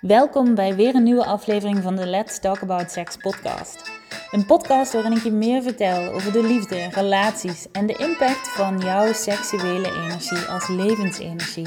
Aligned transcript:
Welkom 0.00 0.54
bij 0.54 0.74
weer 0.74 0.94
een 0.94 1.02
nieuwe 1.02 1.24
aflevering 1.24 1.82
van 1.82 1.96
de 1.96 2.06
Let's 2.06 2.38
Talk 2.38 2.62
About 2.62 2.90
Sex 2.90 3.16
podcast. 3.16 3.90
Een 4.30 4.46
podcast 4.46 4.92
waarin 4.92 5.12
ik 5.12 5.22
je 5.22 5.30
meer 5.30 5.62
vertel 5.62 6.12
over 6.12 6.32
de 6.32 6.42
liefde, 6.42 6.88
relaties 6.90 7.66
en 7.72 7.86
de 7.86 7.96
impact 7.96 8.48
van 8.48 8.78
jouw 8.78 9.12
seksuele 9.12 9.88
energie 9.88 10.38
als 10.38 10.68
levensenergie. 10.68 11.66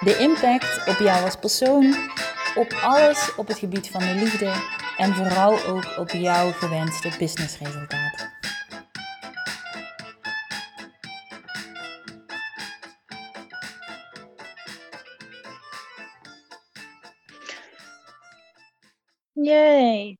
De 0.00 0.18
impact 0.18 0.88
op 0.88 0.98
jou 0.98 1.24
als 1.24 1.36
persoon, 1.36 1.94
op 2.54 2.72
alles 2.82 3.34
op 3.36 3.48
het 3.48 3.58
gebied 3.58 3.90
van 3.90 4.00
de 4.00 4.14
liefde 4.14 4.52
en 4.96 5.14
vooral 5.14 5.64
ook 5.64 5.98
op 5.98 6.10
jouw 6.10 6.52
gewenste 6.52 7.10
businessresultaat. 7.18 8.11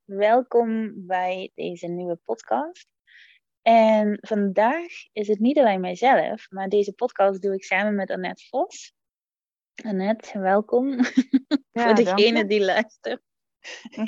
Welkom 0.04 0.92
bij 1.06 1.50
deze 1.54 1.86
nieuwe 1.86 2.16
podcast. 2.16 2.88
En 3.62 4.18
vandaag 4.20 4.90
is 5.12 5.28
het 5.28 5.38
niet 5.38 5.58
alleen 5.58 5.80
mijzelf, 5.80 6.50
maar 6.50 6.68
deze 6.68 6.92
podcast 6.92 7.42
doe 7.42 7.54
ik 7.54 7.64
samen 7.64 7.94
met 7.94 8.10
Annette 8.10 8.46
Vos. 8.48 8.94
Annette, 9.84 10.38
welkom. 10.38 10.96
Ja, 11.72 11.84
Voor 11.84 11.94
degene 11.94 12.44
die 12.44 12.64
luistert. 12.64 13.22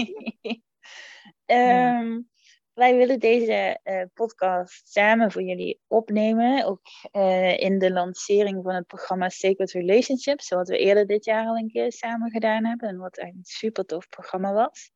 um, 1.47 2.31
wij 2.73 2.97
willen 2.97 3.19
deze 3.19 3.81
uh, 3.85 4.03
podcast 4.15 4.89
samen 4.89 5.33
voor 5.33 5.43
jullie 5.43 5.81
opnemen. 5.87 6.65
Ook 6.65 6.87
uh, 7.13 7.59
in 7.61 7.79
de 7.79 7.93
lancering 7.93 8.63
van 8.63 8.75
het 8.75 8.87
programma 8.87 9.29
Sacred 9.29 9.71
Relationships. 9.71 10.49
Wat 10.49 10.69
we 10.69 10.79
eerder 10.79 11.07
dit 11.07 11.25
jaar 11.25 11.47
al 11.47 11.57
een 11.57 11.69
keer 11.69 11.93
samen 11.93 12.31
gedaan 12.31 12.65
hebben. 12.65 12.89
En 12.89 12.97
wat 12.97 13.19
een 13.19 13.39
super 13.43 13.85
tof 13.85 14.09
programma 14.09 14.53
was. 14.53 14.93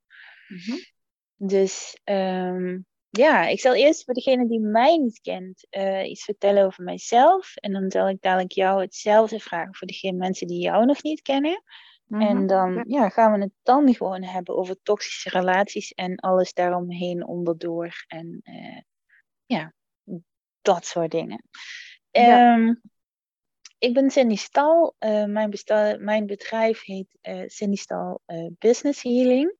Mm 0.49 0.79
Dus 1.37 2.01
um, 2.05 2.87
ja, 3.11 3.47
ik 3.47 3.61
zal 3.61 3.75
eerst 3.75 4.05
voor 4.05 4.15
degene 4.15 4.49
die 4.49 4.61
mij 4.61 4.97
niet 4.97 5.21
kent 5.21 5.67
uh, 5.71 6.09
iets 6.11 6.25
vertellen 6.25 6.65
over 6.65 6.85
mijzelf. 6.85 7.57
En 7.57 7.73
dan 7.73 7.91
zal 7.91 8.09
ik 8.09 8.21
dadelijk 8.21 8.53
jou 8.53 8.81
hetzelfde 8.81 9.41
vragen 9.41 9.75
voor 9.75 9.87
degene 9.87 10.17
mensen 10.17 10.47
die 10.47 10.61
jou 10.61 10.85
nog 10.85 11.03
niet 11.03 11.23
kennen. 11.23 11.63
Mm 12.05 12.21
-hmm. 12.21 12.29
En 12.29 12.47
dan 12.47 12.85
ja, 12.89 13.09
gaan 13.09 13.33
we 13.33 13.39
het 13.39 13.53
dan 13.63 13.95
gewoon 13.95 14.23
hebben 14.23 14.57
over 14.57 14.77
toxische 14.83 15.29
relaties 15.29 15.93
en 15.93 16.17
alles 16.17 16.53
daaromheen 16.53 17.27
onderdoor. 17.27 18.05
En 18.07 18.41
uh, 18.43 18.81
ja, 19.47 19.73
dat 20.63 20.87
soort 20.87 21.11
dingen. 21.11 21.45
Ja. 22.11 22.57
Um, 22.57 22.81
ik 23.79 23.95
ben 23.95 24.11
Cindy 24.11 24.37
Stal. 24.37 24.97
Uh, 24.99 25.25
mijn, 25.25 25.53
mijn, 25.99 26.27
bedrijf 26.27 26.85
heet 26.85 27.19
Cindy 27.47 27.77
Stal 27.77 28.21
Business 28.59 29.03
Healing. 29.03 29.57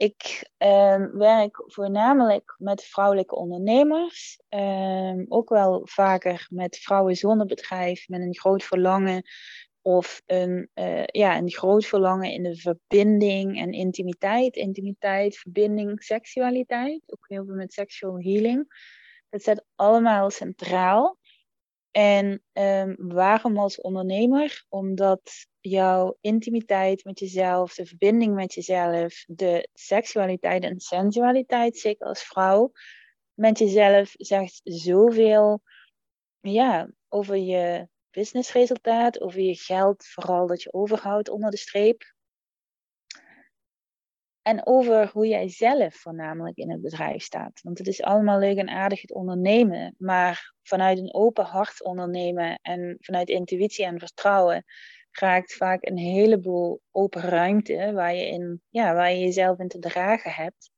Ik 0.00 0.50
um, 0.58 1.18
werk 1.18 1.62
voornamelijk 1.66 2.54
met 2.58 2.84
vrouwelijke 2.84 3.36
ondernemers. 3.36 4.40
Um, 4.48 5.26
ook 5.28 5.48
wel 5.48 5.80
vaker 5.84 6.46
met 6.50 6.76
vrouwen 6.76 7.16
zonder 7.16 7.46
bedrijf, 7.46 8.08
met 8.08 8.20
een 8.20 8.36
groot 8.36 8.62
verlangen. 8.62 9.22
Of 9.82 10.22
een, 10.26 10.70
uh, 10.74 11.04
ja, 11.04 11.36
een 11.36 11.50
groot 11.50 11.86
verlangen 11.86 12.32
in 12.32 12.42
de 12.42 12.56
verbinding 12.56 13.58
en 13.58 13.72
intimiteit. 13.72 14.56
Intimiteit, 14.56 15.36
verbinding, 15.38 16.02
seksualiteit. 16.02 17.02
Ook 17.06 17.24
heel 17.28 17.44
veel 17.44 17.54
met 17.54 17.72
sexual 17.72 18.20
healing. 18.20 18.66
Dat 19.28 19.40
staat 19.40 19.64
allemaal 19.74 20.30
centraal. 20.30 21.18
En 21.90 22.42
um, 22.52 22.94
waarom 22.98 23.58
als 23.58 23.80
ondernemer? 23.80 24.64
Omdat 24.68 25.46
jouw 25.60 26.16
intimiteit 26.20 27.04
met 27.04 27.18
jezelf, 27.18 27.74
de 27.74 27.86
verbinding 27.86 28.34
met 28.34 28.54
jezelf, 28.54 29.24
de 29.26 29.68
seksualiteit 29.74 30.62
en 30.62 30.80
sensualiteit, 30.80 31.78
zeker 31.78 32.06
als 32.06 32.22
vrouw, 32.22 32.72
met 33.34 33.58
jezelf 33.58 34.14
zegt 34.16 34.60
zoveel 34.64 35.62
ja, 36.40 36.90
over 37.08 37.36
je 37.36 37.88
businessresultaat, 38.10 39.20
over 39.20 39.40
je 39.40 39.56
geld, 39.56 40.06
vooral 40.06 40.46
dat 40.46 40.62
je 40.62 40.72
overhoudt 40.72 41.28
onder 41.28 41.50
de 41.50 41.56
streep. 41.56 42.14
En 44.42 44.66
over 44.66 45.10
hoe 45.12 45.26
jij 45.26 45.48
zelf 45.48 45.94
voornamelijk 45.94 46.56
in 46.56 46.70
het 46.70 46.82
bedrijf 46.82 47.22
staat. 47.22 47.60
Want 47.62 47.78
het 47.78 47.86
is 47.86 48.02
allemaal 48.02 48.38
leuk 48.38 48.56
en 48.56 48.68
aardig 48.68 49.00
het 49.00 49.12
ondernemen, 49.12 49.94
maar 49.98 50.54
vanuit 50.62 50.98
een 50.98 51.14
open 51.14 51.44
hart 51.44 51.84
ondernemen 51.84 52.58
en 52.62 52.96
vanuit 53.00 53.28
intuïtie 53.28 53.84
en 53.84 53.98
vertrouwen 53.98 54.64
raakt 55.10 55.54
vaak 55.54 55.86
een 55.86 55.98
heleboel 55.98 56.80
open 56.90 57.22
ruimte 57.22 57.92
waar 57.92 58.14
je, 58.14 58.26
in, 58.26 58.62
ja, 58.68 58.94
waar 58.94 59.12
je 59.12 59.18
jezelf 59.18 59.58
in 59.58 59.68
te 59.68 59.78
dragen 59.78 60.32
hebt. 60.32 60.70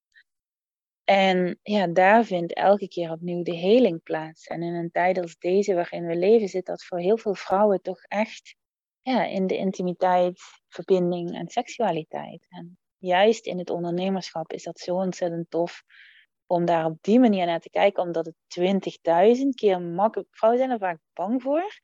En 1.05 1.59
ja, 1.63 1.87
daar 1.87 2.25
vindt 2.25 2.55
elke 2.55 2.89
keer 2.89 3.11
opnieuw 3.11 3.43
de 3.43 3.57
heling 3.57 4.03
plaats. 4.03 4.47
En 4.47 4.63
in 4.63 4.75
een 4.75 4.91
tijd 4.91 5.19
als 5.19 5.39
deze 5.39 5.75
waarin 5.75 6.07
we 6.07 6.17
leven, 6.17 6.49
zit 6.49 6.67
dat 6.67 6.85
voor 6.85 6.99
heel 6.99 7.19
veel 7.19 7.35
vrouwen 7.35 7.83
toch 7.83 8.03
echt 8.03 8.57
ja, 9.03 9.25
in 9.25 9.47
de 9.47 9.57
intimiteit, 9.57 10.41
verbinding 10.69 11.35
en 11.35 11.49
seksualiteit. 11.49 12.47
En 12.49 12.79
juist 12.99 13.47
in 13.47 13.59
het 13.59 13.71
ondernemerschap 13.71 14.53
is 14.53 14.63
dat 14.63 14.79
zo 14.79 14.95
ontzettend 14.95 15.51
tof 15.51 15.83
om 16.47 16.65
daar 16.65 16.85
op 16.85 16.99
die 17.01 17.19
manier 17.19 17.47
naar 17.47 17.61
te 17.61 17.71
kijken, 17.71 18.03
omdat 18.03 18.27
het 18.27 18.35
20.000 19.39 19.49
keer 19.55 19.81
makkelijk. 19.81 20.29
Vrouwen 20.31 20.61
zijn 20.61 20.73
er 20.73 20.79
vaak 20.79 20.99
bang 21.13 21.43
voor, 21.43 21.81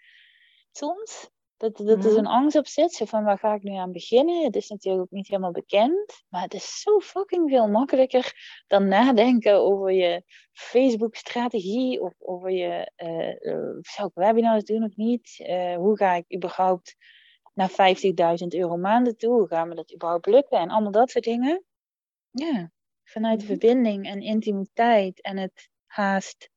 soms. 0.73 1.31
Dat, 1.59 1.77
dat 1.77 2.05
er 2.05 2.17
een 2.17 2.27
angst 2.27 2.57
op 2.57 2.67
zit, 2.67 3.03
van 3.05 3.25
waar 3.25 3.39
ga 3.39 3.55
ik 3.55 3.63
nu 3.63 3.75
aan 3.75 3.93
beginnen? 3.93 4.45
Het 4.45 4.57
is 4.57 4.69
natuurlijk 4.69 5.03
ook 5.03 5.11
niet 5.11 5.29
helemaal 5.29 5.51
bekend, 5.51 6.25
maar 6.29 6.43
het 6.43 6.55
is 6.55 6.81
zo 6.81 7.01
fucking 7.01 7.51
veel 7.51 7.69
makkelijker 7.69 8.33
dan 8.67 8.89
nadenken 8.89 9.55
over 9.55 9.93
je 9.93 10.23
Facebook-strategie 10.53 12.01
of 12.01 12.15
over 12.19 12.51
je, 12.51 12.93
uh, 12.97 13.53
uh, 13.53 13.79
zou 13.81 14.09
ik 14.09 14.15
webinars 14.15 14.65
doen 14.65 14.85
of 14.85 14.97
niet? 14.97 15.39
Uh, 15.39 15.77
hoe 15.77 15.97
ga 15.97 16.15
ik 16.15 16.35
überhaupt 16.35 16.97
naar 17.55 17.71
50.000 17.71 18.47
euro 18.49 18.77
maanden 18.77 19.17
toe? 19.17 19.33
Hoe 19.33 19.49
gaan 19.49 19.69
we 19.69 19.75
dat 19.75 19.95
überhaupt 19.95 20.27
lukken? 20.27 20.59
En 20.59 20.71
allemaal 20.71 20.93
dat 20.93 21.11
soort 21.11 21.25
dingen. 21.25 21.65
Ja, 22.31 22.71
vanuit 23.05 23.41
de 23.41 23.45
mhm. 23.47 23.55
verbinding 23.55 24.07
en 24.07 24.21
intimiteit 24.21 25.21
en 25.21 25.37
het 25.37 25.69
haast 25.87 26.51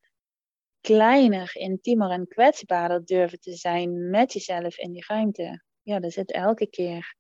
kleiner, 0.82 1.52
intiemer 1.54 2.10
en 2.10 2.28
kwetsbaarder 2.28 3.06
durven 3.06 3.40
te 3.40 3.56
zijn 3.56 4.10
met 4.10 4.34
jezelf 4.34 4.78
in 4.78 4.92
die 4.92 5.06
ruimte. 5.08 5.64
Ja, 5.82 6.00
daar 6.00 6.12
zit 6.12 6.32
elke 6.32 6.68
keer 6.70 7.16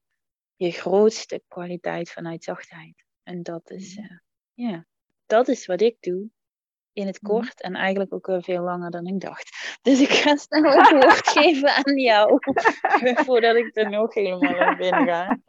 je 0.55 0.71
grootste 0.71 1.41
kwaliteit 1.47 2.11
vanuit 2.11 2.43
zachtheid. 2.43 3.05
En 3.23 3.43
dat 3.43 3.69
is, 3.69 3.97
uh, 3.97 4.17
ja, 4.53 4.85
dat 5.25 5.47
is 5.47 5.65
wat 5.65 5.81
ik 5.81 5.97
doe 5.99 6.29
in 6.93 7.07
het 7.07 7.21
mhm. 7.21 7.31
kort 7.31 7.61
en 7.61 7.75
eigenlijk 7.75 8.13
ook 8.13 8.43
veel 8.43 8.63
langer 8.63 8.91
dan 8.91 9.05
ik 9.05 9.19
dacht. 9.19 9.49
Dus 9.81 10.01
ik 10.01 10.09
ga 10.09 10.35
snel 10.35 10.63
het 10.63 10.91
woord 10.91 11.27
geven 11.37 11.69
aan 11.69 11.97
jou, 11.97 12.39
voordat 13.25 13.55
ik 13.55 13.77
er 13.77 13.89
nog 13.89 14.13
helemaal 14.13 14.69
in 14.69 14.77
binnen 14.77 15.07
ga. 15.07 15.39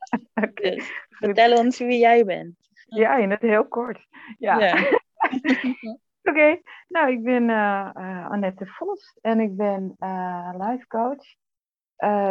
Dus, 0.55 0.91
vertel 1.09 1.57
ons 1.57 1.79
wie 1.79 1.99
jij 1.99 2.25
bent. 2.25 2.57
Ja, 2.85 3.17
in 3.17 3.31
het 3.31 3.41
heel 3.41 3.69
kort. 3.69 4.07
Ja. 4.39 4.59
ja. 4.59 4.99
Oké, 6.23 6.61
nou 6.89 7.11
ik 7.13 7.23
ben 7.23 7.49
uh, 7.49 7.91
uh, 7.95 8.31
Annette 8.31 8.67
Vos 8.67 9.19
en 9.21 9.41
ik 9.41 9.57
ben 9.57 9.97
uh, 9.99 10.51
life 10.59 10.87
coach. 10.87 11.37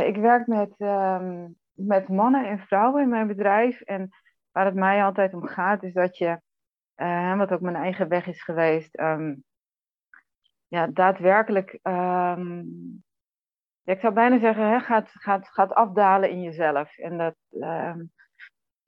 ik 0.08 0.16
werk 0.16 0.48
met, 0.48 0.74
um, 0.78 1.56
met 1.72 2.08
mannen 2.08 2.46
en 2.46 2.60
vrouwen 2.60 3.02
in 3.02 3.10
mijn 3.10 3.28
bedrijf. 3.28 3.82
En 3.82 4.10
waar 4.52 4.66
het 4.66 4.76
mij 4.76 5.04
altijd 5.04 5.34
om 5.34 5.48
gaat 5.48 5.84
is 5.84 5.94
dat 5.94 6.18
je, 6.18 6.42
wat 7.38 7.52
ook 7.52 7.62
mijn 7.62 7.76
eigen 7.76 8.08
weg 8.08 8.28
is 8.28 8.44
geweest, 8.44 9.00
um, 9.00 9.44
ja, 10.68 10.88
daadwerkelijk, 10.88 11.80
ja, 13.84 13.94
ik 13.94 14.00
zou 14.00 14.14
bijna 14.14 14.40
zeggen, 14.40 14.70
hè, 14.70 14.80
gaat, 14.80 15.10
gaat, 15.10 15.48
gaat 15.48 15.74
afdalen 15.74 16.30
in 16.30 16.42
jezelf. 16.42 16.98
En 16.98 17.18
dat, 17.18 17.36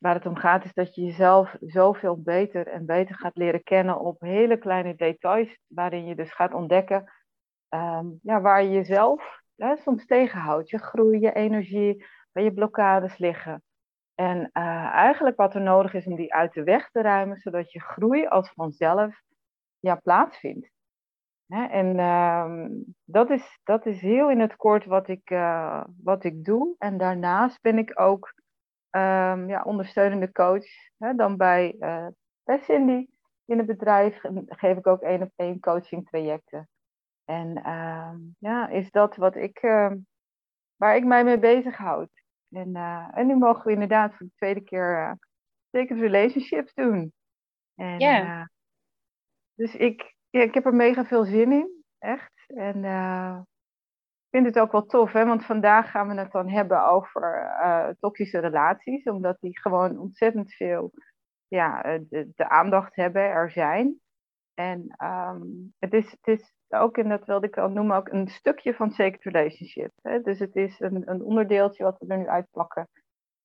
waar 0.04 0.16
het 0.16 0.26
om 0.26 0.36
gaat 0.36 0.66
is 0.66 0.74
dat 0.74 0.96
je 0.96 1.02
jezelf 1.02 1.56
zoveel 1.60 2.22
beter 2.22 2.68
en 2.68 2.86
beter 2.86 3.16
gaat 3.16 3.36
leren 3.38 3.64
kennen 3.64 4.00
op 4.00 4.22
hele 4.22 4.58
kleine 4.58 4.96
details, 4.96 5.60
waarin 5.68 6.06
je 6.06 6.16
dus 6.16 6.34
gaat 6.34 6.54
ontdekken 6.54 7.12
um, 7.70 8.20
ja, 8.22 8.42
waar 8.42 8.64
je 8.64 8.70
jezelf 8.70 9.42
soms 9.76 10.06
tegenhoudt. 10.06 10.70
Je 10.70 10.78
groei, 10.78 11.20
je 11.20 11.34
energie, 11.34 12.06
waar 12.32 12.44
je 12.44 12.54
blokkades 12.54 13.18
liggen. 13.18 13.64
En 14.16 14.38
uh, 14.38 14.94
eigenlijk 14.94 15.36
wat 15.36 15.56
er 15.56 15.62
nodig 15.62 15.94
is 15.94 16.06
om 16.06 16.16
die 16.16 16.34
uit 16.34 16.54
de 16.54 16.64
weg 16.64 16.90
te 16.90 17.02
ruimen, 17.02 17.38
zodat 17.38 17.72
je 17.72 17.82
groei 17.82 18.28
als 18.28 18.52
vanzelf 18.54 19.22
ja, 19.80 19.96
plaatsvindt. 19.96 20.70
Hè? 21.48 21.66
En 21.66 21.98
uh, 21.98 22.66
dat, 23.04 23.30
is, 23.30 23.60
dat 23.64 23.86
is 23.86 24.02
heel 24.02 24.30
in 24.30 24.40
het 24.40 24.56
kort 24.56 24.86
wat 24.86 25.08
ik, 25.08 25.30
uh, 25.30 25.84
wat 26.04 26.24
ik 26.24 26.46
doe. 26.46 26.76
En 26.78 26.98
daarnaast 26.98 27.62
ben 27.62 27.78
ik 27.78 28.00
ook 28.00 28.34
um, 28.96 29.50
ja, 29.50 29.62
ondersteunende 29.64 30.32
coach. 30.32 30.66
Hè, 30.98 31.14
dan 31.14 31.38
bij, 31.38 31.76
uh, 31.80 32.08
bij 32.44 32.60
Cindy 32.60 33.08
in 33.46 33.58
het 33.58 33.68
bedrijf 33.68 34.22
geef 34.48 34.78
ik 34.78 34.88
ook 34.88 35.02
één 35.02 35.22
op 35.22 35.32
één 35.36 35.60
coaching 35.60 36.10
trajecten. 36.10 36.70
En 37.26 37.58
uh, 37.58 38.14
ja, 38.40 38.68
is 38.68 38.92
dat 38.92 39.16
wat 39.16 39.36
ik, 39.36 39.64
uh, 39.64 39.92
waar 40.76 40.96
ik 40.96 41.06
mij 41.06 41.24
mee 41.24 41.40
bezighoud. 41.40 42.10
En, 42.50 42.70
uh, 42.70 43.08
en 43.14 43.28
nu 43.28 43.36
mogen 43.36 43.66
we 43.66 43.72
inderdaad 43.72 44.16
voor 44.16 44.26
de 44.26 44.32
tweede 44.36 44.62
keer 44.62 45.18
uh, 45.72 46.00
relationships 46.00 46.74
doen. 46.74 47.14
En, 47.76 48.00
ja. 48.00 48.50
dus 49.54 49.76
ik, 49.76 50.16
ja, 50.30 50.42
ik 50.42 50.54
heb 50.54 50.66
er 50.66 50.76
mega 50.76 51.06
veel 51.06 51.26
zin 51.26 51.52
in, 51.52 51.84
echt. 51.98 52.44
En 52.48 52.84
vind 54.34 54.46
het 54.46 54.60
ook 54.60 54.72
wel 54.72 54.86
tof, 54.86 55.12
hè? 55.12 55.26
want 55.26 55.46
vandaag 55.46 55.92
gaan 55.92 56.08
we 56.08 56.14
het 56.14 56.32
dan 56.32 56.50
hebben 56.50 56.86
over 56.86 57.96
toxische 58.00 58.40
relaties, 58.40 59.04
omdat 59.04 59.38
die 59.40 59.60
gewoon 59.60 60.00
ontzettend 60.00 60.54
veel 60.54 60.92
ja, 61.48 61.82
de, 61.82 62.32
de 62.36 62.50
aandacht 62.50 62.96
hebben, 62.96 63.22
er 63.22 63.52
zijn. 63.52 64.00
En 64.54 64.96
um, 65.04 65.74
het, 65.80 65.94
is, 65.94 66.12
het 66.12 66.40
is 66.40 66.54
ook, 66.70 66.98
en 66.98 67.10
dat 67.10 67.26
wilde 67.26 67.48
ik 67.48 67.58
al 67.58 67.70
noemen, 67.70 67.98
ook 67.98 68.10
een 68.10 68.28
stukje 68.28 68.74
van 68.74 68.92
Sacred 68.92 69.24
Relationship. 69.24 69.92
Hè? 70.02 70.22
Dus 70.22 70.40
het 70.40 70.56
is 70.56 70.80
een, 70.80 71.10
een 71.10 71.22
onderdeeltje 71.22 71.84
wat 71.84 72.00
we 72.00 72.08
er 72.08 72.18
nu 72.18 72.28
uitpakken. 72.28 72.90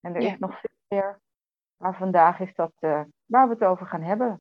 En 0.01 0.15
er 0.15 0.23
is 0.23 0.39
nog 0.39 0.61
veel 0.61 0.99
meer. 0.99 1.21
Maar 1.77 1.97
vandaag 1.97 2.41
is 2.41 2.55
dat 2.55 2.73
uh, 2.81 3.03
waar 3.25 3.49
we 3.49 3.55
het 3.55 3.65
over 3.65 3.87
gaan 3.87 4.03
hebben. 4.03 4.41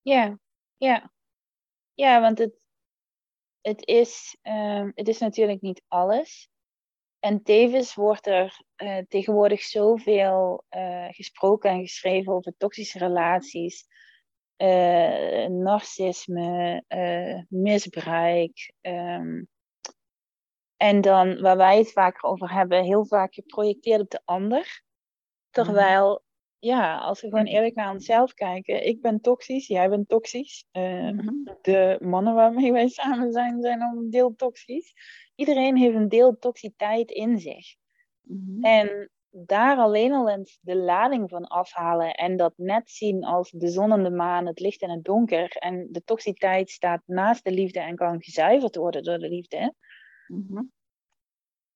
Ja, 0.00 0.38
ja. 0.76 1.10
Ja, 1.94 2.20
want 2.20 2.38
het, 2.38 2.60
het, 3.60 3.86
is, 3.86 4.38
um, 4.42 4.92
het 4.94 5.08
is 5.08 5.18
natuurlijk 5.18 5.60
niet 5.60 5.82
alles. 5.88 6.48
En 7.18 7.42
tevens 7.42 7.94
wordt 7.94 8.26
er 8.26 8.60
uh, 8.76 8.98
tegenwoordig 9.08 9.62
zoveel 9.62 10.64
uh, 10.70 11.06
gesproken 11.10 11.70
en 11.70 11.80
geschreven 11.80 12.32
over 12.32 12.54
toxische 12.56 12.98
relaties 12.98 13.86
uh, 14.56 15.46
narcisme, 15.46 16.84
misbruik. 17.48 18.72
Um, 18.80 19.48
en 20.76 21.00
dan 21.00 21.40
waar 21.40 21.56
wij 21.56 21.78
het 21.78 21.92
vaker 21.92 22.30
over 22.30 22.52
hebben, 22.52 22.84
heel 22.84 23.06
vaak 23.06 23.34
geprojecteerd 23.34 24.00
op 24.00 24.10
de 24.10 24.20
ander. 24.24 24.82
Terwijl, 25.50 26.10
mm 26.10 26.26
ja, 26.58 26.98
als 26.98 27.20
we 27.20 27.28
gewoon 27.28 27.44
eerlijk 27.44 27.74
naar 27.74 27.92
onszelf 27.92 28.34
kijken, 28.34 28.86
ik 28.86 29.00
ben 29.00 29.20
toxisch, 29.20 29.66
jij 29.66 29.88
bent 29.88 30.08
toxisch. 30.08 30.64
Uh, 30.72 31.10
mm 31.10 31.56
De 31.62 31.98
mannen 32.00 32.34
waarmee 32.34 32.72
wij 32.72 32.88
samen 32.88 33.32
zijn, 33.32 33.62
zijn 33.62 33.82
ook 33.82 33.96
een 33.96 34.10
deel 34.10 34.34
toxisch. 34.34 34.92
Iedereen 35.34 35.76
heeft 35.76 35.94
een 35.94 36.08
deel 36.08 36.38
toxiteit 36.38 37.10
in 37.10 37.38
zich. 37.38 37.74
Mm 38.22 38.62
En 38.62 39.10
daar 39.30 39.76
alleen 39.76 40.12
al 40.12 40.30
eens 40.30 40.58
de 40.60 40.76
lading 40.76 41.30
van 41.30 41.46
afhalen 41.46 42.14
en 42.14 42.36
dat 42.36 42.52
net 42.56 42.90
zien 42.90 43.24
als 43.24 43.50
de 43.50 43.68
zon 43.68 43.92
en 43.92 44.02
de 44.02 44.10
maan, 44.10 44.46
het 44.46 44.60
licht 44.60 44.82
en 44.82 44.90
het 44.90 45.04
donker. 45.04 45.56
En 45.56 45.88
de 45.90 46.04
toxiteit 46.04 46.70
staat 46.70 47.02
naast 47.06 47.44
de 47.44 47.52
liefde 47.52 47.80
en 47.80 47.96
kan 47.96 48.22
gezuiverd 48.22 48.76
worden 48.76 49.02
door 49.02 49.18
de 49.18 49.28
liefde. 49.28 49.74
Mm 50.26 50.72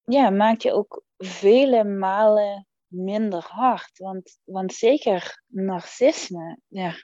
Ja, 0.04 0.30
maakt 0.30 0.62
je 0.62 0.72
ook 0.72 1.04
vele 1.16 1.84
malen 1.84 2.66
minder 2.92 3.44
hard. 3.48 3.98
Want, 3.98 4.38
want 4.44 4.72
zeker 4.72 5.42
narcisme, 5.46 6.58
ja. 6.68 6.94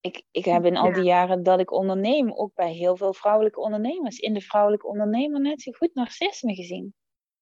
Ik, 0.00 0.22
ik 0.30 0.44
heb 0.44 0.64
in 0.64 0.76
al 0.76 0.92
die 0.92 1.02
jaren 1.02 1.42
dat 1.42 1.60
ik 1.60 1.72
onderneem, 1.72 2.32
ook 2.32 2.54
bij 2.54 2.72
heel 2.72 2.96
veel 2.96 3.14
vrouwelijke 3.14 3.60
ondernemers, 3.60 4.18
in 4.18 4.34
de 4.34 4.40
vrouwelijke 4.40 4.86
ondernemer 4.86 5.40
net 5.40 5.62
zo 5.62 5.72
goed 5.72 5.94
narcisme 5.94 6.54
gezien. 6.54 6.94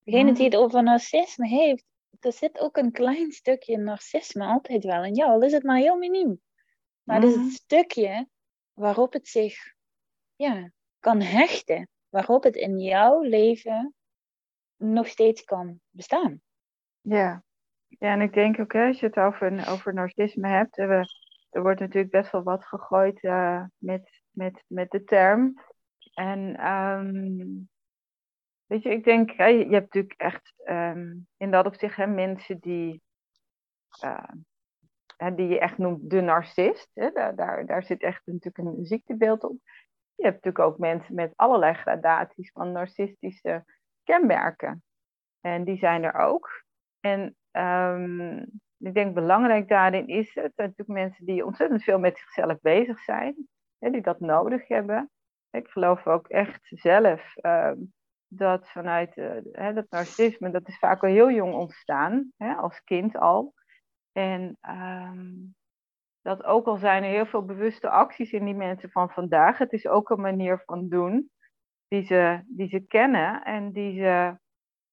Degene 0.02 0.32
die 0.32 0.44
het 0.44 0.56
over 0.56 0.82
narcisme 0.82 1.48
heeft, 1.48 1.84
er 2.20 2.32
zit 2.32 2.58
ook 2.58 2.76
een 2.76 2.93
klein 2.93 3.32
stukje 3.32 3.78
narcisme 3.78 4.44
altijd 4.44 4.84
wel 4.84 5.04
in 5.04 5.14
jou, 5.14 5.31
al 5.31 5.42
is 5.42 5.52
het 5.52 5.62
maar 5.62 5.78
heel 5.78 5.96
miniem. 5.96 6.40
Maar 7.02 7.20
het 7.20 7.31
is 7.31 7.37
het 7.37 7.52
stukje 7.52 8.28
waarop 8.72 9.12
het 9.12 9.28
zich 9.28 9.75
ja, 10.34 10.70
kan 10.99 11.20
hechten, 11.20 11.88
waarop 12.08 12.42
het 12.42 12.56
in 12.56 12.78
jouw 12.78 13.20
leven 13.20 13.94
nog 14.76 15.08
steeds 15.08 15.44
kan 15.44 15.81
bestaan. 15.90 16.40
Ja, 17.08 17.43
ja 17.88 18.12
en 18.12 18.20
ik 18.20 18.32
denk 18.32 18.61
ook, 18.61 18.75
als 18.75 19.00
je 19.00 19.06
het 19.06 19.17
over, 19.19 19.69
over 19.69 19.94
narcisme 19.94 20.49
hebt, 20.49 20.79
er, 20.79 21.08
er 21.50 21.62
wordt 21.62 21.81
natuurlijk 21.81 22.12
best 22.12 22.32
wel 22.32 22.43
wat 22.43 22.64
gegooid 22.64 23.23
uh, 23.23 23.64
met, 23.79 24.23
met, 24.31 24.64
met 24.67 24.91
de 24.91 25.05
term. 25.05 25.55
En 26.14 26.67
um, 26.73 27.69
Weet 28.67 28.82
je, 28.82 28.91
ik 28.91 29.05
denk, 29.05 29.31
je 29.31 29.43
hebt 29.44 29.70
natuurlijk 29.70 30.14
echt 30.17 30.53
ehm, 30.64 31.14
in 31.37 31.50
dat 31.50 31.67
opzicht 31.67 31.97
hè, 31.97 32.06
mensen 32.06 32.58
die, 32.58 33.03
uh, 34.05 35.35
die 35.35 35.49
je 35.49 35.59
echt 35.59 35.79
noemt 35.79 36.11
de 36.11 36.20
narcist. 36.20 36.91
Hè, 36.94 37.11
daar, 37.11 37.37
daar, 37.37 37.67
daar 37.67 37.85
zit 37.85 38.02
echt 38.02 38.26
natuurlijk 38.26 38.59
een 38.59 38.87
ziektebeeld 38.87 39.44
op. 39.44 39.56
Je 40.14 40.25
hebt 40.25 40.44
natuurlijk 40.44 40.64
ook 40.64 40.79
mensen 40.79 41.14
met 41.14 41.32
allerlei 41.37 41.75
gradaties 41.75 42.50
van 42.50 42.73
narcistische 42.73 43.64
kenmerken. 44.05 44.82
En 45.41 45.64
die 45.64 45.79
zijn 45.79 46.02
er 46.02 46.14
ook. 46.14 46.64
En 47.06 47.37
um, 47.53 48.38
ik 48.79 48.94
denk 48.94 49.14
belangrijk 49.14 49.69
daarin 49.69 50.06
is 50.06 50.35
het 50.35 50.53
natuurlijk 50.56 50.88
mensen 50.88 51.26
die 51.26 51.44
ontzettend 51.44 51.82
veel 51.82 51.99
met 51.99 52.19
zichzelf 52.19 52.61
bezig 52.61 53.00
zijn, 53.00 53.49
hè, 53.79 53.91
die 53.91 54.03
dat 54.03 54.20
nodig 54.20 54.69
hebben. 54.69 55.11
Ik 55.50 55.69
geloof 55.69 56.06
ook 56.06 56.29
echt 56.29 56.61
zelf 56.62 57.35
um, 57.37 57.94
dat 58.29 58.70
vanuit 58.70 59.17
uh, 59.17 59.75
dat 59.75 59.91
narcisme, 59.91 60.50
dat 60.50 60.69
is 60.69 60.79
vaak 60.79 61.03
al 61.03 61.08
heel 61.08 61.31
jong 61.31 61.55
ontstaan, 61.55 62.32
hè, 62.37 62.55
als 62.55 62.81
kind 62.85 63.17
al. 63.17 63.55
En 64.12 64.59
um, 64.69 65.55
dat 66.23 66.44
ook 66.44 66.67
al 66.67 66.76
zijn 66.76 67.02
er 67.02 67.11
heel 67.11 67.26
veel 67.26 67.44
bewuste 67.44 67.88
acties 67.88 68.32
in 68.32 68.44
die 68.44 68.55
mensen 68.55 68.91
van 68.91 69.11
vandaag, 69.11 69.59
het 69.59 69.73
is 69.73 69.87
ook 69.87 70.11
een 70.11 70.20
manier 70.20 70.62
van 70.64 70.88
doen 70.88 71.31
die 71.88 72.02
ze, 72.02 72.43
die 72.47 72.69
ze 72.69 72.81
kennen 72.81 73.44
en 73.44 73.73
die 73.73 73.99
ze, 73.99 74.38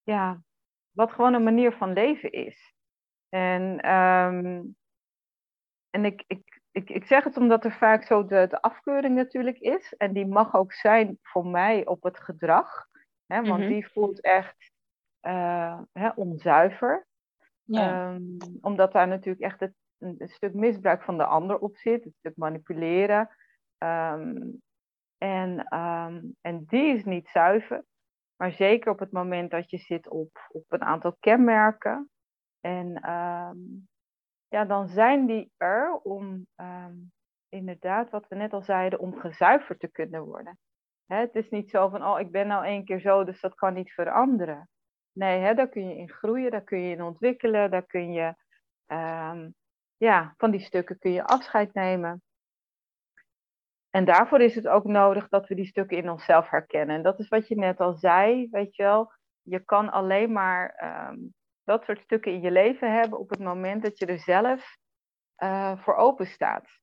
ja, 0.04 0.42
wat 0.94 1.12
gewoon 1.12 1.34
een 1.34 1.44
manier 1.44 1.72
van 1.72 1.94
leven 1.94 2.32
is. 2.32 2.74
En, 3.30 3.92
um, 3.94 4.76
en 5.90 6.06
ik, 6.06 6.24
ik, 6.28 6.62
ik, 6.72 6.90
ik 6.90 7.06
zeg 7.06 7.24
het 7.24 7.38
omdat 7.38 7.66
er 7.66 7.72
vaak 7.72 8.04
zo 8.04 8.26
de, 8.26 8.48
de 8.50 8.62
afkeuring 8.62 9.16
natuurlijk 9.16 9.60
is. 9.60 9.94
En 9.98 10.14
die 10.14 10.26
mag 10.26 10.56
ook 10.56 10.74
zijn 10.74 11.18
voor 11.22 11.48
mij 11.48 11.86
op 11.86 12.04
het 12.04 12.20
gedrag. 12.20 12.88
Hè, 13.26 13.42
want 13.42 13.60
mhm. 13.60 13.70
die 13.70 13.88
voelt 13.88 14.22
echt 14.22 14.72
uh, 15.22 15.80
hè, 15.92 16.10
onzuiver. 16.10 17.08
Ja. 17.64 18.14
Um, 18.14 18.38
omdat 18.62 18.92
daar 18.92 19.08
natuurlijk 19.08 19.44
echt 19.44 19.60
het, 19.60 19.74
een, 19.98 20.28
stuk 20.28 20.54
misbruik 20.54 21.04
van 21.04 21.18
de 21.18 21.26
ander 21.26 21.60
op 21.60 21.78
zit, 21.78 22.06
een 22.06 22.16
stuk 22.18 22.38
manipuleren. 22.38 23.30
Um, 23.78 24.62
en, 25.18 25.68
en 26.42 26.64
die 26.66 26.96
is 26.96 27.04
niet 27.06 27.28
zuiver. 27.28 27.84
Maar 28.44 28.52
zeker 28.52 28.92
op 28.92 29.00
het 29.00 29.12
moment 29.12 29.52
dat 29.52 29.70
je 29.70 29.78
zit 29.78 30.10
op, 30.10 30.48
op 30.50 30.66
een 30.68 30.84
aantal 30.84 31.16
kenmerken. 31.20 32.10
En 32.62 33.00
ja, 34.48 34.66
dan 34.68 34.88
zijn 34.88 35.26
die 35.26 35.52
er 35.58 35.94
om 35.94 36.48
inderdaad, 37.50 38.10
wat 38.10 38.28
we 38.28 38.36
net 38.36 38.54
al 38.54 38.62
zeiden, 38.62 39.00
om 39.00 39.20
gezuiverd 39.20 39.80
te 39.80 39.92
kunnen 39.92 40.26
worden. 40.26 40.60
Hè, 41.06 41.16
het 41.16 41.36
is 41.36 41.50
niet 41.50 41.70
zo 41.70 41.90
van, 41.90 42.06
oh, 42.06 42.20
ik 42.20 42.32
ben 42.32 42.48
nou 42.48 42.66
één 42.66 42.86
keer 42.86 43.00
zo, 43.00 43.24
dus 43.24 43.42
dat 43.42 43.56
kan 43.56 43.74
niet 43.74 43.94
veranderen. 43.94 44.70
Nee, 45.12 45.40
hè, 45.40 45.54
daar 45.54 45.70
kun 45.70 45.88
je 45.88 45.98
in 45.98 46.10
groeien, 46.10 46.52
daar 46.52 46.64
kun 46.64 46.80
je 46.80 46.96
in 46.96 47.04
ontwikkelen, 47.04 47.72
daar 47.72 47.86
kun 47.86 48.12
je, 48.12 48.36
um, 48.88 49.56
ja, 49.98 50.34
van 50.38 50.52
die 50.52 50.62
stukken 50.62 51.00
kun 51.00 51.12
je 51.12 51.24
afscheid 51.24 51.74
nemen. 51.74 52.22
En 53.96 54.06
daarvoor 54.06 54.42
is 54.42 54.56
het 54.56 54.68
ook 54.68 54.84
nodig 54.84 55.28
dat 55.28 55.48
we 55.48 55.56
die 55.56 55.66
stukken 55.66 55.98
in 55.98 56.10
onszelf 56.10 56.50
herkennen. 56.50 56.96
En 56.96 57.04
dat 57.04 57.20
is 57.20 57.28
wat 57.28 57.48
je 57.48 57.56
net 57.56 57.80
al 57.80 57.94
zei, 57.94 58.48
weet 58.52 58.76
je 58.76 58.84
wel. 58.84 59.12
Je 59.42 59.60
kan 59.60 59.92
alleen 59.92 60.32
maar 60.32 60.84
um, 61.12 61.34
dat 61.64 61.84
soort 61.84 62.00
stukken 62.00 62.32
in 62.32 62.42
je 62.42 62.52
leven 62.52 62.94
hebben 62.94 63.20
op 63.20 63.30
het 63.30 63.40
moment 63.40 63.84
dat 63.84 63.98
je 63.98 64.06
er 64.06 64.20
zelf 64.20 64.78
uh, 65.38 65.84
voor 65.84 65.96
open 65.96 66.28
staat. 66.28 66.80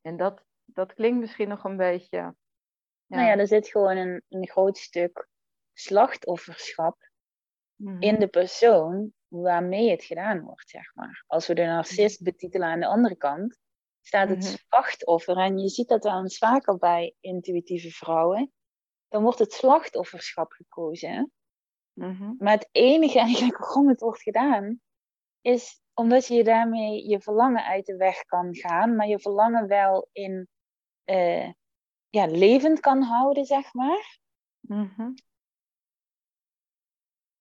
En 0.00 0.16
dat, 0.16 0.44
dat 0.64 0.94
klinkt 0.94 1.20
misschien 1.20 1.48
nog 1.48 1.64
een 1.64 1.76
beetje 1.76 2.34
nou 3.08 3.26
ja, 3.26 3.36
er 3.36 3.46
zit 3.46 3.68
gewoon 3.68 3.96
een, 3.96 4.22
een 4.28 4.48
groot 4.48 4.78
stuk 4.78 5.28
slachtofferschap 5.72 7.10
mhm. 7.74 8.02
in 8.02 8.18
de 8.18 8.28
persoon 8.28 9.12
waarmee 9.28 9.90
het 9.90 10.04
gedaan 10.04 10.40
wordt, 10.40 10.70
zeg 10.70 10.94
maar. 10.94 11.24
Als 11.26 11.46
we 11.46 11.54
de 11.54 11.64
narcist 11.64 12.22
betitelen 12.22 12.68
aan 12.68 12.80
de 12.80 12.86
andere 12.86 13.16
kant, 13.16 13.58
staat 14.08 14.28
het 14.28 14.38
mhm. 14.38 14.56
slachtoffer, 14.68 15.36
en 15.36 15.58
je 15.58 15.68
ziet 15.68 15.88
dat 15.88 16.04
wel 16.04 16.18
eens 16.18 16.38
vaker 16.38 16.78
bij 16.78 17.14
intuïtieve 17.20 17.90
vrouwen, 17.90 18.52
dan 19.08 19.22
wordt 19.22 19.38
het 19.38 19.52
slachtofferschap 19.52 20.52
gekozen. 20.52 21.32
Maar 22.38 22.52
het 22.52 22.68
enige 22.72 23.18
eigenlijk 23.18 23.58
waarom 23.58 23.88
het 23.88 24.00
wordt 24.00 24.22
gedaan, 24.22 24.80
is 25.40 25.80
omdat 25.94 26.26
je 26.26 26.44
daarmee 26.44 27.08
je 27.08 27.20
verlangen 27.20 27.64
uit 27.64 27.86
de 27.86 27.96
weg 27.96 28.24
kan 28.24 28.54
gaan, 28.54 28.96
maar 28.96 29.06
je 29.06 29.18
verlangen 29.18 29.66
wel 29.66 30.08
in 30.12 30.48
uh, 31.04 31.52
ja, 32.08 32.26
levend 32.26 32.80
kan 32.80 33.02
houden, 33.02 33.44
zeg 33.44 33.72
maar. 33.72 34.18
Mhm. 34.60 35.10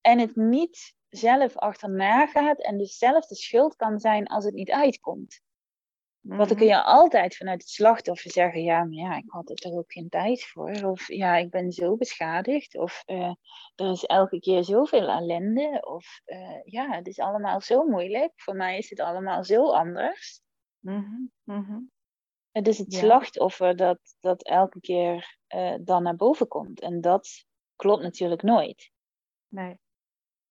En 0.01 0.19
het 0.19 0.35
niet 0.35 0.95
zelf 1.09 1.57
achterna 1.57 2.27
gaat 2.27 2.61
en 2.61 2.77
dus 2.77 2.97
zelf 2.97 3.27
de 3.27 3.35
schuld 3.35 3.75
kan 3.75 3.99
zijn 3.99 4.27
als 4.27 4.45
het 4.45 4.53
niet 4.53 4.71
uitkomt. 4.71 5.41
Wat 6.27 6.47
dan 6.47 6.57
kun 6.57 6.67
je 6.67 6.83
altijd 6.83 7.35
vanuit 7.35 7.61
het 7.61 7.69
slachtoffer 7.69 8.31
zeggen, 8.31 8.63
ja, 8.63 8.83
maar 8.83 8.93
ja, 8.93 9.17
ik 9.17 9.23
had 9.27 9.49
er 9.49 9.55
toch 9.55 9.73
ook 9.73 9.91
geen 9.91 10.09
tijd 10.09 10.43
voor. 10.43 10.71
Of 10.71 11.07
ja, 11.07 11.35
ik 11.35 11.49
ben 11.49 11.71
zo 11.71 11.95
beschadigd. 11.95 12.77
Of 12.77 13.03
uh, 13.05 13.33
er 13.75 13.91
is 13.91 14.03
elke 14.03 14.39
keer 14.39 14.63
zoveel 14.63 15.07
ellende. 15.07 15.85
Of 15.85 16.21
uh, 16.25 16.63
ja, 16.63 16.89
het 16.89 17.07
is 17.07 17.19
allemaal 17.19 17.61
zo 17.61 17.83
moeilijk. 17.83 18.31
Voor 18.35 18.55
mij 18.55 18.77
is 18.77 18.89
het 18.89 18.99
allemaal 18.99 19.43
zo 19.43 19.71
anders. 19.71 20.41
Mm 20.79 21.31
-hmm. 21.43 21.91
Het 22.51 22.67
is 22.67 22.77
het 22.77 22.93
slachtoffer 22.93 23.75
dat, 23.75 23.99
dat 24.19 24.43
elke 24.43 24.79
keer 24.79 25.37
uh, 25.55 25.75
dan 25.81 26.03
naar 26.03 26.15
boven 26.15 26.47
komt. 26.47 26.81
En 26.81 27.01
dat 27.01 27.45
klopt 27.75 28.03
natuurlijk 28.03 28.41
nooit. 28.41 28.91
Nee. 29.47 29.79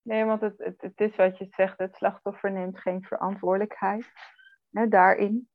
Nee, 0.03 0.25
want 0.25 0.41
het, 0.41 0.59
het, 0.59 0.81
het 0.81 1.01
is 1.01 1.17
wat 1.17 1.39
je 1.39 1.47
zegt, 1.51 1.79
het 1.79 1.97
slachtoffer 1.97 2.53
neemt 2.53 2.79
geen 2.79 3.03
verantwoordelijkheid 3.03 4.13
hè, 4.71 4.89
daarin. 4.89 5.49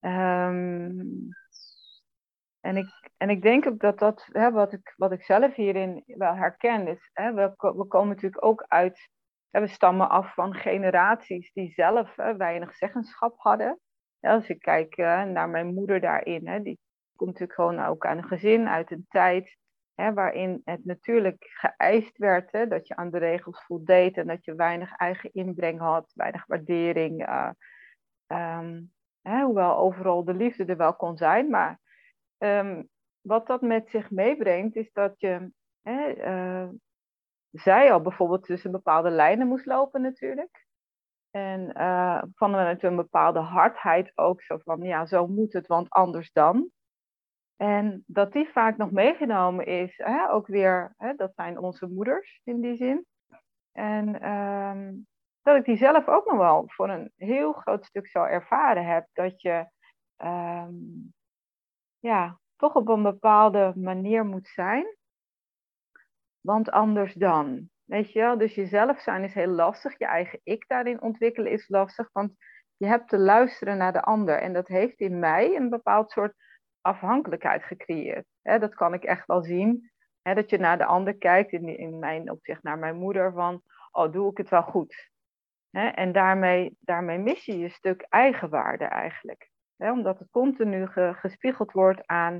Um, 0.00 1.28
en, 2.60 2.76
ik, 2.76 3.10
en 3.16 3.30
ik 3.30 3.42
denk 3.42 3.66
ook 3.66 3.80
dat 3.80 3.98
dat, 3.98 4.28
hè, 4.32 4.50
wat, 4.50 4.72
ik, 4.72 4.94
wat 4.96 5.12
ik 5.12 5.22
zelf 5.22 5.54
hierin 5.54 6.02
wel 6.06 6.34
herken, 6.34 6.86
is, 6.86 7.10
hè, 7.12 7.32
we, 7.34 7.54
komen 7.88 8.08
natuurlijk 8.08 8.44
ook 8.44 8.64
uit, 8.68 9.08
we 9.50 9.66
stammen 9.66 10.08
af 10.08 10.34
van 10.34 10.54
generaties 10.54 11.52
die 11.52 11.72
zelf 11.72 12.16
hè, 12.16 12.36
weinig 12.36 12.74
zeggenschap 12.74 13.34
hadden. 13.38 13.80
Ja, 14.18 14.34
als 14.34 14.48
ik 14.48 14.58
kijk 14.58 14.96
uh, 14.96 15.22
naar 15.22 15.48
mijn 15.48 15.74
moeder 15.74 16.00
daarin, 16.00 16.48
hè, 16.48 16.62
die 16.62 16.78
komt 17.16 17.30
natuurlijk 17.30 17.60
gewoon 17.60 17.84
ook 17.84 18.06
aan 18.06 18.16
een 18.16 18.28
gezin, 18.28 18.68
uit 18.68 18.90
een 18.90 19.06
tijd 19.08 19.56
hè, 19.94 20.12
waarin 20.12 20.60
het 20.64 20.84
natuurlijk 20.84 21.46
geëist 21.48 22.18
werd 22.18 22.52
hè, 22.52 22.66
dat 22.66 22.86
je 22.86 22.96
aan 22.96 23.10
de 23.10 23.18
regels 23.18 23.64
voldeed 23.64 24.16
en 24.16 24.26
dat 24.26 24.44
je 24.44 24.54
weinig 24.54 24.96
eigen 24.96 25.32
inbreng 25.32 25.78
had, 25.80 26.12
weinig 26.14 26.46
waardering. 26.46 27.28
Uh, 27.28 27.50
hoewel 29.28 29.76
overal 29.76 30.24
de 30.24 30.34
liefde 30.34 30.64
er 30.64 30.76
wel 30.76 30.94
kon 30.94 31.16
zijn, 31.16 31.50
maar 31.50 31.80
um, 32.38 32.88
wat 33.20 33.46
dat 33.46 33.60
met 33.60 33.90
zich 33.90 34.10
meebrengt 34.10 34.76
is 34.76 34.92
dat 34.92 35.20
je 35.20 35.50
hè, 35.82 36.14
uh, 36.16 36.68
zij 37.50 37.92
al 37.92 38.00
bijvoorbeeld 38.00 38.44
tussen 38.44 38.70
bepaalde 38.70 39.10
lijnen 39.10 39.46
moest 39.46 39.66
lopen 39.66 40.02
natuurlijk. 40.02 40.66
En 41.30 41.72
uh, 41.76 42.22
vanuit 42.34 42.82
een 42.82 42.96
bepaalde 42.96 43.38
hardheid 43.38 44.12
ook 44.14 44.42
zo 44.42 44.58
van, 44.58 44.82
ja, 44.82 45.06
zo 45.06 45.26
moet 45.26 45.52
het, 45.52 45.66
want 45.66 45.90
anders 45.90 46.32
dan. 46.32 46.70
En 47.56 48.04
dat 48.06 48.32
die 48.32 48.48
vaak 48.48 48.76
nog 48.76 48.90
meegenomen 48.90 49.66
is, 49.66 49.96
hè, 49.96 50.30
ook 50.30 50.46
weer, 50.46 50.94
hè, 50.96 51.14
dat 51.14 51.34
zijn 51.34 51.58
onze 51.58 51.86
moeders 51.86 52.40
in 52.44 52.60
die 52.60 52.76
zin. 52.76 53.06
En 53.72 54.30
um, 54.30 55.06
dat 55.42 55.56
ik 55.56 55.64
die 55.64 55.76
zelf 55.76 56.08
ook 56.08 56.26
nog 56.26 56.36
wel 56.36 56.64
voor 56.66 56.88
een 56.88 57.12
heel 57.16 57.52
groot 57.52 57.84
stuk 57.84 58.06
zo 58.06 58.24
ervaren 58.24 58.86
heb. 58.86 59.08
Dat 59.12 59.40
je 59.40 59.66
um, 60.16 61.14
ja, 61.98 62.38
toch 62.56 62.74
op 62.74 62.88
een 62.88 63.02
bepaalde 63.02 63.72
manier 63.76 64.24
moet 64.24 64.48
zijn. 64.48 64.96
Want 66.40 66.70
anders 66.70 67.14
dan. 67.14 67.70
Weet 67.84 68.12
je 68.12 68.18
wel, 68.20 68.38
dus 68.38 68.54
jezelf 68.54 69.00
zijn 69.00 69.24
is 69.24 69.34
heel 69.34 69.50
lastig. 69.50 69.98
Je 69.98 70.06
eigen 70.06 70.40
ik 70.42 70.64
daarin 70.66 71.02
ontwikkelen 71.02 71.52
is 71.52 71.68
lastig. 71.68 72.08
Want 72.12 72.32
je 72.76 72.86
hebt 72.86 73.08
te 73.08 73.18
luisteren 73.18 73.76
naar 73.76 73.92
de 73.92 74.02
ander. 74.02 74.38
En 74.38 74.52
dat 74.52 74.68
heeft 74.68 75.00
in 75.00 75.18
mij 75.18 75.56
een 75.56 75.68
bepaald 75.68 76.10
soort 76.10 76.34
afhankelijkheid 76.80 77.64
gecreëerd. 77.64 78.26
dat 78.42 78.74
kan 78.74 78.94
ik 78.94 79.04
echt 79.04 79.26
wel 79.26 79.42
zien. 79.42 79.90
dat 80.22 80.50
je 80.50 80.58
naar 80.58 80.78
de 80.78 80.84
ander 80.84 81.16
kijkt, 81.16 81.52
in, 81.52 81.78
in 81.78 81.98
mijn 81.98 82.30
opzicht 82.30 82.62
naar 82.62 82.78
mijn 82.78 82.96
moeder, 82.96 83.32
van, 83.32 83.62
oh, 83.90 84.12
doe 84.12 84.30
ik 84.30 84.36
het 84.36 84.48
wel 84.48 84.62
goed? 84.62 85.10
En 85.70 86.12
daarmee, 86.12 86.76
daarmee 86.80 87.18
mis 87.18 87.44
je 87.44 87.58
je 87.58 87.68
stuk 87.68 88.06
eigenwaarde 88.08 88.84
eigenlijk. 88.84 89.50
omdat 89.76 90.18
het 90.18 90.30
continu 90.30 90.86
gespiegeld 91.12 91.72
wordt 91.72 92.06
aan 92.06 92.34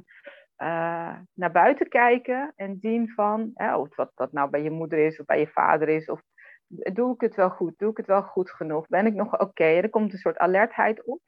uh, 0.62 1.18
naar 1.34 1.52
buiten 1.52 1.88
kijken 1.88 2.52
en 2.56 2.78
zien 2.80 3.10
van, 3.10 3.52
of 3.54 3.96
wat 3.96 4.10
dat 4.14 4.32
nou 4.32 4.50
bij 4.50 4.62
je 4.62 4.70
moeder 4.70 4.98
is 4.98 5.20
of 5.20 5.26
bij 5.26 5.38
je 5.40 5.48
vader 5.48 5.88
is, 5.88 6.08
of 6.08 6.22
doe 6.68 7.14
ik 7.14 7.20
het 7.20 7.34
wel 7.34 7.50
goed, 7.50 7.78
doe 7.78 7.90
ik 7.90 7.96
het 7.96 8.06
wel 8.06 8.22
goed 8.22 8.50
genoeg, 8.50 8.86
ben 8.86 9.06
ik 9.06 9.14
nog 9.14 9.38
oké? 9.38 9.64
Er 9.64 9.90
komt 9.90 10.12
een 10.12 10.18
soort 10.18 10.38
alertheid 10.38 11.04
op, 11.04 11.20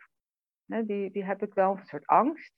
die, 0.65 1.11
die 1.11 1.25
heb 1.25 1.43
ik 1.43 1.55
wel, 1.55 1.77
een 1.77 1.87
soort 1.87 2.07
angst. 2.07 2.53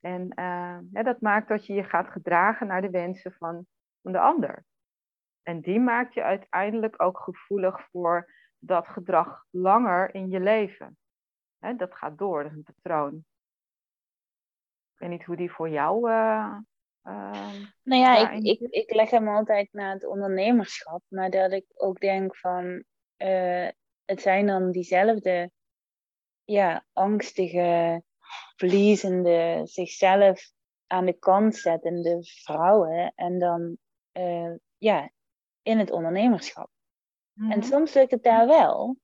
En 0.00 0.32
uh, 0.34 1.04
dat 1.04 1.20
maakt 1.20 1.48
dat 1.48 1.66
je 1.66 1.74
je 1.74 1.84
gaat 1.84 2.08
gedragen 2.10 2.66
naar 2.66 2.82
de 2.82 2.90
wensen 2.90 3.32
van, 3.32 3.66
van 4.02 4.12
de 4.12 4.20
ander. 4.20 4.64
En 5.42 5.60
die 5.60 5.80
maakt 5.80 6.14
je 6.14 6.22
uiteindelijk 6.22 7.02
ook 7.02 7.18
gevoelig 7.18 7.88
voor 7.90 8.30
dat 8.64 8.88
gedrag 8.88 9.44
langer 9.50 10.14
in 10.14 10.30
je 10.30 10.40
leven. 10.40 10.98
dat 11.76 11.94
gaat 11.94 12.18
door, 12.18 12.42
dat 12.42 12.52
is 12.52 12.56
een 12.56 12.74
patroon. 12.74 13.24
Ik 14.92 14.98
weet 14.98 15.08
niet 15.08 15.24
hoe 15.24 15.36
die 15.36 15.52
voor 15.52 15.68
jou. 15.68 16.10
Uh, 16.10 16.56
uh, 17.04 17.52
nou 17.82 18.00
ja, 18.02 18.30
ik, 18.30 18.42
ik, 18.44 18.60
ik 18.60 18.94
leg 18.94 19.10
hem 19.10 19.28
altijd 19.28 19.72
naar 19.72 19.92
het 19.92 20.06
ondernemerschap, 20.06 21.02
maar 21.08 21.30
dat 21.30 21.52
ik 21.52 21.64
ook 21.74 22.00
denk 22.00 22.36
van. 22.36 22.84
Uh, 23.16 23.68
het 24.04 24.20
zijn 24.20 24.46
dan 24.46 24.70
diezelfde 24.70 25.50
ja, 26.44 26.86
angstige, 26.92 28.02
verliezende, 28.56 29.60
zichzelf 29.64 30.52
aan 30.86 31.06
de 31.06 31.18
kant 31.18 31.56
zettende 31.56 32.18
vrouwen. 32.24 33.12
En 33.14 33.38
dan 33.38 33.76
ja, 34.78 35.10
in 35.62 35.78
het 35.78 35.90
ondernemerschap. 35.90 36.70
En 37.36 37.58
mhm. 37.58 37.62
soms 37.62 37.94
lukt 37.94 38.10
het 38.10 38.22
daar 38.22 38.46
wel. 38.46 38.96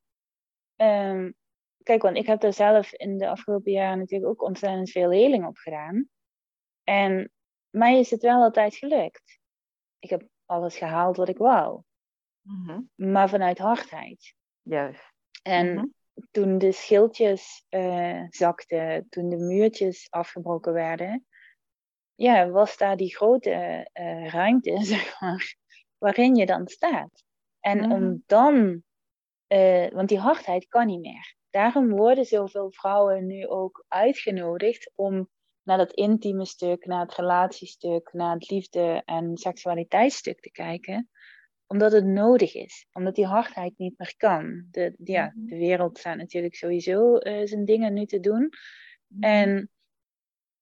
Um, 0.77 1.35
kijk, 1.83 2.03
want 2.03 2.17
ik 2.17 2.27
heb 2.27 2.41
daar 2.41 2.53
zelf 2.53 2.93
in 2.93 3.19
de 3.19 3.29
afgelopen 3.29 3.73
jaren 3.73 3.99
natuurlijk 3.99 4.31
ook 4.31 4.43
ontzettend 4.43 4.91
veel 4.91 5.11
heling 5.11 5.47
op 5.47 5.57
gedaan. 5.57 6.09
En 6.85 7.33
mij 7.71 7.99
is 7.99 8.11
het 8.11 8.23
wel 8.23 8.43
altijd 8.43 8.75
gelukt. 8.75 9.39
Ik 9.99 10.11
heb 10.11 10.29
alles 10.45 10.77
gehaald 10.77 11.17
wat 11.17 11.29
ik 11.29 11.39
wou. 11.39 11.83
Mhm. 12.41 12.81
Maar 12.95 13.29
vanuit 13.29 13.59
hardheid. 13.59 14.35
Juist. 14.63 15.13
En 15.43 15.75
mhm. 15.75 15.87
toen 16.31 16.59
de 16.59 16.73
schildjes 16.73 17.65
uh, 17.71 18.25
zakten, 18.29 19.07
toen 19.09 19.29
de 19.29 19.37
muurtjes 19.37 20.11
afgebroken 20.11 20.73
werden, 20.73 21.27
ja, 22.15 22.49
was 22.49 22.77
daar 22.77 22.97
die 22.97 23.17
grote 23.17 23.89
uh, 24.01 24.29
ruimte, 24.29 24.79
zeg 24.95 25.21
maar, 25.21 25.57
waarin 25.99 26.35
je 26.35 26.47
dan 26.47 26.69
staat. 26.69 27.25
En 27.69 27.93
om 27.93 28.03
mhm. 28.03 28.17
dan, 28.27 28.83
uh, 29.49 29.89
want 29.89 30.09
die 30.09 30.19
hardheid 30.19 30.69
kan 30.69 30.87
niet 30.87 31.01
meer. 31.01 31.37
Daarom 31.51 31.89
worden 31.89 32.25
zoveel 32.25 32.71
vrouwen 32.73 33.27
nu 33.27 33.47
ook 33.47 33.85
uitgenodigd 33.89 34.93
om 34.95 35.29
naar 35.63 35.79
dat 35.79 35.93
intieme 35.93 36.47
stuk, 36.47 36.87
naar 36.87 37.01
het 37.01 37.15
relatiestuk, 37.15 38.13
naar 38.13 38.35
het 38.35 38.51
liefde- 38.51 39.03
en 39.05 39.37
seksualiteitsstuk 39.37 40.41
te 40.41 40.51
kijken. 40.51 41.11
Omdat 41.67 41.93
het 41.93 42.05
nodig 42.05 42.55
is. 42.55 42.87
Omdat 42.93 43.15
die 43.15 43.27
hardheid 43.27 43.73
niet 43.77 43.95
meer 43.97 44.15
kan. 44.17 44.67
De, 44.71 44.95
ja, 45.05 45.33
mhm. 45.35 45.47
de 45.47 45.57
wereld 45.57 45.99
staat 45.99 46.17
natuurlijk 46.17 46.55
sowieso 46.55 47.17
uh, 47.17 47.47
zijn 47.47 47.65
dingen 47.65 47.93
nu 47.93 48.07
te 48.07 48.21
doen. 48.21 48.49
Mhm. 49.07 49.23
En 49.23 49.71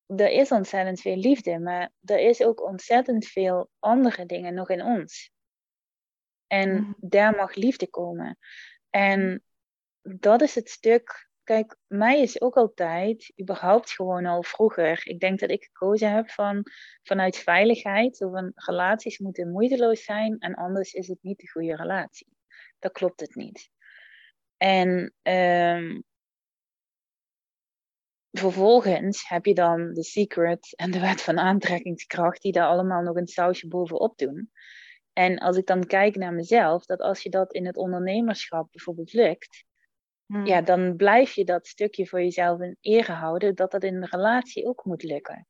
er 0.07 0.31
is 0.31 0.51
ontzettend 0.51 1.01
veel 1.01 1.17
liefde, 1.17 1.59
maar 1.59 1.93
er 2.05 2.19
is 2.19 2.43
ook 2.43 2.69
ontzettend 2.69 3.27
veel 3.27 3.69
andere 3.79 4.27
dingen 4.27 4.55
nog 4.55 4.71
in 4.71 4.83
ons. 4.83 5.35
En 6.47 6.71
mm. 6.71 6.95
daar 7.01 7.37
mag 7.37 7.55
liefde 7.55 7.89
komen. 7.91 8.39
En 8.91 9.43
dat 10.03 10.43
is 10.43 10.55
het 10.55 10.69
stuk. 10.69 11.29
Kijk, 11.43 11.77
mij 11.87 12.21
is 12.21 12.41
ook 12.41 12.57
altijd, 12.57 13.33
überhaupt 13.41 13.91
gewoon 13.91 14.27
al 14.27 14.43
vroeger, 14.43 15.01
ik 15.07 15.21
denk 15.21 15.39
dat 15.39 15.51
ik 15.51 15.65
gekozen 15.65 16.13
heb 16.13 16.31
van, 16.31 16.63
vanuit 17.03 17.37
veiligheid, 17.37 18.25
of 18.25 18.33
een 18.33 18.53
relaties 18.55 19.19
moeten 19.19 19.51
moeiteloos 19.51 20.05
zijn 20.05 20.39
en 20.39 20.55
anders 20.55 20.93
is 20.93 21.09
het 21.09 21.19
niet 21.23 21.39
de 21.39 21.51
goede 21.51 21.77
relatie. 21.77 22.37
Dat 22.79 22.93
klopt 22.93 23.21
het 23.21 23.35
niet. 23.35 23.71
En 24.57 25.15
um, 25.23 26.05
vervolgens 28.31 29.29
heb 29.29 29.45
je 29.47 29.55
dan 29.55 29.93
de 29.93 30.05
secret 30.05 30.75
en 30.77 30.91
de 30.91 31.01
wet 31.01 31.23
van 31.23 31.39
aantrekkingskracht, 31.39 32.43
die 32.43 32.53
daar 32.53 32.69
allemaal 32.69 33.03
nog 33.03 33.17
een 33.17 33.27
sausje 33.27 33.69
bovenop 33.69 34.19
doen. 34.19 34.51
En 35.19 35.39
als 35.39 35.57
ik 35.57 35.67
dan 35.67 35.87
kijk 35.87 36.17
naar 36.17 36.33
mezelf, 36.33 36.85
dat 36.85 37.01
als 37.01 37.23
je 37.23 37.31
dat 37.31 37.53
in 37.53 37.67
het 37.67 37.77
ondernemerschap 37.77 38.69
bijvoorbeeld 38.71 39.13
lukt, 39.13 39.65
hmm. 40.27 40.47
ja, 40.47 40.61
dan 40.61 40.97
blijf 40.97 41.33
je 41.33 41.45
dat 41.45 41.67
stukje 41.67 42.07
voor 42.07 42.21
jezelf 42.21 42.61
in 42.61 42.77
ere 42.81 43.13
houden, 43.13 43.55
dat 43.55 43.71
dat 43.71 43.83
in 43.83 44.01
de 44.01 44.07
relatie 44.11 44.67
ook 44.67 44.85
moet 44.85 45.03
lukken. 45.03 45.47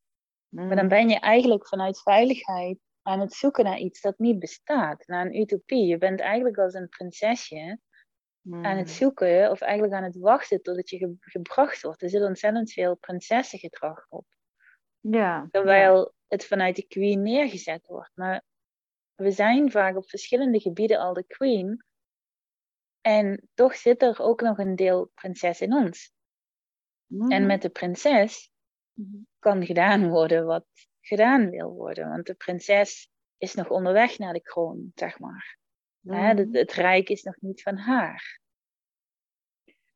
Maar 0.48 0.68
dan 0.68 0.78
hmm. 0.78 0.88
ben 0.88 1.08
je 1.08 1.20
eigenlijk 1.20 1.68
vanuit 1.68 2.02
veiligheid 2.02 2.78
aan 3.02 3.20
het 3.20 3.32
zoeken 3.32 3.64
naar 3.64 3.78
iets 3.78 4.00
dat 4.00 4.18
niet 4.18 4.38
bestaat, 4.38 5.06
naar 5.06 5.26
een 5.26 5.40
utopie. 5.40 5.86
Je 5.86 5.98
bent 5.98 6.20
eigenlijk 6.20 6.58
als 6.58 6.74
een 6.74 6.88
prinsesje 6.88 7.78
aan 8.50 8.76
het 8.76 8.88
hmm. 8.88 8.96
zoeken, 8.96 9.50
of 9.50 9.60
eigenlijk 9.60 9.94
aan 9.94 10.04
het 10.04 10.18
wachten 10.18 10.62
totdat 10.62 10.90
je 10.90 11.16
gebracht 11.20 11.82
wordt. 11.82 12.02
Er 12.02 12.10
zit 12.10 12.22
ontzettend 12.22 12.72
veel 12.72 12.96
prinsessengedrag 12.96 14.06
op. 14.08 14.26
Ja, 15.00 15.48
Terwijl 15.50 16.12
het 16.28 16.44
vanuit 16.44 16.76
de 16.76 16.86
queen 16.86 17.22
neergezet 17.22 17.86
wordt. 17.86 18.10
Maar 18.14 18.44
we 19.16 19.30
zijn 19.30 19.70
vaak 19.70 19.96
op 19.96 20.08
verschillende 20.08 20.60
gebieden 20.60 20.98
al 20.98 21.12
de 21.12 21.24
queen. 21.26 21.84
En 23.00 23.48
toch 23.54 23.74
zit 23.74 24.02
er 24.02 24.20
ook 24.20 24.40
nog 24.40 24.58
een 24.58 24.76
deel 24.76 25.10
prinses 25.14 25.60
in 25.60 25.72
ons. 25.72 26.12
En 27.08 27.26
mhm. 27.26 27.46
met 27.46 27.62
de 27.62 27.68
prinses 27.68 28.50
mhm. 28.92 29.16
kan 29.38 29.66
gedaan 29.66 30.08
worden 30.08 30.46
wat 30.46 30.66
gedaan 31.00 31.50
wil 31.50 31.72
worden. 31.72 32.08
Want 32.08 32.26
de 32.26 32.34
prinses 32.34 33.10
is 33.38 33.54
nog 33.54 33.68
onderweg 33.68 34.18
naar 34.18 34.32
de 34.32 34.42
kroon, 34.42 34.90
zeg 34.94 35.18
maar. 35.18 35.58
het, 36.02 36.48
mhm. 36.48 36.56
het, 36.56 36.72
rijk 36.72 37.08
is 37.08 37.22
nog 37.22 37.36
niet 37.40 37.62
van 37.62 37.76
haar. 37.76 38.40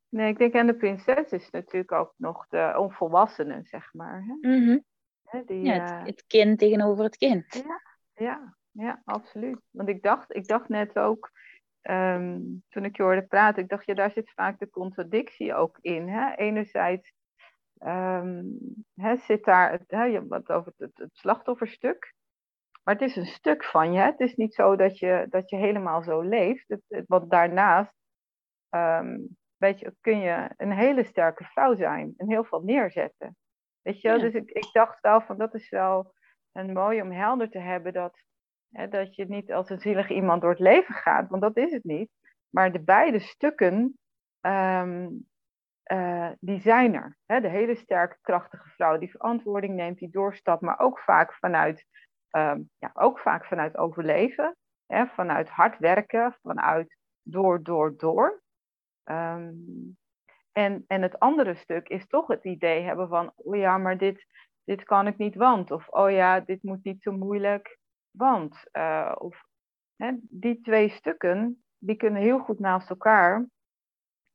Nee, 0.09 0.31
ik 0.31 0.37
denk 0.37 0.55
aan 0.55 0.67
de 0.67 0.75
prinses 0.75 1.31
is 1.31 1.49
natuurlijk 1.49 1.91
ook 1.91 2.13
nog 2.17 2.47
de 2.47 2.73
onvolwassene, 2.77 3.59
zeg 3.63 3.93
maar. 3.93 4.23
Hè? 4.25 5.43
die, 5.45 5.61
ja, 5.61 5.73
het, 5.73 5.91
eh, 5.91 6.05
het, 6.05 6.25
kind 6.27 6.59
tegenover 6.59 7.03
het 7.03 7.17
kind. 7.17 7.53
Ja, 7.53 7.81
ja, 8.13 8.57
ja 8.71 9.01
absoluut. 9.05 9.59
Want 9.71 9.89
ik 9.89 10.01
dacht, 10.01 10.35
ik 10.35 10.47
dacht 10.47 10.69
net 10.69 10.99
ook, 10.99 11.31
Ehm, 11.81 12.39
toen 12.69 12.85
ik 12.85 12.95
je 12.95 13.03
hoorde 13.03 13.27
praten, 13.27 13.63
ik 13.63 13.69
dacht, 13.69 13.85
ja, 13.85 13.93
daar 13.93 14.11
zit 14.11 14.31
vaak 14.31 14.59
de 14.59 14.69
contradictie 14.69 15.53
ook 15.53 15.77
in. 15.81 16.07
Hè? 16.07 16.35
Enerzijds 16.35 17.13
um, 17.79 18.57
hè, 18.95 19.17
zit 19.17 19.43
daar 19.43 19.71
het, 19.71 19.83
hè, 19.87 20.03
je 20.03 20.27
wat 20.27 20.49
over 20.49 20.73
het, 20.77 20.97
het, 20.97 21.09
slachtofferstuk. 21.13 22.13
Maar 22.83 22.93
het 22.93 23.03
is 23.03 23.15
een 23.15 23.25
stuk 23.25 23.63
van 23.63 23.93
je. 23.93 23.99
Het 23.99 24.19
is 24.19 24.35
niet 24.35 24.53
zo 24.53 24.75
dat 24.75 24.99
je, 24.99 25.25
dat 25.29 25.49
je 25.49 25.55
helemaal 25.55 26.03
zo 26.03 26.21
leeft. 26.21 26.67
Het, 26.67 27.03
want 27.07 27.31
daarnaast 27.31 27.93
um, 28.69 29.37
weet 29.57 29.79
je, 29.79 29.95
kun 30.01 30.19
je 30.19 30.49
een 30.57 30.71
hele 30.71 31.03
sterke 31.03 31.43
vrouw 31.43 31.75
zijn 31.75 32.13
en 32.17 32.29
heel 32.29 32.43
veel 32.43 32.61
neerzetten. 32.61 33.35
Weet 33.81 34.01
je? 34.01 34.19
Dus 34.19 34.33
ik, 34.33 34.49
ik 34.49 34.69
dacht 34.71 35.01
wel 35.01 35.21
van 35.21 35.37
dat 35.37 35.53
is 35.53 35.69
wel 35.69 36.13
een 36.51 36.73
mooi 36.73 37.01
om 37.01 37.11
helder 37.11 37.49
te 37.49 37.59
hebben 37.59 37.93
dat 37.93 38.23
dat 38.89 39.15
je 39.15 39.25
niet 39.25 39.51
als 39.51 39.69
een 39.69 39.79
zielig 39.79 40.09
iemand 40.09 40.41
door 40.41 40.49
het 40.49 40.59
leven 40.59 40.95
gaat, 40.95 41.29
want 41.29 41.41
dat 41.41 41.57
is 41.57 41.71
het 41.71 41.83
niet. 41.83 42.09
Maar 42.49 42.71
de 42.71 42.83
beide 42.83 43.19
stukken, 43.19 43.97
um, 44.41 45.29
die 46.39 46.59
zijn 46.59 46.93
er. 46.93 47.17
de 47.25 47.49
hele 47.49 47.75
sterke, 47.75 48.17
krachtige 48.21 48.69
vrouw 48.69 48.97
die 48.97 49.11
verantwoording 49.11 49.75
neemt, 49.75 49.97
die 49.97 50.09
doorstapt, 50.09 50.61
maar 50.61 50.79
ook 50.79 50.99
vaak 50.99 51.33
vanuit, 51.33 51.85
um, 52.31 52.69
ja, 52.77 52.91
ook 52.93 53.19
vaak 53.19 53.45
vanuit 53.45 53.77
overleven. 53.77 54.55
vanuit 55.15 55.49
hard 55.49 55.77
werken, 55.77 56.37
vanuit 56.41 56.97
door, 57.21 57.63
door, 57.63 57.97
door. 57.97 58.41
Um, 59.03 59.97
en, 60.51 60.83
en 60.87 61.01
het 61.01 61.19
andere 61.19 61.55
stuk 61.55 61.87
is 61.87 62.07
toch 62.07 62.27
het 62.27 62.43
idee 62.43 62.81
hebben 62.81 63.07
van, 63.07 63.33
oh 63.35 63.55
ja, 63.55 63.77
maar 63.77 63.97
dit, 63.97 64.25
dit 64.63 64.83
kan 64.83 65.07
ik 65.07 65.17
niet, 65.17 65.35
want. 65.35 65.71
Of, 65.71 65.87
oh 65.87 66.11
ja, 66.11 66.39
dit 66.39 66.63
moet 66.63 66.83
niet 66.83 67.01
zo 67.01 67.11
moeilijk. 67.11 67.79
Want 68.11 68.67
uh, 68.73 69.15
of, 69.17 69.43
hè, 69.95 70.11
die 70.21 70.61
twee 70.61 70.89
stukken, 70.89 71.63
die 71.77 71.95
kunnen 71.95 72.21
heel 72.21 72.39
goed 72.39 72.59
naast 72.59 72.89
elkaar 72.89 73.45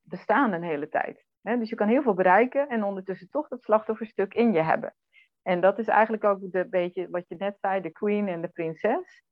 bestaan 0.01 0.51
een 0.51 0.63
hele 0.63 0.89
tijd. 0.89 1.25
Hè? 1.41 1.57
Dus 1.57 1.69
je 1.69 1.75
kan 1.75 1.87
heel 1.87 2.01
veel 2.01 2.13
bereiken 2.13 2.67
en 2.67 2.83
ondertussen 2.83 3.29
toch 3.29 3.47
dat 3.47 3.63
slachtofferstuk 3.63 4.33
in 4.33 4.53
je 4.53 4.61
hebben. 4.61 4.95
En 5.41 5.61
dat 5.61 5.79
is 5.79 5.87
eigenlijk 5.87 6.23
ook 6.23 6.41
een 6.51 6.69
beetje 6.69 7.09
wat 7.09 7.27
je 7.27 7.35
net 7.35 7.57
zei, 7.59 7.81
de 7.81 7.91
queen 7.91 8.27
en 8.27 8.41
de 8.41 8.47
prinses. 8.47 9.23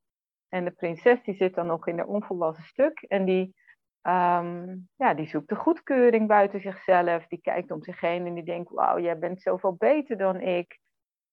En 0.50 0.64
de 0.66 0.72
prinses 0.72 1.24
die 1.24 1.36
zit 1.36 1.56
dan 1.56 1.68
nog 1.68 1.88
in 1.88 2.00
een 2.00 2.06
onvolwassen 2.06 2.64
stuk 2.64 3.02
en 3.02 3.26
die, 3.26 3.56
um, 4.02 4.90
ja, 4.96 5.14
die 5.14 5.28
zoekt 5.28 5.50
de 5.50 5.56
goedkeuring 5.56 6.28
buiten 6.28 6.62
zichzelf. 6.62 7.28
Die 7.28 7.42
kijkt 7.42 7.72
om 7.72 7.84
zich 7.84 8.00
heen 8.00 8.26
en 8.26 8.34
die 8.34 8.44
denkt, 8.44 8.70
wauw, 8.70 9.00
jij 9.00 9.20
bent 9.20 9.42
zoveel 9.42 9.74
beter 9.74 10.18
dan 10.18 10.42
ik. 10.42 10.80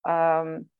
Um, 0.08 0.70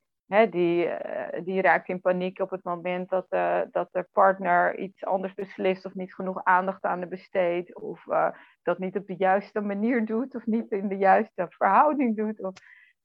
die, 0.40 0.86
uh, 0.86 1.44
die 1.44 1.60
raakt 1.60 1.88
in 1.88 2.00
paniek 2.00 2.38
op 2.38 2.50
het 2.50 2.64
moment 2.64 3.08
dat, 3.08 3.26
uh, 3.30 3.60
dat 3.70 3.88
de 3.92 4.06
partner 4.12 4.78
iets 4.78 5.04
anders 5.04 5.34
beslist 5.34 5.84
of 5.84 5.94
niet 5.94 6.14
genoeg 6.14 6.44
aandacht 6.44 6.84
aan 6.84 7.00
de 7.00 7.06
besteedt. 7.06 7.74
Of 7.74 8.06
uh, 8.06 8.28
dat 8.62 8.78
niet 8.78 8.96
op 8.96 9.06
de 9.06 9.16
juiste 9.16 9.60
manier 9.60 10.04
doet 10.04 10.34
of 10.34 10.46
niet 10.46 10.70
in 10.70 10.88
de 10.88 10.96
juiste 10.96 11.46
verhouding 11.48 12.16
doet. 12.16 12.42
Of, 12.42 12.52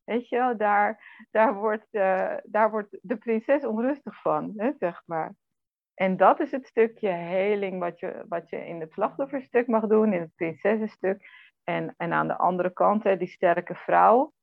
weet 0.03 0.29
je 0.29 0.37
wel, 0.37 0.57
daar, 0.57 1.03
daar, 1.31 1.53
wordt, 1.53 1.87
daar 2.43 2.69
wordt 2.71 2.97
de 3.01 3.17
prinses 3.17 3.65
onrustig 3.65 4.21
van, 4.21 4.53
hè, 4.55 4.71
zeg 4.79 5.01
maar. 5.05 5.35
En 5.93 6.17
dat 6.17 6.39
is 6.39 6.51
het 6.51 6.67
stukje 6.67 7.09
heling 7.09 7.79
wat 7.79 7.99
je, 7.99 8.25
wat 8.27 8.49
je 8.49 8.67
in 8.67 8.79
het 8.79 8.91
slachtofferstuk 8.91 9.67
mag 9.67 9.87
doen, 9.87 10.13
in 10.13 10.21
het 10.21 10.35
prinsessenstuk. 10.35 11.21
En, 11.63 11.93
en 11.97 12.13
aan 12.13 12.27
de 12.27 12.37
andere 12.37 12.73
kant, 12.73 13.03
hè, 13.03 13.17
die 13.17 13.27
sterke 13.27 13.75
vrouw, 13.75 14.33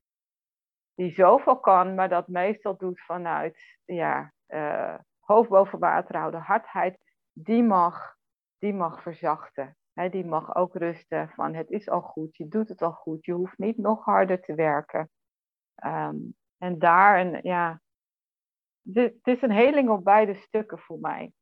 die 0.95 1.13
zoveel 1.13 1.61
kan, 1.61 1.95
maar 1.95 2.09
dat 2.09 2.29
meestal 2.29 2.77
doet 2.77 3.01
vanuit 3.01 3.79
ja, 3.85 4.33
uh, 4.49 4.95
hoofd 5.19 5.49
boven 5.49 5.79
water 5.79 6.17
houden, 6.17 6.41
hardheid, 6.41 6.99
die 7.33 7.63
mag, 7.63 8.17
die 8.59 8.73
mag 8.75 9.03
verzachten. 9.03 9.77
die 10.11 10.25
mag 10.25 10.55
ook 10.55 10.75
rusten 10.75 11.29
van 11.29 11.55
het 11.55 11.71
is 11.71 11.89
al 11.89 12.01
goed, 12.01 12.37
je 12.37 12.49
doet 12.49 12.69
het 12.69 12.83
al 12.83 12.93
goed, 12.93 13.25
je 13.25 13.33
hoeft 13.33 13.59
niet 13.59 13.79
nog 13.79 14.05
harder 14.05 14.41
te 14.41 14.55
werken. 14.55 15.11
Ehm, 15.75 16.17
en 16.59 16.79
daar, 16.79 17.21
een, 17.21 17.39
ja, 17.43 17.81
het 18.93 19.27
is 19.27 19.43
een 19.43 19.53
heling 19.53 19.89
op 19.89 20.05
beide 20.05 20.35
stukken 20.35 20.79
voor 20.79 20.99
mij. 20.99 21.33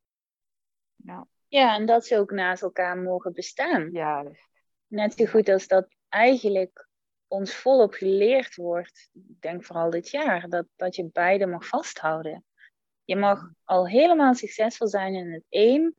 Ja. 0.97 1.27
ja, 1.49 1.75
en 1.75 1.87
dat 1.87 2.07
ze 2.07 2.19
ook 2.19 2.31
naast 2.31 2.63
elkaar 2.63 2.99
mogen 2.99 3.33
bestaan. 3.33 3.91
Juist. 3.91 4.51
Net 4.87 5.15
zo 5.15 5.25
goed 5.25 5.49
als 5.49 5.67
dat 5.67 5.89
eigenlijk 6.09 6.89
ons 7.33 7.55
volop 7.55 7.93
geleerd 7.93 8.55
wordt, 8.55 9.11
ik 9.13 9.41
denk 9.41 9.65
vooral 9.65 9.91
dit 9.91 10.11
jaar, 10.11 10.49
dat, 10.49 10.67
dat 10.77 10.97
je 10.97 11.11
beide 11.13 11.47
mag 11.47 11.67
vasthouden. 11.67 12.45
Je 13.05 13.17
mag 13.17 13.51
al 13.65 13.89
helemaal 13.89 14.35
succesvol 14.35 14.89
zijn 14.89 15.15
in 15.15 15.33
het 15.33 15.45
een 15.49 15.97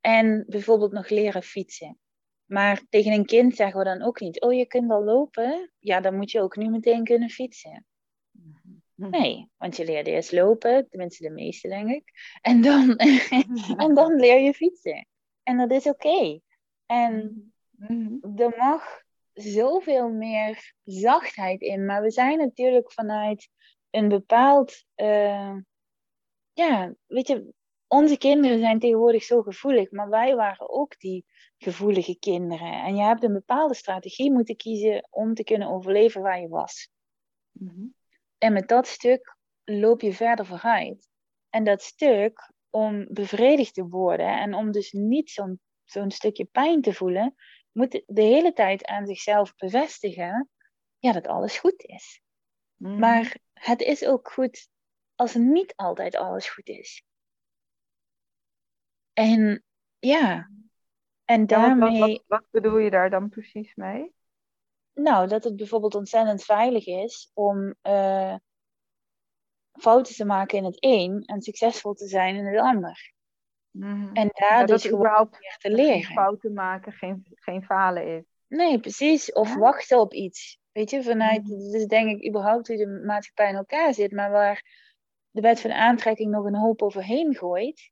en 0.00 0.44
bijvoorbeeld 0.48 0.92
nog 0.92 1.08
leren 1.08 1.42
fietsen. 1.42 1.98
Maar 2.44 2.82
tegen 2.88 3.12
een 3.12 3.24
kind 3.24 3.56
zeggen 3.56 3.78
we 3.78 3.84
dan 3.84 4.02
ook 4.02 4.20
niet, 4.20 4.40
oh 4.40 4.52
je 4.52 4.66
kunt 4.66 4.90
al 4.90 5.04
lopen, 5.04 5.72
ja 5.78 6.00
dan 6.00 6.16
moet 6.16 6.30
je 6.30 6.40
ook 6.40 6.56
nu 6.56 6.68
meteen 6.68 7.04
kunnen 7.04 7.30
fietsen. 7.30 7.86
Mhm. 8.30 9.10
Nee, 9.10 9.50
want 9.56 9.76
je 9.76 9.84
leert 9.84 10.06
eerst 10.06 10.32
lopen, 10.32 10.88
tenminste 10.88 11.22
de 11.22 11.30
meeste 11.30 11.68
denk 11.68 11.90
ik, 11.90 12.12
en 12.40 12.62
dan, 12.62 12.96
en 13.84 13.94
dan 13.94 14.14
leer 14.14 14.40
je 14.40 14.54
fietsen. 14.54 15.06
En 15.42 15.56
dat 15.56 15.70
is 15.70 15.86
oké. 15.86 16.40
En 16.86 17.44
mhm. 17.70 18.40
er 18.40 18.54
mag 18.56 19.04
zoveel 19.36 20.08
meer 20.08 20.74
zachtheid 20.84 21.60
in. 21.60 21.84
Maar 21.86 22.02
we 22.02 22.10
zijn 22.10 22.38
natuurlijk 22.38 22.92
vanuit 22.92 23.48
een 23.90 24.08
bepaald. 24.08 24.84
Uh, 24.96 25.56
ja, 26.52 26.94
weet 27.06 27.28
je, 27.28 27.52
onze 27.88 28.18
kinderen 28.18 28.58
zijn 28.58 28.78
tegenwoordig 28.78 29.22
zo 29.22 29.42
gevoelig, 29.42 29.90
maar 29.90 30.08
wij 30.08 30.34
waren 30.34 30.70
ook 30.70 30.98
die 30.98 31.24
gevoelige 31.58 32.18
kinderen. 32.18 32.82
En 32.82 32.96
je 32.96 33.02
hebt 33.02 33.22
een 33.22 33.32
bepaalde 33.32 33.74
strategie 33.74 34.32
moeten 34.32 34.56
kiezen 34.56 35.08
om 35.10 35.34
te 35.34 35.44
kunnen 35.44 35.68
overleven 35.68 36.22
waar 36.22 36.40
je 36.40 36.48
was. 36.48 36.90
Mhm. 37.50 37.86
En 38.38 38.52
met 38.52 38.68
dat 38.68 38.86
stuk 38.86 39.36
loop 39.64 40.00
je 40.00 40.12
verder 40.12 40.46
vooruit. 40.46 41.08
En 41.50 41.64
dat 41.64 41.82
stuk 41.82 42.52
om 42.70 43.06
bevredigd 43.10 43.74
te 43.74 43.88
worden 43.88 44.38
en 44.38 44.54
om 44.54 44.70
dus 44.72 44.92
niet 44.92 45.30
zo'n 45.30 45.60
zo'n 45.86 46.10
stukje 46.10 46.44
pijn 46.44 46.80
te 46.80 46.92
voelen, 46.92 47.34
moet 47.76 48.02
de 48.06 48.22
hele 48.22 48.52
tijd 48.52 48.84
aan 48.84 49.06
zichzelf 49.06 49.54
bevestigen 49.56 50.50
ja, 50.98 51.12
dat 51.12 51.26
alles 51.26 51.58
goed 51.58 51.82
is. 51.82 52.20
Mhm. 52.76 52.98
Maar 52.98 53.36
het 53.52 53.80
is 53.80 54.04
ook 54.04 54.32
goed 54.32 54.68
als 55.14 55.34
niet 55.34 55.72
altijd 55.76 56.16
alles 56.16 56.48
goed 56.48 56.68
is. 56.68 57.04
En 59.12 59.64
ja, 59.98 60.50
en 61.24 61.46
daarmee. 61.46 62.00
wat, 62.00 62.24
wat, 62.26 62.44
bedoel 62.50 62.78
je 62.78 62.90
daar 62.90 63.10
dan 63.10 63.28
precies 63.28 63.74
mee? 63.74 64.14
Nou, 64.92 65.28
dat 65.28 65.44
het 65.44 65.56
bijvoorbeeld 65.56 65.94
ontzettend 65.94 66.44
veilig 66.44 66.86
is 66.86 67.30
om 67.34 67.74
uh, 67.82 68.34
fouten 69.72 70.14
te 70.14 70.24
maken 70.24 70.58
in 70.58 70.64
het 70.64 70.76
een 70.80 71.22
en 71.24 71.42
succesvol 71.42 71.94
te 71.94 72.06
zijn 72.06 72.36
in 72.36 72.46
het 72.46 72.60
ander. 72.60 73.14
Mhm. 73.78 74.14
En 74.14 74.30
daar 74.32 74.66
dus 74.66 74.90
überhaupt 74.90 75.38
weer 75.38 75.56
te 75.58 75.70
leren. 75.70 76.02
Geen 76.02 76.14
fouten 76.16 76.52
maken, 76.52 76.92
geen, 76.92 77.26
geen 77.34 77.62
falen 77.62 78.16
is. 78.16 78.24
Nee, 78.48 78.80
precies. 78.80 79.32
Of 79.32 79.54
wachten 79.54 80.00
op 80.00 80.12
iets. 80.12 80.58
Weet 80.72 80.90
je, 80.90 81.02
vanuit, 81.02 81.42
mm 81.48 81.70
dus 81.70 81.86
denk 81.86 82.10
ik 82.10 82.28
überhaupt 82.28 82.68
hoe 82.68 82.76
de 82.76 83.02
maatschappij 83.04 83.48
in 83.48 83.54
elkaar 83.54 83.94
zit, 83.94 84.12
maar 84.12 84.30
waar 84.30 84.64
de 85.30 85.40
wet 85.40 85.60
van 85.60 85.72
aantrekking 85.72 86.30
nog 86.30 86.44
een 86.44 86.56
hoop 86.56 86.82
overheen 86.82 87.34
gooit. 87.34 87.90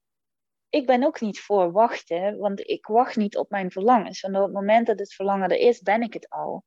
Ik 0.68 0.86
ben 0.86 1.04
ook 1.04 1.20
niet 1.20 1.40
voor 1.40 1.72
wachten, 1.72 2.38
want 2.38 2.68
ik 2.68 2.86
wacht 2.86 3.16
niet 3.16 3.36
op 3.36 3.50
mijn 3.50 3.70
verlangens. 3.70 4.20
Want 4.20 4.36
op 4.36 4.42
het 4.42 4.52
moment 4.52 4.86
dat 4.86 4.98
het 4.98 5.14
verlangen 5.14 5.50
er 5.50 5.58
is, 5.58 5.80
ben 5.80 6.02
ik 6.02 6.12
het 6.12 6.28
al. 6.28 6.64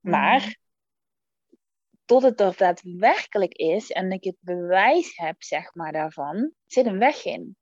Mhm. 0.00 0.14
Maar 0.14 0.58
tot 2.04 2.22
het 2.22 2.40
er 2.40 2.56
daadwerkelijk 2.56 3.52
is 3.52 3.90
en 3.90 4.10
ik 4.10 4.24
het 4.24 4.36
bewijs 4.40 5.16
heb, 5.16 5.42
zeg 5.42 5.74
maar, 5.74 5.92
daarvan, 5.92 6.52
zit 6.66 6.86
een 6.86 6.98
weg 6.98 7.24
in. 7.24 7.56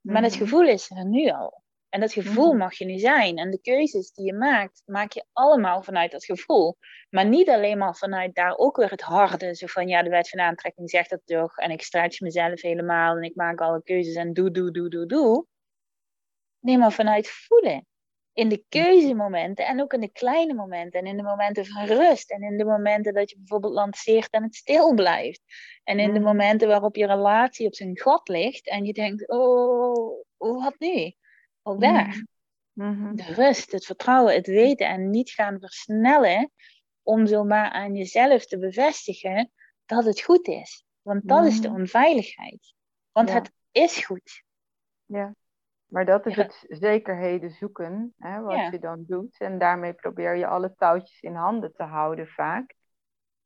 Maar 0.00 0.22
het 0.22 0.32
mhm. 0.32 0.42
gevoel 0.42 0.66
is 0.66 0.90
er 0.90 1.06
nu 1.06 1.28
al. 1.28 1.62
En 1.88 2.00
dat 2.00 2.12
gevoel 2.12 2.48
mhm. 2.48 2.58
mag 2.58 2.74
je 2.74 2.84
nu 2.84 2.98
zijn. 2.98 3.38
En 3.38 3.50
de 3.50 3.60
keuzes 3.60 4.12
die 4.12 4.24
je 4.24 4.34
maakt, 4.34 4.82
maak 4.86 5.12
je 5.12 5.24
allemaal 5.32 5.82
vanuit 5.82 6.10
dat 6.10 6.24
gevoel. 6.24 6.76
Maar 7.10 7.26
niet 7.26 7.48
alleen 7.48 7.78
maar 7.78 7.96
vanuit 7.96 8.34
daar 8.34 8.56
ook 8.56 8.76
weer 8.76 8.90
het 8.90 9.00
harde. 9.00 9.54
Zo 9.54 9.66
van 9.66 9.88
ja, 9.88 10.02
de 10.02 10.10
wet 10.10 10.28
van 10.28 10.40
aantrekking 10.40 10.90
zegt 10.90 11.10
dat 11.10 11.20
toch. 11.24 11.56
En 11.56 11.70
ik 11.70 11.82
stretch 11.82 12.20
mezelf 12.20 12.60
helemaal. 12.60 13.16
En 13.16 13.22
ik 13.22 13.34
maak 13.34 13.60
alle 13.60 13.82
keuzes 13.82 14.14
en 14.14 14.32
doe, 14.32 14.50
doe, 14.50 14.70
doe, 14.70 14.88
doe, 14.88 15.06
doe. 15.06 15.46
Nee, 16.60 16.78
maar 16.78 16.92
vanuit 16.92 17.28
voelen. 17.28 17.86
In 18.40 18.48
de 18.48 18.64
keuzemomenten 18.68 19.66
en 19.66 19.80
ook 19.80 19.92
in 19.92 20.00
de 20.00 20.12
kleine 20.12 20.54
momenten 20.54 21.00
en 21.00 21.06
in 21.06 21.16
de 21.16 21.22
momenten 21.22 21.66
van 21.66 21.84
rust 21.84 22.30
en 22.30 22.42
in 22.42 22.58
de 22.58 22.64
momenten 22.64 23.14
dat 23.14 23.30
je 23.30 23.36
bijvoorbeeld 23.36 23.72
lanceert 23.72 24.30
en 24.30 24.42
het 24.42 24.54
stil 24.54 24.94
blijft. 24.94 25.42
En 25.84 25.98
in 25.98 26.12
de 26.12 26.18
mm. 26.18 26.24
momenten 26.24 26.68
waarop 26.68 26.96
je 26.96 27.06
relatie 27.06 27.66
op 27.66 27.74
zijn 27.74 27.98
gat 27.98 28.28
ligt 28.28 28.68
en 28.68 28.84
je 28.84 28.92
denkt, 28.92 29.28
oh, 29.28 30.24
wat 30.36 30.74
nu? 30.78 31.14
Ook 31.62 31.80
daar. 31.80 32.26
Mm-hmm. 32.72 33.16
De 33.16 33.34
rust, 33.34 33.72
het 33.72 33.84
vertrouwen, 33.84 34.34
het 34.34 34.46
weten 34.46 34.86
en 34.86 35.10
niet 35.10 35.30
gaan 35.30 35.60
versnellen 35.60 36.50
om 37.02 37.26
zomaar 37.26 37.70
aan 37.70 37.94
jezelf 37.94 38.46
te 38.46 38.58
bevestigen 38.58 39.50
dat 39.86 40.04
het 40.04 40.20
goed 40.20 40.48
is. 40.48 40.84
Want 41.02 41.28
dat 41.28 41.44
is 41.44 41.60
de 41.60 41.68
mm. 41.68 41.74
onveiligheid. 41.74 42.74
Want 43.12 43.32
het 43.32 43.52
is 43.70 44.04
goed. 44.04 44.42
Ja. 45.04 45.34
Maar 45.90 46.04
dat 46.04 46.26
is 46.26 46.36
het 46.36 46.64
zekerheden 46.68 47.50
zoeken, 47.50 48.14
hè, 48.18 48.40
wat 48.40 48.70
je 48.70 48.78
dan 48.78 49.04
doet. 49.06 49.38
En 49.38 49.58
daarmee 49.58 49.92
probeer 49.92 50.36
je 50.36 50.46
alle 50.46 50.74
touwtjes 50.74 51.20
in 51.20 51.34
handen 51.34 51.72
te 51.72 51.82
houden 51.82 52.26
vaak. 52.26 52.74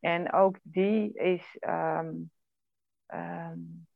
En 0.00 0.32
ook 0.32 0.58
die 0.62 1.12
is, 1.12 1.56
um, 1.60 2.30
um, 3.06 3.86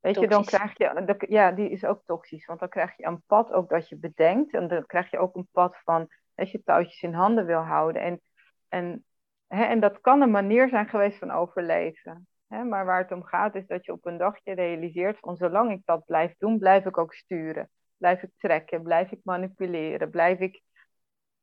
weet 0.00 0.20
je, 0.20 0.28
dan 0.28 0.44
krijg 0.44 0.78
je, 0.78 1.24
ja, 1.28 1.52
die 1.52 1.70
is 1.70 1.84
ook 1.84 2.02
toxisch. 2.04 2.46
Want 2.46 2.60
dan 2.60 2.68
krijg 2.68 2.96
je 2.96 3.06
een 3.06 3.22
pad 3.26 3.52
ook 3.52 3.68
dat 3.68 3.88
je 3.88 3.96
bedenkt. 3.96 4.54
En 4.54 4.68
dan 4.68 4.86
krijg 4.86 5.10
je 5.10 5.18
ook 5.18 5.36
een 5.36 5.48
pad 5.52 5.76
van, 5.84 6.08
als 6.34 6.50
je 6.50 6.62
touwtjes 6.62 7.02
in 7.02 7.14
handen 7.14 7.46
wil 7.46 7.60
houden. 7.60 8.02
En, 8.02 8.20
en, 8.68 9.04
hè, 9.46 9.64
en 9.64 9.80
dat 9.80 10.00
kan 10.00 10.20
een 10.20 10.30
manier 10.30 10.68
zijn 10.68 10.88
geweest 10.88 11.18
van 11.18 11.30
overleven. 11.30 12.28
Hè, 12.48 12.64
maar 12.64 12.84
waar 12.84 13.02
het 13.02 13.12
om 13.12 13.24
gaat 13.24 13.54
is 13.54 13.66
dat 13.66 13.84
je 13.84 13.92
op 13.92 14.06
een 14.06 14.18
dagje 14.18 14.54
realiseert 14.54 15.18
van 15.18 15.36
zolang 15.36 15.70
ik 15.70 15.80
dat 15.84 16.04
blijf 16.04 16.34
doen, 16.38 16.58
blijf 16.58 16.84
ik 16.84 16.98
ook 16.98 17.14
sturen. 17.14 17.70
Blijf 18.00 18.22
ik 18.22 18.30
trekken? 18.36 18.82
Blijf 18.82 19.10
ik 19.10 19.20
manipuleren? 19.22 20.10
Blijf 20.10 20.38
ik. 20.38 20.62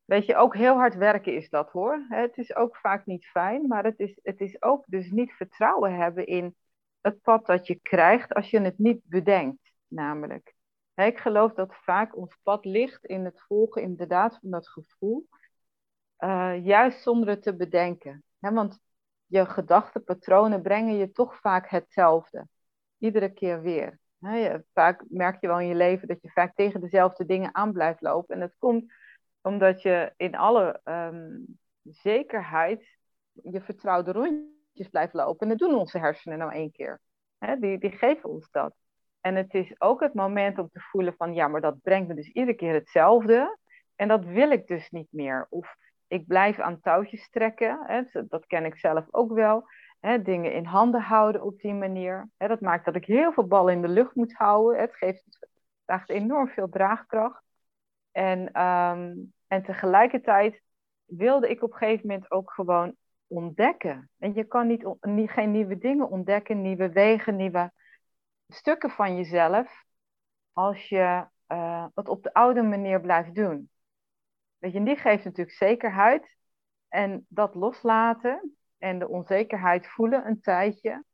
Weet 0.04 0.26
je, 0.26 0.36
ook 0.36 0.56
heel 0.56 0.74
hard 0.74 0.94
werken 0.94 1.34
is 1.34 1.48
dat 1.50 1.70
hoor. 1.70 2.06
Het 2.08 2.36
is 2.36 2.54
ook 2.54 2.76
vaak 2.76 3.06
niet 3.06 3.26
fijn, 3.26 3.66
maar 3.66 3.84
het 3.84 3.98
is, 3.98 4.18
het 4.22 4.40
is 4.40 4.62
ook 4.62 4.84
dus 4.86 5.10
niet 5.10 5.32
vertrouwen 5.32 5.94
hebben 5.94 6.26
in 6.26 6.56
het 7.00 7.22
pad 7.22 7.46
dat 7.46 7.66
je 7.66 7.74
krijgt 7.74 8.34
als 8.34 8.50
je 8.50 8.60
het 8.60 8.78
niet 8.78 9.00
bedenkt, 9.04 9.72
namelijk. 9.88 10.54
Ik 10.94 11.18
geloof 11.18 11.52
dat 11.52 11.76
vaak 11.76 12.16
ons 12.16 12.38
pad 12.42 12.64
ligt 12.64 13.04
in 13.04 13.24
het 13.24 13.40
volgen 13.40 13.82
inderdaad 13.82 14.38
van 14.40 14.50
dat 14.50 14.68
gevoel, 14.68 15.28
uh, 16.18 16.64
juist 16.64 17.02
zonder 17.02 17.28
het 17.28 17.42
te 17.42 17.56
bedenken. 17.56 18.24
Want 18.38 18.78
je 19.26 19.46
gedachtenpatronen 19.46 20.62
brengen 20.62 20.96
je 20.96 21.12
toch 21.12 21.40
vaak 21.40 21.68
hetzelfde, 21.68 22.48
iedere 22.98 23.32
keer 23.32 23.60
weer 23.60 23.98
vaak 24.72 25.04
merk 25.08 25.40
je 25.40 25.46
wel 25.46 25.60
in 25.60 25.66
je 25.66 25.74
leven 25.74 26.08
dat 26.08 26.22
je 26.22 26.30
vaak 26.30 26.54
tegen 26.54 26.80
dezelfde 26.80 27.24
dingen 27.24 27.54
aan 27.54 27.72
blijft 27.72 28.00
lopen. 28.00 28.34
En 28.34 28.40
dat 28.40 28.54
komt 28.58 28.92
omdat 29.42 29.82
je 29.82 30.12
in 30.16 30.36
alle 30.36 30.80
ehm, 30.84 31.38
zekerheid 31.82 32.98
je 33.32 33.60
vertrouwde 33.60 34.12
rondjes 34.12 34.88
blijft 34.90 35.14
lopen. 35.14 35.40
En 35.40 35.48
dat 35.48 35.68
doen 35.68 35.78
onze 35.78 35.98
hersenen 35.98 36.38
nou 36.38 36.52
één 36.52 36.72
keer. 36.72 37.00
die, 37.58 37.78
die 37.78 37.90
geven 37.90 38.28
ons 38.28 38.50
dat. 38.50 38.74
En 39.20 39.34
het 39.34 39.54
is 39.54 39.80
ook 39.80 40.00
het 40.00 40.14
moment 40.14 40.58
om 40.58 40.68
te 40.68 40.80
voelen 40.80 41.14
van 41.16 41.34
ja, 41.34 41.48
maar 41.48 41.60
dat 41.60 41.80
brengt 41.82 42.08
me 42.08 42.14
dus 42.14 42.28
iedere 42.28 42.56
keer 42.56 42.74
hetzelfde. 42.74 43.58
En 43.96 44.08
dat 44.08 44.24
wil 44.24 44.50
ik 44.50 44.66
dus 44.66 44.90
niet 44.90 45.08
meer. 45.10 45.46
Of 45.50 45.76
ik 46.06 46.26
blijf 46.26 46.58
aan 46.58 46.80
touwtjes 46.80 47.30
trekken. 47.30 48.06
dat 48.28 48.46
ken 48.46 48.64
ik 48.64 48.76
zelf 48.76 49.06
ook 49.10 49.32
wel 49.32 49.68
dingen 50.00 50.52
in 50.52 50.64
handen 50.64 51.00
houden 51.00 51.42
op 51.42 51.60
die 51.60 51.74
manier. 51.74 52.28
dat 52.36 52.60
maakt 52.60 52.84
dat 52.84 52.94
ik 52.94 53.04
heel 53.04 53.32
veel 53.32 53.46
ballen 53.46 53.74
in 53.74 53.82
de 53.82 53.88
lucht 53.88 54.14
moet 54.14 54.32
houden. 54.32 54.80
Het 54.80 54.94
geeft 54.94 55.24
enorm 56.06 56.48
veel 56.48 56.68
draagkracht. 56.68 57.42
En, 58.12 58.52
ehm, 58.52 59.14
en 59.46 59.62
tegelijkertijd 59.62 60.62
wilde 61.04 61.48
ik 61.48 61.62
op 61.62 61.72
een 61.72 61.78
gegeven 61.78 62.06
moment 62.06 62.30
ook 62.30 62.50
gewoon 62.50 62.96
ontdekken. 63.26 64.10
En 64.18 64.34
je 64.34 64.44
kan 64.44 64.66
niet, 64.66 64.96
niet, 65.00 65.30
geen 65.30 65.50
nieuwe 65.50 65.78
dingen 65.78 66.10
ontdekken, 66.10 66.62
nieuwe 66.62 66.92
wegen, 66.92 67.36
nieuwe 67.36 67.72
stukken 68.48 68.90
van 68.90 69.16
jezelf, 69.16 69.84
als 70.52 70.88
je 70.88 71.26
uh, 71.48 71.86
het 71.94 72.08
op 72.08 72.22
de 72.22 72.34
oude 72.34 72.62
manier 72.62 73.00
blijft 73.00 73.34
doen. 73.34 73.70
Weet 74.58 74.72
je, 74.72 74.82
die 74.82 74.96
geeft 74.96 75.24
natuurlijk 75.24 75.56
zekerheid. 75.56 76.36
En 76.88 77.26
dat 77.28 77.54
loslaten, 77.54 78.57
en 78.78 78.98
de 78.98 79.08
onzekerheid 79.08 79.88
voelen 79.88 80.26
een 80.26 80.40
tijdje, 80.40 81.04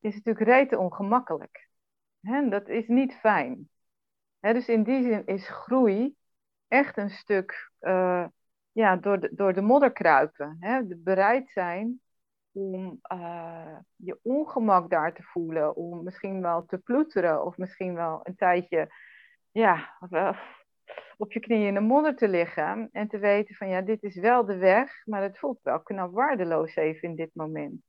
is 0.00 0.14
natuurlijk 0.14 0.46
rete 0.46 0.78
ongemakkelijk. 0.78 1.68
Hè? 2.20 2.48
Dat 2.48 2.68
is 2.68 2.88
niet 2.88 3.14
fijn. 3.14 3.68
Dus 4.40 4.68
in 4.68 4.82
die 4.82 5.02
zin 5.02 5.26
is 5.26 5.48
groei 5.48 6.14
echt 6.68 6.96
een 6.96 7.10
stuk 7.10 7.70
uh, 7.80 8.26
ja, 8.72 8.96
door, 8.96 9.20
de, 9.20 9.30
door 9.34 9.52
de 9.52 9.60
modder 9.60 9.92
kruipen. 9.92 10.56
Hè? 10.60 10.82
Bereid 10.84 11.50
zijn 11.50 12.00
om 12.52 13.00
uh, 13.12 13.76
je 13.96 14.18
ongemak 14.22 14.90
daar 14.90 15.14
te 15.14 15.22
voelen, 15.22 15.76
om 15.76 16.04
misschien 16.04 16.40
wel 16.42 16.64
te 16.66 16.78
ploeteren 16.78 17.44
of 17.44 17.56
misschien 17.56 17.94
wel 17.94 18.20
een 18.22 18.36
tijdje 18.36 18.88
ja, 19.50 19.96
op 21.18 21.32
je 21.32 21.40
knieën 21.40 21.66
in 21.66 21.74
de 21.74 21.80
modder 21.80 22.16
te 22.16 22.28
liggen 22.28 22.88
en 22.92 23.08
te 23.08 23.18
weten 23.18 23.54
van 23.54 23.68
ja, 23.68 23.80
dit 23.80 24.02
is 24.02 24.16
wel 24.16 24.44
de 24.44 24.56
weg, 24.56 25.06
maar 25.06 25.22
het 25.22 25.38
voelt 25.38 25.58
wel 25.62 25.82
knap 25.82 26.12
waardeloos 26.12 26.76
even 26.76 27.08
in 27.08 27.16
dit 27.16 27.30
moment. 27.32 27.80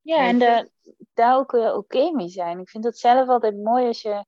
Ja, 0.00 0.26
en 0.26 0.38
de, 0.38 0.70
daar 1.14 1.36
ook 1.36 1.52
oké 1.52 2.12
mee 2.12 2.28
zijn. 2.28 2.60
Ik 2.60 2.68
vind 2.68 2.84
het 2.84 2.98
zelf 2.98 3.28
altijd 3.28 3.56
mooi 3.56 3.86
als 3.86 4.02
je. 4.02 4.24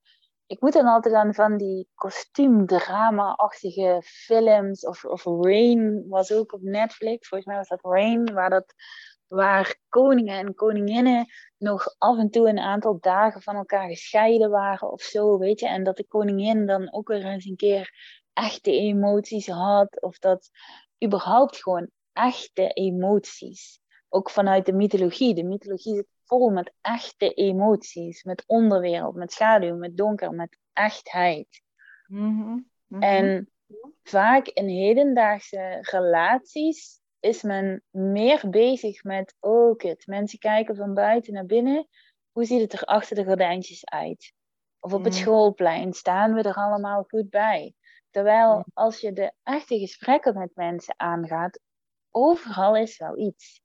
Ik 0.47 0.61
moet 0.61 0.73
dan 0.73 0.87
altijd 0.87 1.15
aan 1.15 1.35
van 1.35 1.57
die 1.57 1.89
kostuumdrama-achtige 1.95 4.03
films. 4.05 4.87
Of, 4.87 5.05
of 5.05 5.25
Rain 5.25 6.05
was 6.09 6.33
ook 6.33 6.53
op 6.53 6.63
Netflix. 6.63 7.29
Volgens 7.29 7.49
mij 7.49 7.59
was 7.59 7.69
dat 7.69 7.83
Rain, 7.83 8.33
waar 8.33 8.51
dat 8.51 8.75
waar 9.27 9.77
koningen 9.89 10.39
en 10.39 10.55
koninginnen 10.55 11.27
nog 11.59 11.95
af 11.99 12.19
en 12.19 12.31
toe 12.31 12.49
een 12.49 12.59
aantal 12.59 12.99
dagen 13.01 13.43
van 13.43 13.57
elkaar 13.57 13.89
gescheiden 13.89 14.51
waren 14.51 14.93
of 14.93 15.03
zo, 15.03 15.39
weet 15.39 15.61
je. 15.61 15.69
En 15.69 15.85
dat 15.85 15.97
de 15.97 16.07
koningin 16.07 16.67
dan 16.67 16.93
ook 16.93 17.09
weer 17.09 17.25
eens 17.25 17.45
een 17.45 17.57
keer 17.57 17.93
echte 18.35 18.71
emoties 18.71 19.47
had, 19.47 20.01
of 20.03 20.19
dat 20.19 20.51
überhaupt 21.05 21.63
gewoon 21.63 21.91
echte 22.13 22.69
emoties. 22.69 23.81
Ook 24.09 24.31
vanuit 24.31 24.67
de 24.67 24.73
mythologie. 24.73 25.35
De 25.35 25.45
mythologie 25.45 25.95
zit 25.95 26.07
vol 26.25 26.51
met 26.51 26.73
echte 26.81 27.35
emoties, 27.35 28.23
met 28.23 28.45
onderwereld, 28.47 29.15
met 29.15 29.33
schaduw, 29.33 29.77
met 29.77 29.97
donker, 29.97 30.31
met 30.31 30.59
echtheid. 30.73 31.63
Mhm, 32.07 32.59
mhm. 32.87 33.03
En 33.03 33.51
vaak 34.03 34.47
in 34.47 34.69
hedendaagse 34.69 35.79
relaties 35.81 37.01
is 37.21 37.43
men 37.43 37.83
meer 37.91 38.43
bezig 38.51 39.05
met, 39.05 39.35
oh 39.41 39.77
kut, 39.77 40.07
mensen 40.07 40.39
kijken 40.39 40.77
van 40.77 40.95
buiten 40.95 41.33
naar 41.33 41.47
binnen. 41.47 41.89
Hoe 42.33 42.45
ziet 42.45 42.61
het 42.61 42.73
er 42.73 42.85
achter 42.85 43.17
de 43.17 43.25
gordijntjes 43.25 43.85
uit? 43.85 44.33
Of 44.81 44.93
op 44.93 45.05
het 45.05 45.13
mhm. 45.13 45.23
schoolplein 45.23 45.93
staan 45.93 46.35
we 46.35 46.43
er 46.43 46.55
allemaal 46.55 47.05
goed 47.09 47.31
bij? 47.31 47.75
Terwijl 48.15 48.65
als 48.73 49.01
je 49.01 49.13
de 49.13 49.33
echte 49.43 49.79
gesprekken 49.79 50.39
met 50.39 50.51
mensen 50.55 50.95
aangaat, 50.97 51.61
overal 52.11 52.77
is 52.77 52.99
wel 52.99 53.19
iets. 53.19 53.63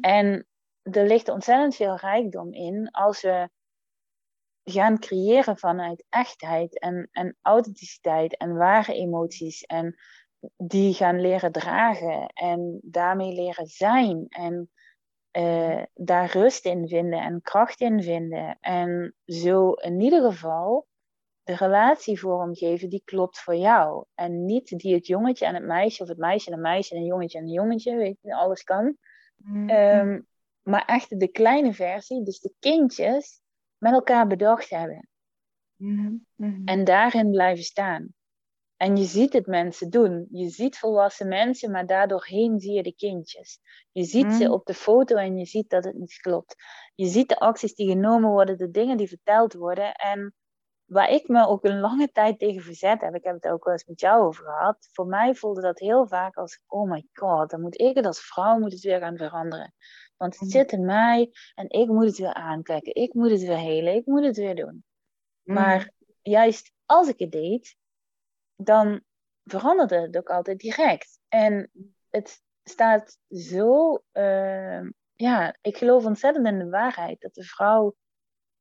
En 0.00 0.46
er 0.82 1.06
ligt 1.06 1.28
ontzettend 1.28 1.74
veel 1.74 1.96
rijkdom 1.96 2.52
in 2.52 2.90
als 2.90 3.22
we 3.22 3.48
gaan 4.64 4.98
creëren 4.98 5.58
vanuit 5.58 6.04
echtheid 6.08 6.78
en, 6.78 7.08
en 7.12 7.36
authenticiteit 7.42 8.36
en 8.36 8.56
ware 8.56 8.94
emoties. 8.94 9.62
En 9.62 9.96
die 10.56 10.94
gaan 10.94 11.20
leren 11.20 11.52
dragen 11.52 12.26
en 12.26 12.80
daarmee 12.82 13.32
leren 13.32 13.66
zijn. 13.66 14.26
En 14.28 14.70
uh, 15.32 15.82
daar 15.94 16.30
rust 16.30 16.64
in 16.64 16.88
vinden 16.88 17.20
en 17.20 17.42
kracht 17.42 17.80
in 17.80 18.02
vinden. 18.02 18.58
En 18.60 19.14
zo 19.24 19.72
in 19.72 20.00
ieder 20.00 20.30
geval 20.30 20.86
de 21.48 21.56
relatie 21.56 22.20
vormgeven 22.20 22.88
die 22.88 23.02
klopt 23.04 23.38
voor 23.38 23.56
jou. 23.56 24.04
En 24.14 24.44
niet 24.44 24.78
die 24.78 24.94
het 24.94 25.06
jongetje 25.06 25.46
en 25.46 25.54
het 25.54 25.64
meisje, 25.64 26.02
of 26.02 26.08
het 26.08 26.18
meisje 26.18 26.50
en 26.50 26.56
een 26.56 26.62
meisje 26.62 26.94
en 26.94 27.00
een 27.00 27.06
jongetje 27.06 27.38
en 27.38 27.44
een 27.44 27.50
jongetje, 27.50 27.96
weet 27.96 28.18
je, 28.20 28.34
alles 28.34 28.62
kan. 28.62 28.96
Mm-hmm. 29.36 29.68
Ehm, 29.68 30.20
maar 30.62 30.84
echt 30.84 31.20
de 31.20 31.28
kleine 31.28 31.72
versie, 31.72 32.22
dus 32.22 32.40
de 32.40 32.52
kindjes, 32.58 33.40
met 33.78 33.92
elkaar 33.92 34.26
bedacht 34.26 34.70
hebben. 34.70 35.08
Mm-hmm. 35.76 36.26
Mm-hmm. 36.34 36.66
En 36.66 36.84
daarin 36.84 37.30
blijven 37.30 37.64
staan. 37.64 38.14
En 38.76 38.96
je 38.96 39.04
ziet 39.04 39.32
het 39.32 39.46
mensen 39.46 39.90
doen. 39.90 40.26
Je 40.30 40.48
ziet 40.48 40.78
volwassen 40.78 41.28
mensen, 41.28 41.70
maar 41.70 41.86
daardoorheen 41.86 42.60
zie 42.60 42.72
je 42.72 42.82
de 42.82 42.94
kindjes. 42.94 43.60
Je 43.92 44.04
ziet 44.04 44.32
ze 44.32 44.52
op 44.52 44.66
de 44.66 44.74
foto 44.74 45.16
en 45.16 45.36
je 45.36 45.44
ziet 45.44 45.70
dat 45.70 45.84
het 45.84 45.94
niet 45.94 46.18
klopt. 46.20 46.54
Je 46.94 47.06
ziet 47.06 47.28
de 47.28 47.38
acties 47.38 47.74
die 47.74 47.88
genomen 47.88 48.30
worden, 48.30 48.58
de 48.58 48.70
dingen 48.70 48.96
die 48.96 49.08
verteld 49.08 49.52
worden. 49.54 49.92
En 49.94 50.34
waar 50.88 51.10
ik 51.10 51.28
me 51.28 51.46
ook 51.46 51.64
een 51.64 51.80
lange 51.80 52.10
tijd 52.12 52.38
tegen 52.38 52.62
verzet 52.62 53.00
heb, 53.00 53.14
ik 53.14 53.24
heb 53.24 53.34
het 53.34 53.48
ook 53.48 53.64
wel 53.64 53.72
eens 53.72 53.84
met 53.84 54.00
jou 54.00 54.22
over 54.22 54.44
gehad. 54.44 54.88
Voor 54.92 55.06
mij 55.06 55.34
voelde 55.34 55.60
dat 55.60 55.78
heel 55.78 56.06
vaak 56.06 56.36
als, 56.36 56.60
oh 56.66 56.90
my 56.90 57.06
god, 57.12 57.50
dan 57.50 57.60
moet 57.60 57.80
ik 57.80 57.96
het 57.96 58.06
als 58.06 58.20
vrouw 58.20 58.58
moet 58.58 58.72
het 58.72 58.82
weer 58.82 58.98
gaan 58.98 59.16
veranderen. 59.16 59.74
Want 60.16 60.32
het 60.34 60.42
mm. 60.42 60.50
zit 60.50 60.72
in 60.72 60.84
mij 60.84 61.30
en 61.54 61.70
ik 61.70 61.88
moet 61.88 62.04
het 62.04 62.18
weer 62.18 62.34
aankijken. 62.34 62.94
Ik 62.94 63.14
moet 63.14 63.30
het 63.30 63.40
weer 63.40 63.58
helen, 63.58 63.94
ik 63.94 64.06
moet 64.06 64.24
het 64.24 64.36
weer 64.36 64.54
doen. 64.54 64.84
Mm. 65.42 65.54
Maar 65.54 65.90
juist 66.22 66.72
als 66.86 67.08
ik 67.08 67.18
het 67.18 67.32
deed, 67.32 67.76
dan 68.56 69.00
veranderde 69.44 70.00
het 70.00 70.16
ook 70.16 70.30
altijd 70.30 70.58
direct. 70.58 71.18
En 71.28 71.70
het 72.10 72.42
staat 72.62 73.18
zo, 73.30 74.02
ehm, 74.12 74.90
ja, 75.14 75.56
ik 75.60 75.76
geloof 75.76 76.04
ontzettend 76.04 76.46
in 76.46 76.58
de 76.58 76.68
waarheid 76.68 77.20
dat 77.20 77.34
de 77.34 77.44
vrouw 77.44 77.96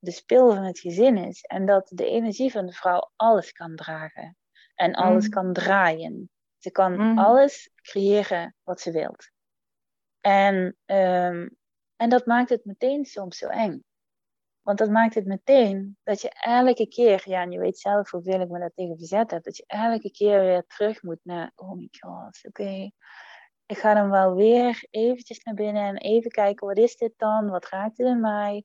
de 0.08 0.14
speel 0.14 0.54
van 0.54 0.64
het 0.64 0.80
gezin 0.80 1.18
is 1.18 1.42
en 1.42 1.66
dat 1.66 1.92
de 1.94 2.06
energie 2.06 2.52
van 2.52 2.66
de 2.66 2.74
vrouw 2.74 3.12
alles 3.16 3.52
kan 3.52 3.76
dragen 3.76 4.38
en 4.76 4.94
alles 4.94 5.26
mm. 5.26 5.32
kan 5.32 5.54
draaien. 5.54 6.30
Ze 6.58 6.72
kan 6.72 6.94
mm. 6.94 7.18
alles 7.18 7.70
creëren 7.82 8.56
wat 8.64 8.82
ze 8.82 8.92
wilt. 8.92 9.32
En, 10.22 10.78
ehm, 10.86 11.48
en 11.96 12.10
dat 12.10 12.26
maakt 12.26 12.50
het 12.50 12.66
meteen 12.66 13.06
soms 13.06 13.38
zo 13.38 13.48
eng. 13.48 13.84
Want 14.62 14.78
dat 14.78 14.90
maakt 14.90 15.16
het 15.16 15.26
meteen 15.26 15.98
dat 16.04 16.22
je 16.22 16.30
elke 16.30 16.88
keer, 16.88 17.22
ja, 17.26 17.42
en 17.42 17.52
je 17.52 17.60
weet 17.60 17.80
zelf 17.80 18.12
hoeveel 18.12 18.42
ik 18.42 18.50
me 18.50 18.60
daar 18.60 18.74
tegen 18.76 18.98
verzet 18.98 19.32
heb, 19.32 19.44
dat 19.44 19.58
je 19.58 19.64
elke 19.68 20.12
keer 20.12 20.40
weer 20.40 20.66
terug 20.68 21.04
moet 21.04 21.20
naar, 21.24 21.52
oh 21.56 21.72
my 21.72 21.90
god, 22.00 22.40
oké, 22.48 22.92
ik 23.66 23.78
ga 23.78 23.94
dan 23.94 24.10
wel 24.10 24.34
weer 24.34 24.88
eventjes 24.90 25.44
naar 25.44 25.54
binnen 25.54 25.84
en 25.84 25.98
even 25.98 26.32
kijken, 26.32 26.68
wat 26.68 26.78
is 26.78 26.98
dit 26.98 27.14
dan? 27.18 27.50
Wat 27.50 27.70
raakt 27.70 27.98
het 27.98 28.08
in 28.08 28.20
mij? 28.20 28.64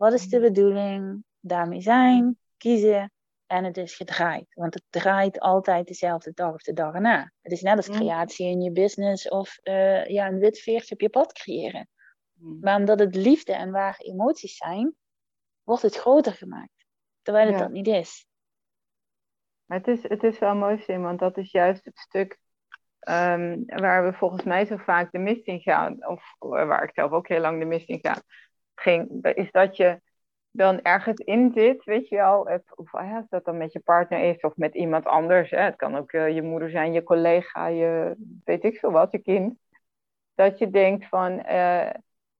Wat 0.00 0.12
is 0.12 0.28
de 0.28 0.40
bedoeling? 0.40 1.24
Daarmee 1.40 1.80
zijn, 1.80 2.38
kiezen 2.56 3.12
en 3.46 3.64
het 3.64 3.76
is 3.76 3.96
gedraaid. 3.96 4.54
Want 4.54 4.74
het 4.74 4.82
draait 4.90 5.40
altijd 5.40 5.86
dezelfde 5.86 6.32
dag 6.34 6.54
of 6.54 6.62
de 6.62 6.72
dag 6.72 6.94
erna. 6.94 7.32
Het 7.40 7.52
is 7.52 7.60
net 7.60 7.76
als 7.76 7.88
mm. 7.88 7.94
creatie 7.94 8.46
in 8.46 8.60
je 8.60 8.72
business 8.72 9.28
of 9.28 9.58
uh, 9.62 10.06
ja, 10.06 10.26
een 10.26 10.38
wit 10.38 10.58
veertje 10.58 10.94
op 10.94 11.00
je 11.00 11.08
pad 11.08 11.32
creëren. 11.32 11.88
Mm. 12.32 12.58
Maar 12.60 12.76
omdat 12.76 12.98
het 12.98 13.14
liefde 13.14 13.52
en 13.52 13.70
ware 13.70 14.04
emoties 14.04 14.56
zijn, 14.56 14.94
wordt 15.62 15.82
het 15.82 15.96
groter 15.96 16.32
gemaakt. 16.32 16.86
Terwijl 17.22 17.48
het 17.48 17.58
dat 17.58 17.70
niet 17.70 17.86
is. 17.86 18.26
Maar 19.64 19.78
het 19.78 19.88
is, 19.88 20.02
het 20.02 20.22
is 20.22 20.38
wel 20.38 20.54
mooi, 20.54 20.78
Sim, 20.78 21.02
want 21.02 21.18
dat 21.18 21.36
is 21.36 21.50
juist 21.50 21.84
het 21.84 21.98
stuk 21.98 22.38
ehm, 22.98 23.62
waar 23.66 24.04
we 24.04 24.12
volgens 24.12 24.42
mij 24.42 24.66
zo 24.66 24.76
vaak 24.76 25.12
de 25.12 25.18
mist 25.18 25.46
in 25.46 25.60
gaan. 25.60 26.06
Of 26.06 26.34
waar 26.38 26.82
ik 26.82 26.94
zelf 26.94 27.10
ook 27.10 27.28
heel 27.28 27.40
lang 27.40 27.58
de 27.58 27.66
mist 27.66 27.88
in 27.88 27.98
ga. 28.02 28.22
Ging, 28.80 29.24
is 29.34 29.50
dat 29.50 29.76
je 29.76 30.00
dan 30.50 30.82
ergens 30.82 31.18
in 31.18 31.52
zit, 31.54 31.84
weet 31.84 32.08
je 32.08 32.16
wel, 32.16 32.60
of 32.74 32.92
ja, 32.92 33.26
dat 33.28 33.44
dan 33.44 33.56
met 33.56 33.72
je 33.72 33.80
partner 33.80 34.20
is 34.20 34.40
of 34.40 34.56
met 34.56 34.74
iemand 34.74 35.04
anders. 35.04 35.50
Hè. 35.50 35.60
Het 35.60 35.76
kan 35.76 35.96
ook 35.96 36.12
uh, 36.12 36.34
je 36.34 36.42
moeder 36.42 36.70
zijn, 36.70 36.92
je 36.92 37.02
collega, 37.02 37.66
je 37.66 38.14
weet 38.44 38.64
ik 38.64 38.78
veel 38.78 38.90
wat, 38.90 39.12
je 39.12 39.18
kind. 39.18 39.58
Dat 40.34 40.58
je 40.58 40.70
denkt 40.70 41.06
van, 41.08 41.32
uh, 41.32 41.90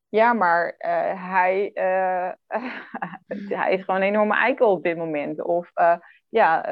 ja, 0.08 0.32
maar 0.32 0.74
uh, 0.78 1.30
hij, 1.30 1.70
hij 3.48 3.72
is 3.72 3.84
gewoon 3.84 4.00
een 4.00 4.08
enorme 4.08 4.34
eikel 4.34 4.70
op 4.70 4.82
dit 4.82 4.96
moment. 4.96 5.42
Of 5.42 5.72
ja, 6.28 6.64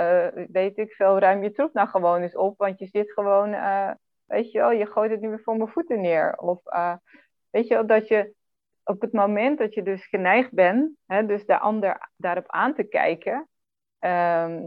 weet 0.50 0.78
ik 0.78 0.92
veel, 0.92 1.18
ruim 1.18 1.42
je 1.42 1.52
troep 1.52 1.72
nou 1.72 1.88
gewoon 1.88 2.22
eens 2.22 2.36
op, 2.36 2.58
want 2.58 2.78
je 2.78 2.86
zit 2.86 3.12
gewoon, 3.12 3.50
weet 4.24 4.52
je 4.52 4.58
wel, 4.58 4.70
je 4.70 4.86
gooit 4.86 5.10
het 5.10 5.20
nu 5.20 5.28
weer 5.28 5.40
voor 5.42 5.56
mijn 5.56 5.68
voeten 5.68 6.00
neer. 6.00 6.36
Of 6.36 6.60
weet 7.50 7.68
je 7.68 7.74
wel, 7.74 7.86
dat 7.86 8.08
je 8.08 8.36
op 8.88 9.00
het 9.00 9.12
moment 9.12 9.58
dat 9.58 9.74
je 9.74 9.82
dus 9.82 10.06
geneigd 10.06 10.52
bent, 10.52 10.90
hè, 11.06 11.26
dus 11.26 11.46
de 11.46 11.58
ander 11.58 12.10
daarop 12.16 12.44
aan 12.46 12.74
te 12.74 12.82
kijken, 12.82 13.48
ehm, 13.98 14.66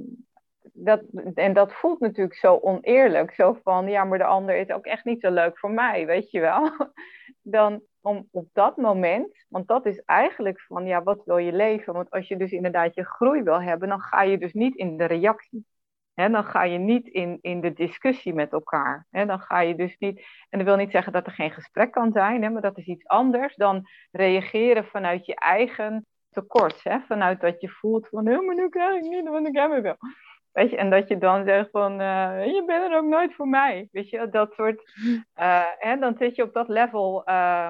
dat, 0.74 1.02
en 1.34 1.54
dat 1.54 1.74
voelt 1.74 2.00
natuurlijk 2.00 2.36
zo 2.36 2.58
oneerlijk, 2.62 3.34
zo 3.34 3.60
van, 3.64 3.88
ja, 3.88 4.04
maar 4.04 4.18
de 4.18 4.24
ander 4.24 4.56
is 4.56 4.70
ook 4.70 4.86
echt 4.86 5.06
niet 5.06 5.22
zo 5.22 5.32
leuk 5.32 5.60
voor 5.60 5.72
mij, 5.72 6.06
weet 6.06 6.32
je 6.32 6.40
wel. 6.40 6.70
Dan 7.42 7.82
om 8.02 8.28
op 8.32 8.48
dat 8.54 8.78
moment, 8.78 9.46
want 9.50 9.68
dat 9.68 9.86
is 9.86 10.02
eigenlijk 10.06 10.62
van, 10.62 10.86
ja, 10.86 11.04
wat 11.04 11.22
wil 11.26 11.38
je 11.38 11.54
leven? 11.54 11.94
Want 11.94 12.10
als 12.10 12.28
je 12.28 12.38
dus 12.38 12.52
inderdaad 12.52 12.96
je 12.96 13.06
groei 13.06 13.44
wil 13.44 13.62
hebben, 13.62 13.90
dan 13.90 14.02
ga 14.02 14.22
je 14.22 14.38
dus 14.38 14.54
niet 14.54 14.76
in 14.76 14.98
de 14.98 15.06
reactie. 15.06 15.66
He, 16.14 16.30
dan 16.30 16.44
ga 16.44 16.64
je 16.64 16.78
niet 16.78 17.08
in, 17.08 17.38
in 17.42 17.62
de 17.62 17.74
discussie 17.74 18.34
met 18.34 18.52
elkaar. 18.52 19.08
He, 19.10 19.26
dan 19.26 19.40
ga 19.40 19.60
je 19.60 19.76
dus 19.76 19.98
niet. 19.98 20.26
En 20.50 20.58
dat 20.58 20.68
wil 20.68 20.76
niet 20.76 20.92
zeggen 20.92 21.14
dat 21.14 21.26
er 21.26 21.32
geen 21.32 21.52
gesprek 21.52 21.92
kan 21.92 22.12
zijn, 22.12 22.54
maar 22.54 22.62
dat 22.62 22.78
is 22.78 22.86
iets 22.86 23.08
anders 23.08 23.56
dan 23.56 23.82
reageren 24.12 24.86
vanuit 24.86 25.26
je 25.26 25.36
eigen 25.36 26.06
tekort. 26.30 26.82
Vanuit 27.08 27.42
dat 27.42 27.62
je 27.62 27.70
voelt 27.70 28.08
van, 28.08 28.30
oh, 28.30 28.46
maar 28.46 28.56
nu 28.56 28.70
krijg 28.70 28.96
ik 28.96 29.10
niet 29.10 29.28
wat 29.28 29.48
ik 29.48 29.56
hebben 29.56 29.82
wil. 29.82 29.98
Weet 30.52 30.70
je, 30.70 30.78
en 30.78 30.90
dat 30.90 31.08
je 31.08 31.18
dan 31.18 31.46
zegt 31.46 31.70
van, 31.70 31.92
uh, 31.92 32.46
je 32.46 32.64
bent 32.66 32.92
er 32.92 32.98
ook 32.98 33.06
nooit 33.06 33.34
voor 33.36 33.48
mij. 33.48 33.88
Weet 33.92 34.10
je, 34.10 34.30
dat 34.30 34.54
soort, 34.54 34.94
uh, 35.40 36.00
dan 36.00 36.16
zit 36.18 36.36
je 36.36 36.44
op 36.44 36.54
dat 36.54 36.68
level 36.68 37.24
uh, 37.30 37.70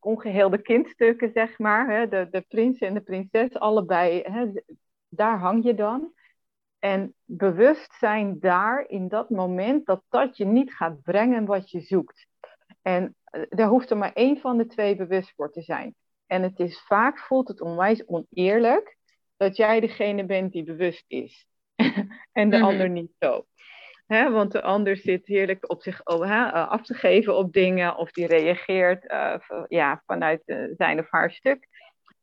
ongeheelde 0.00 0.58
kindstukken, 0.62 1.30
zeg 1.34 1.58
maar. 1.58 2.08
De, 2.08 2.28
de 2.30 2.40
prins 2.40 2.78
en 2.78 2.94
de 2.94 3.00
prinses, 3.00 3.54
allebei, 3.54 4.24
daar 5.08 5.38
hang 5.38 5.64
je 5.64 5.74
dan. 5.74 6.12
En 6.84 7.14
bewust 7.24 7.94
zijn 7.98 8.38
daar 8.40 8.84
in 8.88 9.08
dat 9.08 9.30
moment 9.30 9.86
dat 9.86 10.02
dat 10.08 10.36
je 10.36 10.44
niet 10.44 10.74
gaat 10.74 11.02
brengen 11.02 11.44
wat 11.44 11.70
je 11.70 11.80
zoekt. 11.80 12.26
En 12.82 13.14
daar 13.48 13.68
hoeft 13.68 13.90
er 13.90 13.96
maar 13.96 14.12
één 14.12 14.38
van 14.40 14.58
de 14.58 14.66
twee 14.66 14.96
bewust 14.96 15.32
voor 15.36 15.52
te 15.52 15.62
zijn. 15.62 15.94
En 16.26 16.42
het 16.42 16.58
is 16.58 16.84
vaak 16.86 17.18
voelt 17.18 17.48
het 17.48 17.60
onwijs 17.60 18.06
oneerlijk 18.06 18.96
dat 19.36 19.56
jij 19.56 19.80
degene 19.80 20.24
bent 20.24 20.52
die 20.52 20.64
bewust 20.64 21.04
is. 21.06 21.46
en 22.32 22.50
de 22.50 22.56
mhm. 22.56 22.64
ander 22.66 22.88
niet 22.88 23.12
zo. 23.18 23.46
want 24.06 24.52
de 24.52 24.62
ander 24.62 24.96
zit 24.96 25.26
heerlijk 25.26 25.70
op 25.70 25.82
zich 25.82 26.06
oh, 26.06 26.26
uh, 26.26 26.68
af 26.68 26.82
te 26.82 26.94
geven 26.94 27.36
op 27.36 27.52
dingen 27.52 27.96
of 27.96 28.10
die 28.10 28.26
reageert 28.26 29.12
uh, 29.12 29.36
ja, 29.68 30.02
vanuit 30.06 30.42
zijn 30.76 30.98
of 30.98 31.10
haar 31.10 31.30
stuk. 31.30 31.68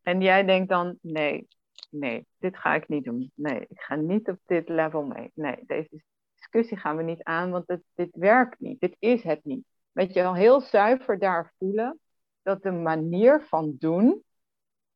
En 0.02 0.22
jij 0.22 0.46
denkt 0.46 0.70
dan, 0.70 0.98
nee, 1.02 1.48
nee, 1.92 2.28
dit 2.38 2.58
ga 2.58 2.76
ik 2.76 2.88
niet 2.88 3.04
doen. 3.04 3.32
Nee, 3.36 3.66
ik 3.68 3.82
ga 3.82 3.96
niet 3.96 4.30
op 4.30 4.40
dit 4.46 4.70
level 4.70 5.04
mee. 5.04 5.32
Nee, 5.34 5.64
deze 5.66 6.04
discussie 6.36 6.78
gaan 6.78 6.98
we 6.98 7.04
niet 7.04 7.24
aan, 7.24 7.52
want 7.52 7.68
het, 7.68 7.82
dit 7.94 8.16
werkt 8.16 8.60
niet. 8.60 8.80
Dit 8.80 8.96
is 9.00 9.24
het 9.24 9.44
niet. 9.44 9.66
Weet 9.92 10.14
je 10.14 10.22
wel, 10.22 10.36
heel 10.36 10.62
zuiver 10.62 11.20
daar 11.20 11.54
voelen 11.58 12.00
dat 12.42 12.64
de 12.64 12.72
manier 12.72 13.42
van 13.42 13.76
doen 13.80 14.24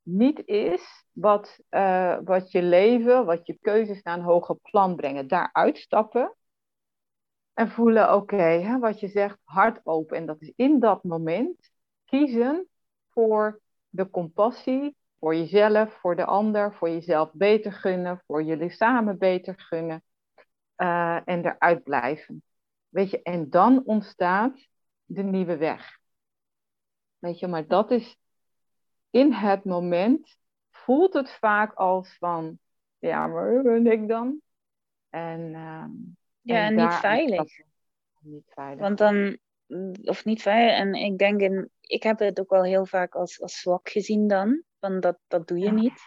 niet 0.02 0.42
is 0.46 1.06
wat, 1.12 1.60
uh, 1.70 2.18
wat 2.24 2.52
je 2.52 2.62
leven, 2.62 3.26
wat 3.26 3.46
je 3.48 3.58
keuzes 3.62 4.02
naar 4.02 4.18
een 4.18 4.24
hoger 4.24 4.56
plan 4.56 4.96
brengen. 4.96 5.28
Daar 5.28 5.50
uitstappen 5.52 6.36
en 7.54 7.70
voelen, 7.70 8.14
oké, 8.14 8.80
wat 8.80 9.00
je 9.00 9.08
zegt, 9.08 9.38
hart 9.44 9.80
open. 9.84 10.18
En 10.18 10.26
dat 10.26 10.42
is 10.42 10.54
in 10.56 10.80
dat 10.80 11.04
moment 11.04 11.70
kiezen 12.06 12.68
voor 13.10 13.62
de 13.90 14.10
compassie, 14.10 14.96
voor 15.26 15.36
jezelf, 15.36 15.94
voor 15.94 16.16
de 16.16 16.26
ander, 16.26 16.74
voor 16.74 16.90
jezelf 16.90 17.34
beter 17.34 17.72
gunnen, 17.72 18.22
voor 18.26 18.44
jullie 18.44 18.70
samen 18.70 19.18
beter 19.18 19.60
gunnen 19.60 20.04
uh, 20.78 21.20
en 21.26 21.46
eruit 21.46 21.84
blijven. 21.84 22.44
Weet 22.90 23.10
je, 23.10 23.22
en 23.22 23.50
dan 23.50 23.84
ontstaat 23.86 24.68
de 25.06 25.24
nieuwe 25.24 25.58
weg. 25.58 26.00
Weet 27.18 27.40
je, 27.40 27.48
maar 27.48 27.68
dat 27.68 27.92
is 27.92 28.18
in 29.10 29.34
het 29.34 29.64
moment 29.64 30.38
voelt 30.72 31.14
het 31.14 31.32
vaak 31.32 31.74
als 31.74 32.18
van, 32.18 32.60
ja, 33.00 33.28
maar 33.28 33.62
ben 33.62 33.92
ik 33.92 34.08
dan? 34.08 34.42
En, 35.10 35.40
uh, 35.40 35.86
ja, 36.42 36.66
en, 36.66 36.76
niet 36.76 36.94
veilig. 36.94 37.60
Niet 38.20 38.52
veilig. 38.54 38.80
Want 38.80 38.98
dan, 38.98 39.38
of 40.04 40.26
niet 40.26 40.42
veilig, 40.42 40.78
en 40.78 40.94
ik 40.94 41.18
denk, 41.18 41.42
in, 41.42 41.70
ik 41.82 42.04
heb 42.04 42.20
het 42.20 42.40
ook 42.40 42.50
wel 42.50 42.64
heel 42.64 42.86
vaak 42.86 43.16
als, 43.16 43.42
als 43.42 43.60
zwak 43.60 43.90
gezien 43.90 44.28
dan 44.28 44.64
dat, 45.00 45.18
dat 45.28 45.48
doe 45.48 45.60
je 45.60 45.72
niet. 45.72 46.00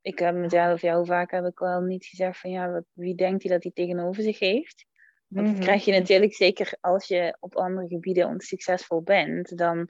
Ik 0.00 0.18
heb 0.18 0.34
mezelf, 0.34 0.80
ja, 0.80 0.96
hoe 0.96 1.06
vaak 1.06 1.30
heb 1.30 1.44
ik 1.44 1.58
wel 1.58 1.80
niet 1.80 2.06
gezegd 2.06 2.40
van 2.40 2.50
ja, 2.50 2.70
wat, 2.70 2.84
wie 2.92 3.14
denkt 3.14 3.42
hij 3.42 3.52
dat 3.52 3.62
hij 3.62 3.72
tegenover 3.72 4.22
zich 4.22 4.38
heeft? 4.38 4.86
Want 5.26 5.46
dat 5.46 5.56
mhm. 5.56 5.64
krijg 5.64 5.84
je 5.84 5.92
natuurlijk 5.92 6.34
zeker 6.34 6.76
als 6.80 7.06
je 7.06 7.36
op 7.40 7.56
andere 7.56 7.88
gebieden 7.88 8.40
succesvol 8.40 9.02
bent, 9.02 9.56
dan 9.58 9.88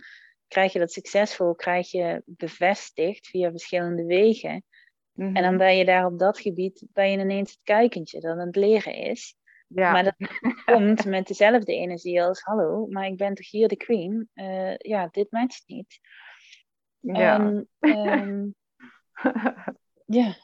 krijg 0.48 0.72
je 0.72 0.78
dat 0.78 0.92
succesvol 0.92 1.54
krijg 1.54 1.90
je 1.90 2.22
bevestigd 2.24 3.26
via 3.26 3.50
verschillende 3.50 4.04
wegen. 4.04 4.64
En 5.16 5.34
dan 5.34 5.42
mhm. 5.42 5.56
ben 5.56 5.76
je 5.76 5.84
daar 5.84 6.06
op 6.06 6.18
dat 6.18 6.40
gebied, 6.40 6.86
ben 6.92 7.10
je 7.10 7.18
ineens 7.18 7.50
het 7.50 7.60
kuikentje 7.62 8.20
dat 8.20 8.30
aan 8.30 8.46
het 8.46 8.56
leren 8.56 8.94
is. 8.94 9.36
Ja. 9.68 9.92
Maar 9.92 10.04
dat 10.04 10.14
komt 10.64 11.04
met 11.04 11.26
dezelfde 11.26 11.72
energie 11.72 12.22
als 12.22 12.40
hallo, 12.40 12.86
maar 12.86 13.06
ik 13.06 13.16
ben 13.16 13.34
toch 13.34 13.50
hier 13.50 13.68
de 13.68 13.76
queen? 13.76 14.28
Uh, 14.34 14.76
ja, 14.76 15.08
dit 15.10 15.30
matcht 15.30 15.62
niet. 15.66 16.00
Ja. 17.00 17.62
Ehm, 17.78 18.46
ja. 20.20 20.34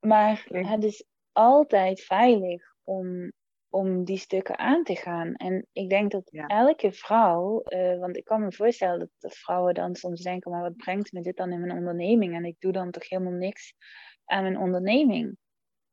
Maar 0.00 0.46
het 0.48 0.84
is 0.84 1.04
altijd 1.32 2.00
veilig 2.00 2.62
om, 2.84 3.32
om 3.68 4.04
die 4.04 4.18
stukken 4.18 4.58
aan 4.58 4.84
te 4.84 4.96
gaan. 4.96 5.34
En 5.34 5.66
ik 5.72 5.88
denk 5.88 6.10
dat 6.10 6.30
elke 6.46 6.92
vrouw, 6.92 7.62
uh, 7.64 7.98
want 7.98 8.16
ik 8.16 8.24
kan 8.24 8.40
me 8.40 8.52
voorstellen 8.52 8.98
dat, 8.98 9.08
dat, 9.18 9.34
vrouwen 9.34 9.74
dan 9.74 9.94
soms 9.94 10.22
denken, 10.22 10.50
maar 10.50 10.62
wat 10.62 10.76
brengt 10.76 11.12
me 11.12 11.20
dit 11.20 11.36
dan 11.36 11.52
in 11.52 11.60
mijn 11.60 11.78
onderneming? 11.78 12.34
En 12.34 12.44
ik 12.44 12.56
doe 12.58 12.72
dan 12.72 12.90
toch 12.90 13.08
helemaal 13.08 13.32
niks 13.32 13.74
aan 14.24 14.42
mijn 14.42 14.58
onderneming. 14.58 15.36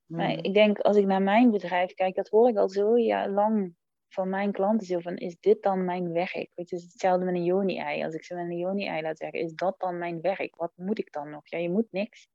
Maar 0.06 0.30
hmm. 0.30 0.44
ik 0.44 0.54
denk, 0.54 0.80
als 0.80 0.98
ik 0.98 1.06
naar 1.06 1.22
mijn 1.22 1.52
bedrijf 1.52 1.94
kijk, 1.94 2.16
dat 2.16 2.30
hoor 2.30 2.50
ik 2.50 2.58
al 2.58 2.70
zo 2.70 2.98
ja, 2.98 3.30
lang 3.30 3.76
van 4.14 4.30
mijn 4.30 4.52
klanten 4.52 4.88
zo 4.88 5.00
van, 5.00 5.16
is 5.16 5.40
dit 5.40 5.62
dan 5.62 5.86
mijn 5.86 6.12
werk? 6.12 6.52
Weet 6.54 6.70
je, 6.70 6.76
het 6.76 6.86
is 6.86 6.92
hetzelfde 6.92 7.26
met 7.26 7.36
een 7.36 7.44
joni-ei. 7.44 8.04
Als 8.04 8.14
ik 8.14 8.24
ze 8.24 8.36
met 8.36 8.46
een 8.46 8.58
joni-ei 8.58 9.02
laat 9.02 9.18
zeggen, 9.18 9.40
is 9.40 9.54
dat 9.54 9.80
dan 9.80 9.98
mijn 9.98 10.22
werk? 10.22 10.56
Wat 10.56 10.72
moet 10.76 11.00
ik 11.00 11.12
dan 11.12 11.30
nog? 11.30 11.42
Ja, 11.44 11.58
je 11.58 11.70
moet 11.70 11.92
niks. 11.92 12.28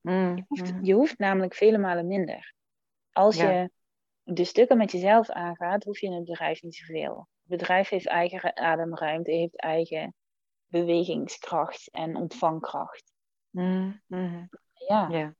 Mm, 0.00 0.36
je, 0.36 0.44
hoeft, 0.48 0.72
mm. 0.72 0.84
je, 0.84 0.94
hoeft, 0.94 1.18
namelijk 1.18 1.54
vele 1.54 1.78
malen 1.78 2.06
minder. 2.06 2.54
Als 3.12 3.36
je 3.36 3.70
de 4.22 4.44
stukken 4.44 4.76
met 4.76 4.92
jezelf 4.92 5.30
aangaat, 5.30 5.84
hoef 5.84 5.98
je 5.98 6.06
in 6.06 6.12
het 6.12 6.24
bedrijf 6.24 6.62
niet 6.62 6.74
zoveel. 6.74 7.16
Het 7.16 7.58
bedrijf 7.58 7.88
heeft 7.88 8.06
eigen 8.06 8.56
ademruimte, 8.56 9.30
heeft 9.30 9.60
eigen 9.60 10.14
bewegingskracht 10.66 11.90
en 11.90 12.16
ontvangkracht. 12.16 13.12
Mm 13.50 14.02
Ja. 14.72 15.08
ja. 15.10 15.34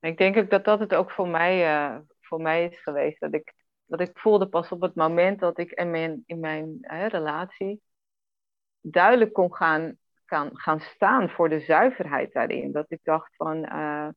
Ik 0.00 0.18
denk 0.18 0.36
ook 0.36 0.50
dat 0.50 0.64
dat 0.64 0.80
het 0.80 0.94
ook 0.94 1.10
voor 1.10 1.28
mij, 1.28 1.74
uh, 1.74 1.98
voor 2.20 2.40
mij 2.40 2.64
is 2.64 2.80
geweest. 2.82 3.20
Dat 3.20 3.34
ik, 3.34 3.54
dat 3.92 4.08
ik 4.08 4.18
voelde 4.18 4.48
pas 4.48 4.70
op 4.72 4.80
het 4.80 4.94
moment 4.94 5.40
dat 5.40 5.58
ik 5.58 5.70
in 5.70 5.90
mijn, 5.90 6.22
in 6.26 6.40
mijn 6.40 6.78
relatie 7.08 7.82
duidelijk 8.80 9.32
kon 9.32 9.54
gaan, 9.54 9.98
gaan, 10.24 10.50
gaan 10.52 10.80
staan 10.80 11.30
voor 11.30 11.48
de 11.48 11.60
zuiverheid 11.60 12.32
daarin. 12.32 12.72
Dat 12.72 12.90
ik 12.90 13.00
dacht 13.02 13.36
van. 13.36 13.56
Uh, 13.56 14.08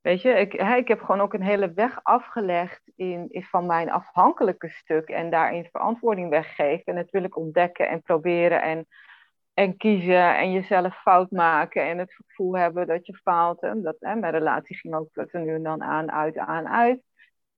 Weet 0.00 0.22
je, 0.22 0.28
ik, 0.28 0.54
ik 0.54 0.88
heb 0.88 1.00
gewoon 1.00 1.20
ook 1.20 1.34
een 1.34 1.42
hele 1.42 1.72
weg 1.72 2.00
afgelegd 2.02 2.92
in, 2.96 3.26
in 3.30 3.42
van 3.42 3.66
mijn 3.66 3.90
afhankelijke 3.90 4.68
stuk 4.68 5.08
en 5.08 5.30
daarin 5.30 5.68
verantwoording 5.70 6.30
weggeven. 6.30 6.84
En 6.84 6.94
natuurlijk 6.94 7.36
ontdekken 7.36 7.88
en 7.88 8.02
proberen 8.02 8.62
en, 8.62 8.86
en 9.54 9.76
kiezen 9.76 10.36
en 10.36 10.52
jezelf 10.52 11.00
fout 11.02 11.30
maken 11.30 11.82
en 11.82 11.98
het 11.98 12.14
gevoel 12.14 12.56
hebben 12.56 12.86
dat 12.86 13.06
je 13.06 13.16
faalt. 13.16 13.62
En 13.62 13.82
dat, 13.82 13.96
hè, 13.98 14.14
mijn 14.14 14.32
relatie 14.32 14.76
ging 14.76 14.94
ook 14.94 15.08
tot 15.12 15.32
nu 15.32 15.54
en 15.54 15.62
dan 15.62 15.82
aan, 15.82 16.12
uit, 16.12 16.36
aan, 16.36 16.68
uit. 16.68 17.02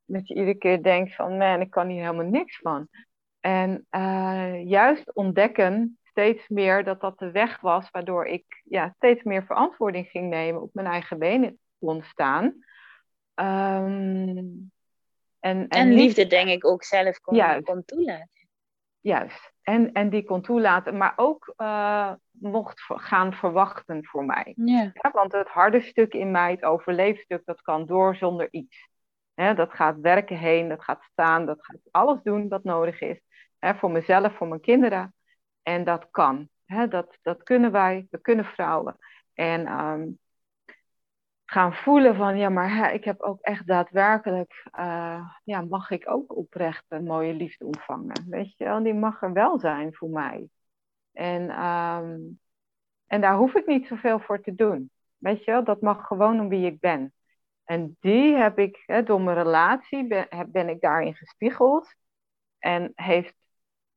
Dat 0.05 0.29
je 0.29 0.35
iedere 0.35 0.59
keer 0.59 0.83
denkt 0.83 1.15
van, 1.15 1.37
man, 1.37 1.61
ik 1.61 1.71
kan 1.71 1.89
hier 1.89 2.01
helemaal 2.01 2.31
niks 2.31 2.59
van. 2.59 2.89
En 3.41 3.87
uh, 3.91 4.69
juist 4.69 5.15
ontdekken 5.15 5.99
steeds 6.03 6.49
meer 6.49 6.85
dat 6.85 7.01
dat 7.01 7.19
de 7.19 7.31
weg 7.31 7.61
was 7.61 7.91
waardoor 7.91 8.27
ik 8.27 8.63
ja, 8.65 8.93
steeds 8.97 9.23
meer 9.23 9.45
verantwoording 9.45 10.07
ging 10.07 10.29
nemen 10.29 10.63
op 10.63 10.71
mijn 10.75 10.87
eigen 10.87 11.19
benen 11.19 11.59
ontstaan. 11.79 12.45
Um, 13.35 14.71
en, 15.41 15.69
en, 15.69 15.69
en, 15.69 15.93
liefde, 15.93 16.27
denk 16.27 16.49
ik, 16.49 16.65
ook 16.65 16.85
zelf 16.85 17.21
kon, 17.21 17.63
kon 17.63 17.85
toelaten. 17.85 18.49
Juist. 19.01 19.55
En, 19.67 19.93
en 19.93 20.11
die 20.11 20.25
kon 20.25 20.43
toelaten, 20.43 20.97
maar 20.97 21.13
ook 21.17 21.55
uh, 21.57 22.13
mocht 22.31 22.83
gaan 22.87 23.33
verwachten 23.33 24.05
voor 24.05 24.25
mij. 24.25 24.53
Ja. 24.57 24.93
want 25.13 25.33
het 25.33 25.49
harde 25.49 25.81
stuk 25.81 26.15
in 26.15 26.31
mij, 26.31 26.51
het 26.51 26.65
overleefstuk, 26.65 27.43
dat 27.45 27.63
kan 27.63 27.87
door 27.87 28.17
zonder 28.17 28.49
iets. 28.51 28.89
dat 29.35 29.73
gaat 29.73 30.01
werken 30.01 30.37
heen, 30.39 30.69
dat 30.69 30.85
gaat 30.85 31.03
staan, 31.03 31.47
dat 31.47 31.59
gaat 31.61 31.81
alles 31.91 32.23
doen 32.23 32.49
wat 32.49 32.65
nodig 32.65 33.01
is. 33.01 33.21
voor 33.59 33.91
mezelf, 33.91 34.37
voor 34.37 34.49
mijn 34.49 34.61
kinderen. 34.61 35.15
En 35.63 35.85
dat 35.85 36.09
kan. 36.11 36.49
dat, 36.89 37.19
dat 37.23 37.43
kunnen 37.43 37.73
wij, 37.73 38.07
we 38.11 38.21
kunnen 38.21 38.45
vrouwen. 38.45 38.97
En 39.35 39.81
um, 39.81 40.19
gaan 41.47 41.75
voelen 41.75 42.17
van 42.17 42.37
ja, 42.37 42.49
maar 42.49 42.95
ik 42.95 43.05
heb 43.05 43.21
ook 43.21 43.41
echt 43.41 43.67
daadwerkelijk, 43.67 44.67
uh, 44.79 45.31
ja, 45.45 45.61
mag 45.61 45.91
ik 45.91 46.11
ook 46.11 46.37
oprecht 46.37 46.85
een 46.89 47.05
mooie 47.05 47.35
liefde 47.35 47.65
ontvangen? 47.65 48.27
Weet 48.29 48.57
je 48.57 48.65
wel, 48.65 48.83
die 48.83 48.95
mag 48.95 49.23
er 49.23 49.33
wel 49.33 49.59
zijn 49.59 49.95
voor 49.95 50.09
mij. 50.09 50.49
En, 51.13 51.65
um, 51.65 52.41
en 53.07 53.21
daar 53.21 53.37
hoef 53.37 53.55
ik 53.55 53.67
niet 53.67 53.87
zoveel 53.87 54.21
voor 54.21 54.41
te 54.41 54.55
doen. 54.55 54.91
Weet 55.17 55.45
je 55.45 55.51
wel, 55.51 55.65
dat 55.65 55.81
mag 55.81 56.07
gewoon 56.07 56.41
om 56.41 56.49
wie 56.49 56.67
ik 56.67 56.81
ben. 56.81 57.15
En 57.65 57.97
die 58.01 58.37
heb 58.37 58.59
ik, 58.59 58.83
hè, 58.87 59.03
door 59.03 59.21
mijn 59.21 59.37
relatie, 59.37 60.07
ben, 60.07 60.29
ben 60.47 60.69
ik 60.69 60.81
daarin 60.81 61.15
gespiegeld. 61.15 61.95
En 62.59 62.93
heeft, 62.95 63.35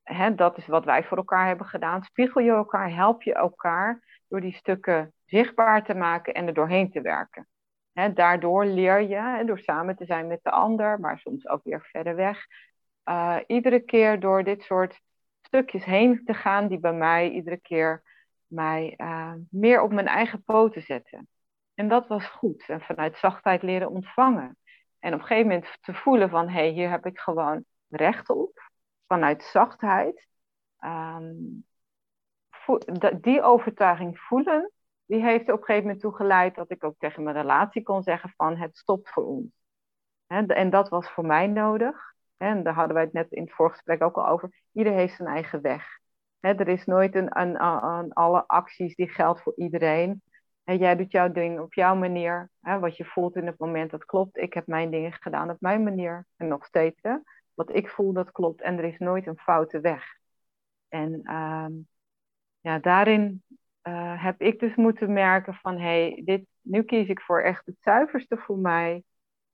hè, 0.03 0.35
dat 0.35 0.57
is 0.57 0.67
wat 0.67 0.85
wij 0.85 1.03
voor 1.03 1.17
elkaar 1.17 1.47
hebben 1.47 1.65
gedaan. 1.67 2.03
Spiegel 2.03 2.41
je 2.41 2.51
elkaar, 2.51 2.93
help 2.93 3.21
je 3.21 3.33
elkaar 3.33 4.18
door 4.29 4.41
die 4.41 4.53
stukken 4.53 5.13
zichtbaar 5.25 5.83
te 5.83 5.93
maken 5.93 6.33
en 6.33 6.47
er 6.47 6.53
doorheen 6.53 6.91
te 6.91 7.01
werken. 7.01 7.47
daardoor 8.13 8.65
leer 8.65 9.01
je, 9.01 9.43
door 9.45 9.59
samen 9.59 9.95
te 9.95 10.05
zijn 10.05 10.27
met 10.27 10.39
de 10.43 10.51
ander, 10.51 10.99
maar 10.99 11.19
soms 11.19 11.47
ook 11.47 11.63
weer 11.63 11.81
verder 11.91 12.15
weg, 12.15 12.45
uh, 13.05 13.37
iedere 13.47 13.79
keer 13.79 14.19
door 14.19 14.43
dit 14.43 14.61
soort 14.63 14.99
stukjes 15.41 15.85
heen 15.85 16.21
te 16.25 16.33
gaan 16.33 16.67
die 16.67 16.79
bij 16.79 16.93
mij 16.93 17.29
iedere 17.29 17.57
keer 17.57 18.03
mij 18.47 18.93
uh, 18.97 19.33
meer 19.49 19.81
op 19.81 19.91
mijn 19.91 20.07
eigen 20.07 20.43
poten 20.43 20.81
zetten. 20.81 21.27
En 21.73 21.87
dat 21.87 22.07
was 22.07 22.25
goed. 22.25 22.63
En 22.67 22.81
vanuit 22.81 23.17
zachtheid 23.17 23.61
leren 23.61 23.89
ontvangen. 23.89 24.57
En 24.99 25.13
op 25.13 25.19
een 25.19 25.25
gegeven 25.25 25.47
moment 25.47 25.77
te 25.81 25.93
voelen 25.93 26.29
van, 26.29 26.47
hé, 26.47 26.59
hey, 26.59 26.69
hier 26.69 26.89
heb 26.89 27.05
ik 27.05 27.19
gewoon 27.19 27.65
recht 27.89 28.29
op. 28.29 28.71
Vanuit 29.07 29.43
zachtheid. 29.43 30.27
Um, 30.79 31.65
die 33.21 33.41
overtuiging 33.41 34.19
voelen, 34.19 34.71
die 35.05 35.21
heeft 35.21 35.51
op 35.51 35.59
een 35.59 35.65
gegeven 35.65 35.81
moment 35.81 35.99
toegeleid 36.01 36.55
dat 36.55 36.71
ik 36.71 36.83
ook 36.83 36.95
tegen 36.97 37.23
mijn 37.23 37.35
relatie 37.35 37.83
kon 37.83 38.03
zeggen 38.03 38.33
van 38.35 38.57
het 38.57 38.77
stopt 38.77 39.09
voor 39.09 39.25
ons. 39.25 39.47
En 40.27 40.69
dat 40.69 40.89
was 40.89 41.09
voor 41.09 41.25
mij 41.25 41.47
nodig. 41.47 42.13
En 42.37 42.63
daar 42.63 42.73
hadden 42.73 42.93
wij 42.93 43.03
het 43.03 43.13
net 43.13 43.31
in 43.31 43.43
het 43.43 43.53
voorgesprek 43.53 44.03
ook 44.03 44.17
al 44.17 44.27
over. 44.27 44.49
Ieder 44.71 44.93
heeft 44.93 45.15
zijn 45.15 45.29
eigen 45.29 45.61
weg. 45.61 45.99
Er 46.39 46.67
is 46.67 46.85
nooit 46.85 47.15
een, 47.15 47.39
een, 47.39 48.13
alle 48.13 48.47
acties 48.47 48.95
die 48.95 49.09
geldt 49.09 49.41
voor 49.41 49.53
iedereen. 49.55 50.21
En 50.63 50.77
jij 50.77 50.95
doet 50.95 51.11
jouw 51.11 51.31
ding 51.31 51.59
op 51.59 51.73
jouw 51.73 51.95
manier. 51.95 52.49
Wat 52.59 52.97
je 52.97 53.05
voelt 53.05 53.35
in 53.35 53.45
het 53.45 53.59
moment, 53.59 53.91
dat 53.91 54.05
klopt. 54.05 54.37
Ik 54.37 54.53
heb 54.53 54.67
mijn 54.67 54.91
dingen 54.91 55.13
gedaan 55.13 55.49
op 55.49 55.57
mijn 55.59 55.83
manier. 55.83 56.25
En 56.35 56.47
nog 56.47 56.65
steeds. 56.65 57.01
Wat 57.53 57.75
ik 57.75 57.89
voel, 57.89 58.13
dat 58.13 58.31
klopt. 58.31 58.61
En 58.61 58.77
er 58.77 58.83
is 58.83 58.97
nooit 58.97 59.27
een 59.27 59.39
foute 59.39 59.79
weg. 59.79 60.03
En 60.87 61.33
um, 61.35 61.87
ja, 62.61 62.79
daarin 62.79 63.43
uh, 63.83 64.23
heb 64.23 64.41
ik 64.41 64.59
dus 64.59 64.75
moeten 64.75 65.13
merken 65.13 65.53
van 65.53 65.77
hé, 65.77 66.09
hey, 66.11 66.21
dit, 66.25 66.45
nu 66.61 66.83
kies 66.83 67.07
ik 67.07 67.21
voor 67.21 67.41
echt 67.41 67.65
het 67.65 67.75
zuiverste 67.79 68.37
voor 68.37 68.57
mij. 68.57 69.03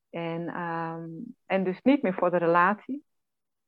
En, 0.09 0.61
um, 0.61 1.35
en 1.45 1.63
dus 1.63 1.81
niet 1.81 2.01
meer 2.01 2.13
voor 2.13 2.31
de 2.31 2.37
relatie. 2.37 3.03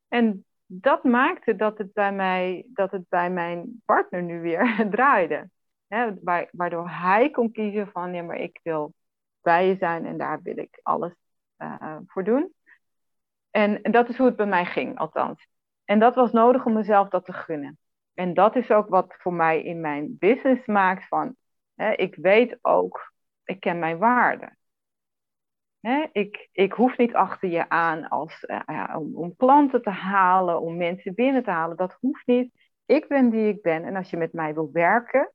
En 0.08 0.46
dat 0.66 1.04
maakte 1.04 1.56
dat 1.56 1.78
het 1.78 1.94
bij, 1.94 2.14
mij, 2.14 2.66
dat 2.68 2.92
het 2.92 3.10
bij 3.10 3.32
mijn 3.32 3.82
partner 3.86 4.24
nu 4.24 4.42
weer 4.42 4.88
draaide. 4.92 5.50
Hè, 5.88 6.14
waardoor 6.52 6.90
hij 6.90 7.30
kon 7.30 7.52
kiezen 7.52 7.88
van 7.92 8.14
ja, 8.14 8.24
maar 8.24 8.38
ik 8.38 8.60
wil 8.64 8.94
bij 9.42 9.68
je 9.68 9.76
zijn 9.76 10.06
en 10.06 10.18
daar 10.18 10.42
wil 10.42 10.58
ik 10.58 10.80
alles 10.84 11.14
uh, 11.58 11.98
voor 12.08 12.24
doen. 12.24 12.54
En, 13.52 13.82
en 13.82 13.92
dat 13.92 14.10
is 14.10 14.18
hoe 14.18 14.26
het 14.26 14.36
bij 14.36 14.46
mij 14.46 14.66
ging, 14.66 14.98
althans. 14.98 15.48
En 15.86 16.00
dat 16.00 16.16
was 16.16 16.32
nodig 16.32 16.66
om 16.66 16.74
mezelf 16.74 17.10
dat 17.10 17.26
te 17.26 17.34
gunnen. 17.34 17.78
En 18.18 18.34
dat 18.34 18.56
is 18.56 18.72
ook 18.72 18.90
wat 18.90 19.16
voor 19.18 19.34
mij 19.34 19.64
in 19.64 19.82
mijn 19.82 20.18
business 20.18 20.66
maakt 20.66 21.08
van, 21.08 21.36
hè, 21.76 21.92
ik 21.92 22.16
weet 22.16 22.58
ook, 22.62 23.14
ik 23.44 23.60
ken 23.60 23.80
mijn 23.80 23.98
waarde. 23.98 24.56
Hè, 25.80 26.06
ik, 26.12 26.50
ik 26.52 26.72
hoef 26.74 26.98
niet 26.98 27.14
achter 27.14 27.50
je 27.50 27.70
aan 27.70 28.08
als, 28.08 28.46
om, 28.96 29.16
om 29.16 29.36
klanten 29.36 29.82
te 29.82 29.90
halen, 29.90 30.62
om 30.62 30.78
mensen 30.78 31.14
binnen 31.14 31.44
te 31.44 31.50
halen. 31.50 31.78
Dat 31.78 31.98
hoeft 32.00 32.26
niet. 32.28 32.52
Ik 32.86 33.08
ben 33.08 33.30
die 33.30 33.48
ik 33.48 33.62
ben. 33.62 33.84
En 33.86 33.96
als 33.96 34.10
je 34.10 34.18
met 34.18 34.34
mij 34.34 34.54
wil 34.54 34.70
werken, 34.72 35.32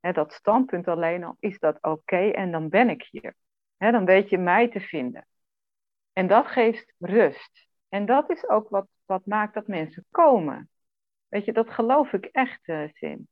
hè, 0.00 0.12
dat 0.12 0.32
standpunt 0.32 0.88
alleen 0.88 1.24
al, 1.24 1.36
is 1.38 1.58
dat 1.58 1.78
oké 1.82 2.30
en 2.30 2.50
dan 2.50 2.68
ben 2.68 2.90
ik 2.90 3.08
hier. 3.10 3.34
Hè, 3.76 3.90
dan 3.90 4.04
weet 4.04 4.28
je 4.28 4.38
mij 4.38 4.68
te 4.68 4.80
vinden. 4.80 5.26
En 6.12 6.26
dat 6.26 6.46
geeft 6.46 6.94
rust. 6.98 7.68
En 7.88 8.06
dat 8.06 8.30
is 8.30 8.48
ook 8.48 8.68
wat, 8.68 8.86
wat 9.04 9.26
maakt 9.26 9.54
dat 9.54 9.66
mensen 9.66 10.06
komen. 10.10 10.69
Weet 11.30 11.44
je, 11.44 11.52
dat 11.52 11.70
geloof 11.70 12.12
ik 12.12 12.24
echt, 12.24 12.68
uh, 12.68 12.88
Sim. 12.92 13.28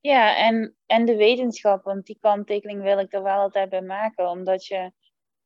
Ja, 0.00 0.36
en, 0.36 0.76
en 0.86 1.04
de 1.04 1.16
wetenschap, 1.16 1.84
want 1.84 2.06
die 2.06 2.18
kanttekening 2.20 2.82
wil 2.82 2.98
ik 2.98 3.12
er 3.12 3.22
wel 3.22 3.38
altijd 3.38 3.68
bij 3.70 3.82
maken. 3.82 4.28
Omdat 4.28 4.66
je, 4.66 4.92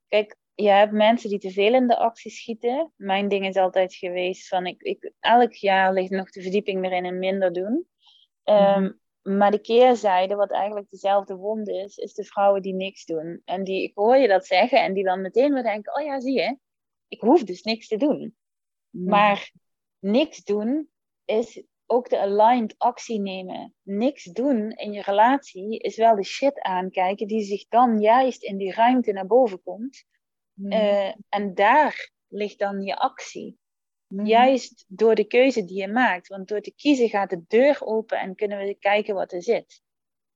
kijk, 0.09 0.37
je 0.55 0.69
hebt 0.69 0.93
mensen 0.93 1.31
die 1.31 1.39
te 1.39 1.51
veel 1.51 1.75
in 1.75 1.87
de 1.87 1.97
actie 1.97 2.31
schieten. 2.31 2.93
Mijn 2.97 3.29
ding 3.29 3.47
is 3.47 3.57
altijd 3.57 3.95
geweest 3.95 4.49
van, 4.49 4.67
ik, 4.67 4.83
ik, 4.83 5.13
elk 5.21 5.53
jaar 5.53 5.93
ligt 5.93 6.11
nog 6.11 6.31
de 6.31 6.43
verdieping 6.43 6.85
erin 6.85 7.05
en 7.05 7.19
minder 7.19 7.53
doen. 7.53 7.87
Ehm, 8.43 8.83
mhm. 8.83 9.37
Maar 9.37 9.51
de 9.51 9.61
keerzijde, 9.61 10.35
wat 10.35 10.53
eigenlijk 10.53 10.91
dezelfde 10.91 11.35
wond 11.35 11.69
is, 11.69 11.97
is 11.97 12.15
de 12.15 12.25
vrouwen 12.25 12.63
die 12.63 12.75
niks 12.75 13.05
doen. 13.05 13.43
En 13.45 13.65
die, 13.65 13.83
ik 13.83 13.93
hoor 13.95 14.17
je 14.17 14.29
dat 14.29 14.47
zeggen 14.47 14.83
en 14.83 14.93
die 14.93 15.05
dan 15.05 15.21
meteen 15.21 15.53
weer 15.53 15.63
denken, 15.63 15.97
oh 15.97 16.05
ja, 16.05 16.21
zie 16.21 16.35
je, 16.35 16.59
ik 17.09 17.21
hoef 17.21 17.45
dus 17.45 17.63
niks 17.63 17.89
te 17.89 17.97
doen. 17.97 18.37
Mhm. 18.91 19.09
Maar 19.09 19.53
niks 19.99 20.45
doen 20.45 20.89
is 21.29 21.63
ook 21.87 22.09
de 22.09 22.19
aligned 22.19 22.75
actie 22.79 23.21
nemen. 23.21 23.75
Niks 23.83 24.25
doen 24.25 24.71
in 24.71 24.93
je 24.93 25.03
relatie 25.03 25.79
is 25.79 25.97
wel 25.97 26.17
de 26.17 26.25
shit 26.25 26.61
aankijken 26.61 27.27
die 27.27 27.43
zich 27.43 27.69
dan 27.69 28.01
juist 28.01 28.43
in 28.43 28.57
die 28.57 28.73
ruimte 28.73 29.13
naar 29.13 29.27
boven 29.27 29.63
komt. 29.63 30.05
Mhm. 30.53 30.73
Eh, 30.73 31.15
en 31.29 31.55
daar 31.55 32.13
ligt 32.29 32.59
dan 32.59 32.83
je 32.83 32.97
actie. 32.97 33.59
Mhm. 34.07 34.27
Juist 34.27 34.85
door 34.89 35.15
de 35.15 35.25
keuze 35.25 35.65
die 35.65 35.81
je 35.81 35.89
maakt. 35.89 36.29
Want 36.29 36.49
door 36.49 36.61
te 36.61 36.75
kiezen 36.75 37.09
gaat 37.09 37.31
de 37.31 37.45
deur 37.47 37.79
open 37.81 38.19
en 38.19 38.35
kunnen 38.35 38.59
we 38.59 38.75
kijken 38.75 39.15
wat 39.15 39.33
er 39.33 39.43
zit. 39.43 39.83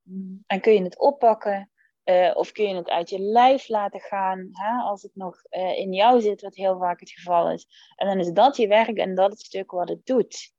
Mhm. 0.03 0.34
En 0.47 0.61
kun 0.61 0.72
je 0.72 0.82
het 0.82 0.99
oppakken 0.99 1.70
uh, 2.05 2.30
of 2.34 2.53
kun 2.53 2.68
je 2.68 2.74
het 2.74 2.88
uit 2.88 3.11
je 3.11 3.18
lijf 3.18 3.68
laten 3.68 4.01
gaan 4.01 4.49
hè, 4.53 4.82
als 4.82 5.03
het 5.03 5.14
nog 5.14 5.36
uh, 5.51 5.78
in 5.78 5.93
jou 5.93 6.20
zit, 6.20 6.40
wat 6.40 6.55
heel 6.55 6.78
vaak 6.78 7.01
het 7.01 7.11
geval 7.11 7.51
is. 7.51 7.66
En 7.97 8.07
dan 8.07 8.18
is 8.18 8.32
dat 8.32 8.57
je 8.57 8.66
werk 8.66 8.97
en 8.97 9.14
dat 9.14 9.30
het 9.30 9.40
stuk 9.40 9.70
wat 9.70 9.88
het 9.88 10.07
doet. 10.07 10.53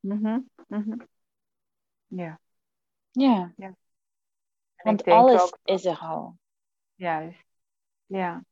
Mm 0.00 0.24
-hmm. 0.68 1.06
Ja. 2.06 2.40
Ja. 3.10 3.52
ja. 3.56 3.76
Want 4.76 5.04
alles 5.04 5.42
ook... 5.42 5.58
is 5.64 5.84
er 5.84 5.98
al. 5.98 6.36
Juist. 6.94 7.44
Ja. 8.06 8.44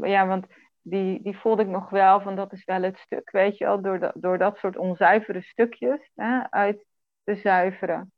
ja, 0.00 0.26
want 0.26 0.46
die, 0.82 1.22
die 1.22 1.38
voelde 1.38 1.62
ik 1.62 1.68
nog 1.68 1.90
wel 1.90 2.20
van 2.20 2.36
dat 2.36 2.52
is 2.52 2.64
wel 2.64 2.82
het 2.82 2.98
stuk, 2.98 3.30
weet 3.30 3.58
je 3.58 3.64
wel, 3.64 3.82
door, 3.82 3.98
dat 3.98 4.12
door 4.14 4.38
dat 4.38 4.56
soort 4.58 4.76
onzuivere 4.76 5.42
stukjes 5.42 6.10
hè, 6.14 6.50
uit 6.50 6.84
te 7.24 7.34
zuiveren. 7.34 8.12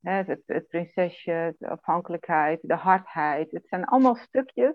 Hè, 0.00 0.12
het, 0.12 0.42
het 0.46 0.68
prinsesje, 0.68 1.54
de 1.58 1.68
afhankelijkheid, 1.68 2.58
de 2.62 2.74
hardheid. 2.74 3.50
Het 3.50 3.68
zijn 3.68 3.84
allemaal 3.84 4.14
stukjes 4.16 4.74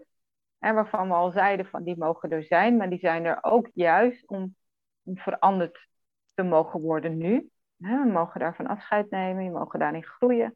hè, 0.60 0.74
waarvan 0.74 1.08
we 1.08 1.14
al 1.14 1.32
zeiden 1.32 1.66
van 1.66 1.84
die 1.84 1.98
mogen 1.98 2.30
er 2.30 2.44
zijn, 2.44 2.78
maar 2.78 2.90
die 2.90 3.00
zijn 3.00 3.26
er 3.26 3.38
ook 3.42 3.70
juist 3.74 4.28
om, 4.28 4.56
om 5.04 5.18
veranderd 5.18 5.88
te 6.38 6.44
mogen 6.44 6.82
worden 6.82 7.18
nu. 7.18 7.50
Hè, 7.78 8.04
we 8.04 8.12
mogen 8.12 8.40
daarvan 8.40 8.68
afscheid 8.68 9.10
nemen, 9.10 9.46
we 9.46 9.60
mogen 9.60 9.80
daarin 9.80 10.04
groeien. 10.04 10.56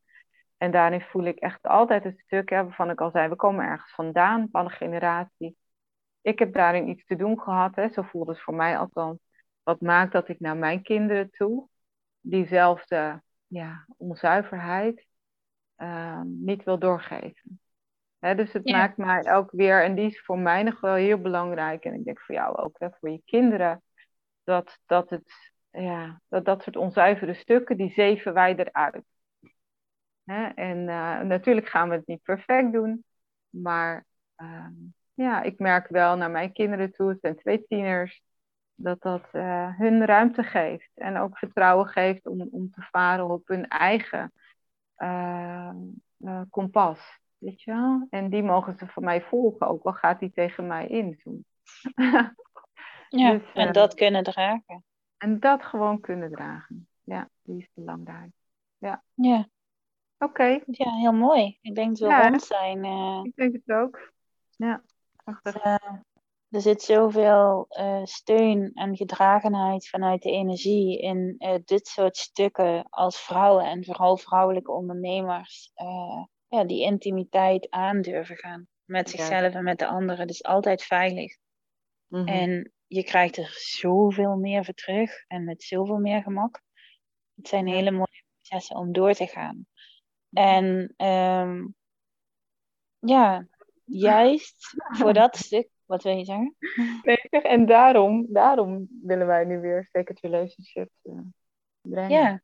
En 0.58 0.72
daarin 0.72 1.02
voel 1.02 1.24
ik 1.24 1.38
echt 1.38 1.64
altijd 1.64 2.04
het 2.04 2.20
stuk 2.20 2.50
hè, 2.50 2.64
waarvan 2.64 2.90
ik 2.90 3.02
al 3.02 3.12
zei, 3.12 3.30
we 3.30 3.36
komen 3.36 3.66
ergens 3.66 3.94
vandaan, 3.94 4.48
van 4.52 4.66
een 4.66 4.72
generatie. 4.72 5.58
Ik 6.22 6.40
heb 6.40 6.54
daarin 6.54 6.90
iets 6.90 7.06
te 7.06 7.16
doen 7.16 7.40
gehad, 7.40 7.76
hè, 7.76 7.90
zo 7.90 8.02
voelt 8.02 8.28
het 8.28 8.42
voor 8.42 8.56
mij 8.56 8.78
althans. 8.78 9.18
Wat 9.64 9.82
maakt 9.82 10.12
dat 10.12 10.28
ik 10.28 10.40
naar 10.40 10.58
mijn 10.58 10.82
kinderen 10.82 11.30
toe 11.32 11.68
diezelfde 12.20 13.22
ja, 13.48 13.86
onzuiverheid 13.98 15.06
uh, 15.78 16.22
niet 16.24 16.64
wil 16.64 16.80
doorgeven. 16.80 17.60
Hè, 18.20 18.36
dus 18.36 18.54
het 18.54 18.70
maakt 18.70 18.98
mij 18.98 19.34
ook 19.34 19.52
weer, 19.52 19.84
en 19.84 19.96
die 19.96 20.06
is 20.06 20.22
voor 20.22 20.40
mij 20.40 20.64
nog 20.64 20.80
wel 20.80 20.94
heel 20.94 21.22
belangrijk, 21.22 21.86
en 21.86 21.94
ik 21.94 22.04
denk 22.04 22.20
voor 22.20 22.36
jou 22.36 22.56
ook, 22.58 22.76
hè, 22.80 22.88
voor 23.00 23.10
je 23.10 23.22
kinderen, 23.26 23.84
dat, 24.44 24.78
dat, 24.86 25.10
het, 25.10 25.51
ja, 25.72 26.22
dat 26.28 26.46
dat 26.46 26.64
soort 26.64 26.76
onzuivere 26.76 27.34
stukken, 27.34 27.78
die 27.78 27.92
zeven 27.92 28.34
wij 28.34 28.56
eruit. 28.56 29.04
Hè? 30.24 30.46
En 30.48 30.78
uh, 30.78 31.20
natuurlijk 31.20 31.68
gaan 31.68 31.90
we 31.90 31.96
het 31.96 32.08
niet 32.08 32.24
perfect 32.24 32.72
doen, 32.72 33.04
maar 33.50 34.06
uh, 34.38 34.68
ja, 35.14 35.42
ik 35.42 35.60
merk 35.60 35.88
wel 35.88 36.18
naar 36.18 36.32
mijn 36.32 36.54
kinderen 36.54 36.92
toe, 36.92 37.10
het 37.10 37.20
zijn 37.20 37.36
twee 37.36 37.66
tieners, 37.68 38.22
dat 38.76 39.02
dat 39.02 39.30
uh, 39.32 39.78
hun 39.78 40.06
ruimte 40.06 40.44
geeft 40.44 40.92
en 40.94 41.18
ook 41.18 41.38
vertrouwen 41.38 41.88
geeft 41.88 42.28
om, 42.28 42.48
om 42.52 42.72
te 42.72 42.82
varen 42.82 43.30
op 43.30 43.48
hun 43.48 43.68
eigen 43.68 44.34
uh, 44.98 45.72
uh, 46.18 46.42
kompas. 46.50 47.20
Weet 47.38 47.62
je 47.62 47.72
wel? 47.72 48.08
En 48.10 48.30
die 48.30 48.44
mogen 48.44 48.78
ze 48.78 48.88
van 48.88 49.04
mij 49.04 49.22
volgen, 49.22 49.68
ook 49.68 49.84
al 49.84 49.94
gaat 49.94 50.20
die 50.20 50.32
tegen 50.32 50.68
mij 50.68 50.88
in. 50.88 51.20
ja, 53.10 53.32
dus, 53.32 53.54
en 53.54 53.74
dat 53.74 53.94
kunnen 53.94 54.24
dragen. 54.24 54.84
En 55.22 55.40
dat 55.40 55.66
gewoon 55.66 56.00
kunnen 56.00 56.32
dragen. 56.32 56.88
Ja, 57.04 57.30
die 57.42 57.58
is 57.58 57.70
belangrijk. 57.74 58.32
Ja. 58.78 59.04
Ja. 59.14 59.48
Oké. 60.18 60.60
Ja, 60.66 60.96
heel 60.96 61.14
mooi. 61.14 61.58
Ik 61.62 61.76
denk 61.76 61.98
dat 61.98 62.10
we 62.10 62.16
ja, 62.16 62.28
rond 62.28 62.44
zijn. 62.44 62.84
Ik 63.26 63.36
denk 63.36 63.54
het 63.54 63.78
ook. 63.78 64.12
Ja. 64.56 64.84
Uh, 65.44 65.76
er 66.50 66.62
zit 66.62 66.82
zoveel 66.82 67.66
uh, 67.70 68.04
steun 68.04 68.72
en 68.74 68.96
gedragenheid 68.96 69.90
vanuit 69.90 70.22
de 70.22 70.32
energie 70.32 71.02
in 71.02 71.36
dit 71.66 71.88
soort 71.88 72.18
stukken 72.18 72.90
als 72.90 73.20
vrouwen 73.20 73.66
en 73.66 73.86
vooral 73.86 74.18
vrouwelijke 74.18 74.72
ondernemers. 74.72 75.72
ja, 76.48 76.64
die 76.64 76.84
intimiteit 76.84 77.70
aandurven 77.70 78.38
gaan 78.38 78.68
met 78.86 79.10
zichzelf 79.10 79.54
en 79.54 79.64
met 79.64 79.80
de 79.80 79.88
anderen. 79.88 80.28
Is 80.28 80.44
altijd 80.44 80.84
veilig. 80.84 81.38
Mm 82.08 82.20
-hmm. 82.20 82.28
En 82.28 82.72
je 82.94 83.04
krijgt 83.04 83.38
er 83.38 83.50
zoveel 83.54 84.36
meer 84.36 84.66
voor 84.66 84.74
terug 84.74 85.26
en 85.28 85.44
met 85.44 85.64
zoveel 85.64 85.98
meer 85.98 86.22
gemak. 86.22 86.62
Het 87.36 87.48
zijn 87.48 87.68
hele 87.68 87.92
mooie 87.92 88.24
processen 88.36 88.76
om 88.76 88.92
door 88.92 89.14
te 89.14 89.28
gaan. 89.28 89.66
En 90.32 90.94
um, 91.06 91.76
ja, 93.00 93.48
juist 93.86 94.76
voor 94.88 95.14
dat 95.14 95.38
stuk, 95.46 95.70
wat 95.86 96.04
wil 96.04 96.18
je 96.18 96.26
zeggen? 96.26 96.56
Zeg, 97.02 97.44
en 97.44 97.66
daarom, 97.66 98.26
daarom 98.30 98.88
willen 99.02 99.28
wij 99.28 99.46
nu 99.46 99.60
weer 99.60 99.88
Sacred 99.92 100.20
Relationships 100.20 100.94
uh, 101.04 101.20
brengen. 101.82 102.12
Ja. 102.20 102.42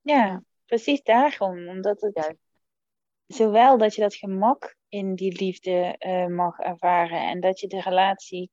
ja, 0.00 0.42
precies 0.64 1.02
daarom. 1.02 1.68
Omdat 1.68 2.00
het 2.00 2.14
juist. 2.14 2.38
zowel 3.26 3.78
dat 3.78 3.94
je 3.94 4.00
dat 4.00 4.14
gemak 4.14 4.76
in 4.88 5.14
die 5.14 5.38
liefde 5.38 5.96
uh, 5.98 6.26
mag 6.26 6.58
ervaren 6.58 7.20
en 7.20 7.40
dat 7.40 7.60
je 7.60 7.66
de 7.66 7.80
relatie 7.80 8.50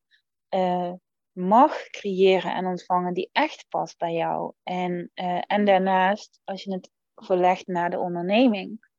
uh, 0.56 0.94
mag 1.32 1.90
creëren 1.90 2.54
en 2.54 2.66
ontvangen 2.66 3.14
die 3.14 3.30
echt 3.32 3.66
past 3.70 3.98
bij 3.98 4.14
jou. 4.14 4.54
En, 4.64 5.12
en 5.48 5.66
daarnaast, 5.66 6.40
als 6.44 6.64
je 6.64 6.74
het 6.74 6.92
verlegt 7.16 7.68
naar 7.68 7.90
de 7.90 8.00
onderneming, 8.00 8.90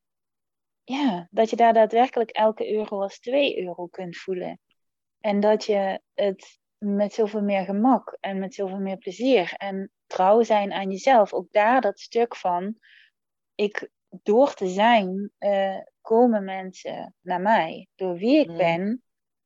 ja, 0.85 1.29
dat 1.31 1.51
je 1.51 1.57
daar 1.57 1.73
daadwerkelijk 1.73 2.31
elke 2.31 2.73
euro 2.73 3.01
als 3.01 3.19
2 3.19 3.63
euro 3.63 3.87
kunt 3.87 4.17
voelen. 4.17 4.61
En 5.21 5.41
dat 5.41 5.65
je 5.65 6.01
het 6.15 6.61
met 6.79 7.13
zoveel 7.13 7.43
meer 7.43 7.65
gemak 7.65 8.17
en 8.21 8.39
met 8.39 8.55
zoveel 8.55 8.81
meer 8.81 8.97
plezier 8.97 9.53
en 9.57 9.91
trouw 10.07 10.43
zijn 10.43 10.73
aan 10.73 10.91
jezelf. 10.91 11.33
Ook 11.33 11.53
daar 11.53 11.81
dat 11.81 12.01
stuk 12.01 12.37
van, 12.37 12.77
ik, 13.55 13.91
door 14.09 14.55
te 14.55 14.69
zijn, 14.69 15.31
uh, 15.39 15.79
komen 16.01 16.45
mensen 16.45 17.15
naar 17.21 17.41
mij. 17.41 17.89
Door 17.95 18.17
wie 18.17 18.41
ik 18.41 18.49
mm. 18.49 18.57
ben, 18.57 19.03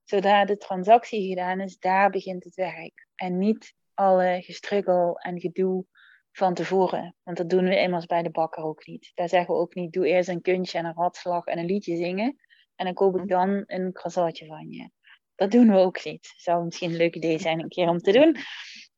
zodra 0.09 0.45
de 0.45 0.57
transactie 0.57 1.29
gedaan 1.29 1.61
is, 1.61 1.79
daar 1.79 2.11
begint 2.11 2.45
het 2.45 2.55
werk. 2.55 3.09
En 3.15 3.39
niet 3.39 3.75
alle 3.95 4.43
gestruggel 4.43 5.19
en 5.19 5.41
gedoe 5.41 5.85
van 6.33 6.55
tevoren. 6.55 7.17
Want 7.23 7.37
dat 7.37 7.51
doen 7.51 7.65
we 7.65 7.81
immers 7.81 8.07
bij 8.07 8.23
de 8.23 8.31
bakker 8.31 8.65
ook 8.65 8.87
niet. 8.87 9.13
Daar 9.15 9.29
zeggen 9.29 9.55
we 9.55 9.61
ook 9.61 9.75
niet, 9.75 9.93
doe 9.93 10.07
eerst 10.07 10.29
een 10.29 10.41
kunstje 10.41 10.79
en 10.79 10.85
een 10.85 10.95
ratslag 10.95 11.45
en 11.45 11.59
een 11.59 11.67
liedje 11.67 11.97
zingen. 11.97 12.37
En 12.77 12.85
dan 12.85 12.95
koop 12.95 13.15
ik 13.15 13.25
mhm. 13.25 13.29
dan 13.29 13.65
een 13.67 13.93
croissantje 13.93 14.47
van 14.47 14.71
je. 14.71 14.91
Dat 15.35 15.51
doen 15.51 15.71
we 15.71 15.77
ook 15.77 16.05
niet. 16.05 16.35
Zou 16.37 16.65
misschien 16.65 16.91
een 16.91 16.97
leuk 16.97 17.15
idee 17.15 17.39
zijn 17.39 17.61
een 17.61 17.69
keer 17.69 17.89
om 17.89 17.99
te 17.99 18.13
doen. 18.13 18.37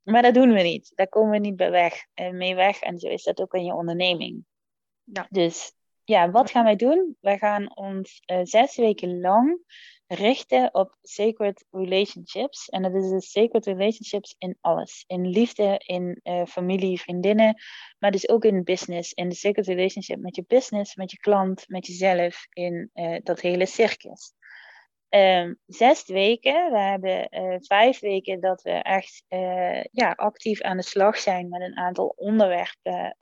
Maar 0.02 0.22
dat 0.22 0.34
doen 0.34 0.52
we 0.52 0.62
niet. 0.62 0.92
Daar 0.94 1.08
komen 1.08 1.30
we 1.30 1.38
niet 1.38 1.56
bij 1.56 1.70
weg, 1.70 2.06
eh, 2.14 2.30
mee 2.30 2.54
weg. 2.54 2.80
En 2.80 2.98
zo 2.98 3.08
is 3.08 3.22
dat 3.22 3.40
ook 3.40 3.54
in 3.54 3.64
je 3.64 3.74
onderneming. 3.74 4.44
Ja. 5.04 5.26
Dus 5.30 5.72
ja, 6.08 6.30
wat 6.30 6.50
gaan 6.50 6.64
wij 6.64 6.76
doen? 6.76 7.16
Wij 7.20 7.38
gaan 7.38 7.76
ons 7.76 8.22
uh, 8.26 8.40
zes 8.42 8.76
weken 8.76 9.20
lang 9.20 9.60
richten 10.06 10.74
op 10.74 10.96
sacred 11.02 11.64
relationships. 11.70 12.68
En 12.68 12.82
dat 12.82 12.94
is 12.94 13.10
de 13.10 13.20
sacred 13.20 13.66
relationships 13.66 14.34
in 14.38 14.58
alles. 14.60 15.04
In 15.06 15.26
liefde, 15.26 15.82
in 15.86 16.20
uh, 16.22 16.44
familie, 16.44 17.00
vriendinnen, 17.00 17.62
maar 17.98 18.10
dus 18.10 18.28
ook 18.28 18.44
in 18.44 18.64
business. 18.64 19.12
In 19.12 19.28
de 19.28 19.34
sacred 19.34 19.66
relationship 19.66 20.20
met 20.20 20.36
je 20.36 20.44
business, 20.46 20.94
met 20.94 21.10
je 21.10 21.18
klant, 21.18 21.68
met 21.68 21.86
jezelf, 21.86 22.46
in 22.52 22.90
uh, 22.94 23.18
dat 23.22 23.40
hele 23.40 23.66
circus. 23.66 24.32
Um, 25.08 25.58
zes 25.66 26.06
weken. 26.06 26.72
We 26.72 26.78
hebben 26.78 27.28
vijf 27.64 28.00
weken 28.00 28.40
dat 28.40 28.62
we 28.62 28.70
echt 28.70 29.24
ja, 29.92 30.12
actief 30.16 30.60
aan 30.60 30.76
de 30.76 30.82
slag 30.82 31.18
zijn 31.18 31.48
met 31.48 31.60
een 31.60 31.76
aantal 31.76 32.12
onderwerpen 32.16 33.16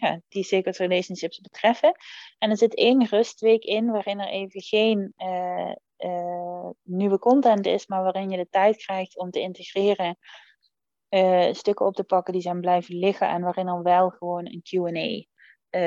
ja, 0.00 0.20
die 0.28 0.44
sacred 0.44 0.76
relationships 0.76 1.40
betreffen. 1.40 1.94
En 2.38 2.50
er 2.50 2.56
zit 2.56 2.74
één 2.74 3.06
rustweek 3.06 3.64
in 3.64 3.90
waarin 3.90 4.20
er 4.20 4.28
even 4.28 4.62
geen 4.62 5.12
uh, 5.16 5.74
uh, 5.98 6.68
nieuwe 6.82 7.18
content 7.18 7.66
is, 7.66 7.86
maar 7.86 8.02
waarin 8.02 8.30
je 8.30 8.36
de 8.36 8.48
tijd 8.50 8.76
krijgt 8.76 9.18
om 9.18 9.30
te 9.30 9.40
integreren, 9.40 10.18
uh, 11.08 11.52
stukken 11.52 11.86
op 11.86 11.94
te 11.94 12.04
pakken 12.04 12.32
die 12.32 12.42
zijn 12.42 12.60
blijven 12.60 12.98
liggen 12.98 13.28
en 13.28 13.42
waarin 13.42 13.66
dan 13.66 13.82
wel 13.82 14.10
gewoon 14.10 14.46
een 14.46 14.62
QA 14.62 15.28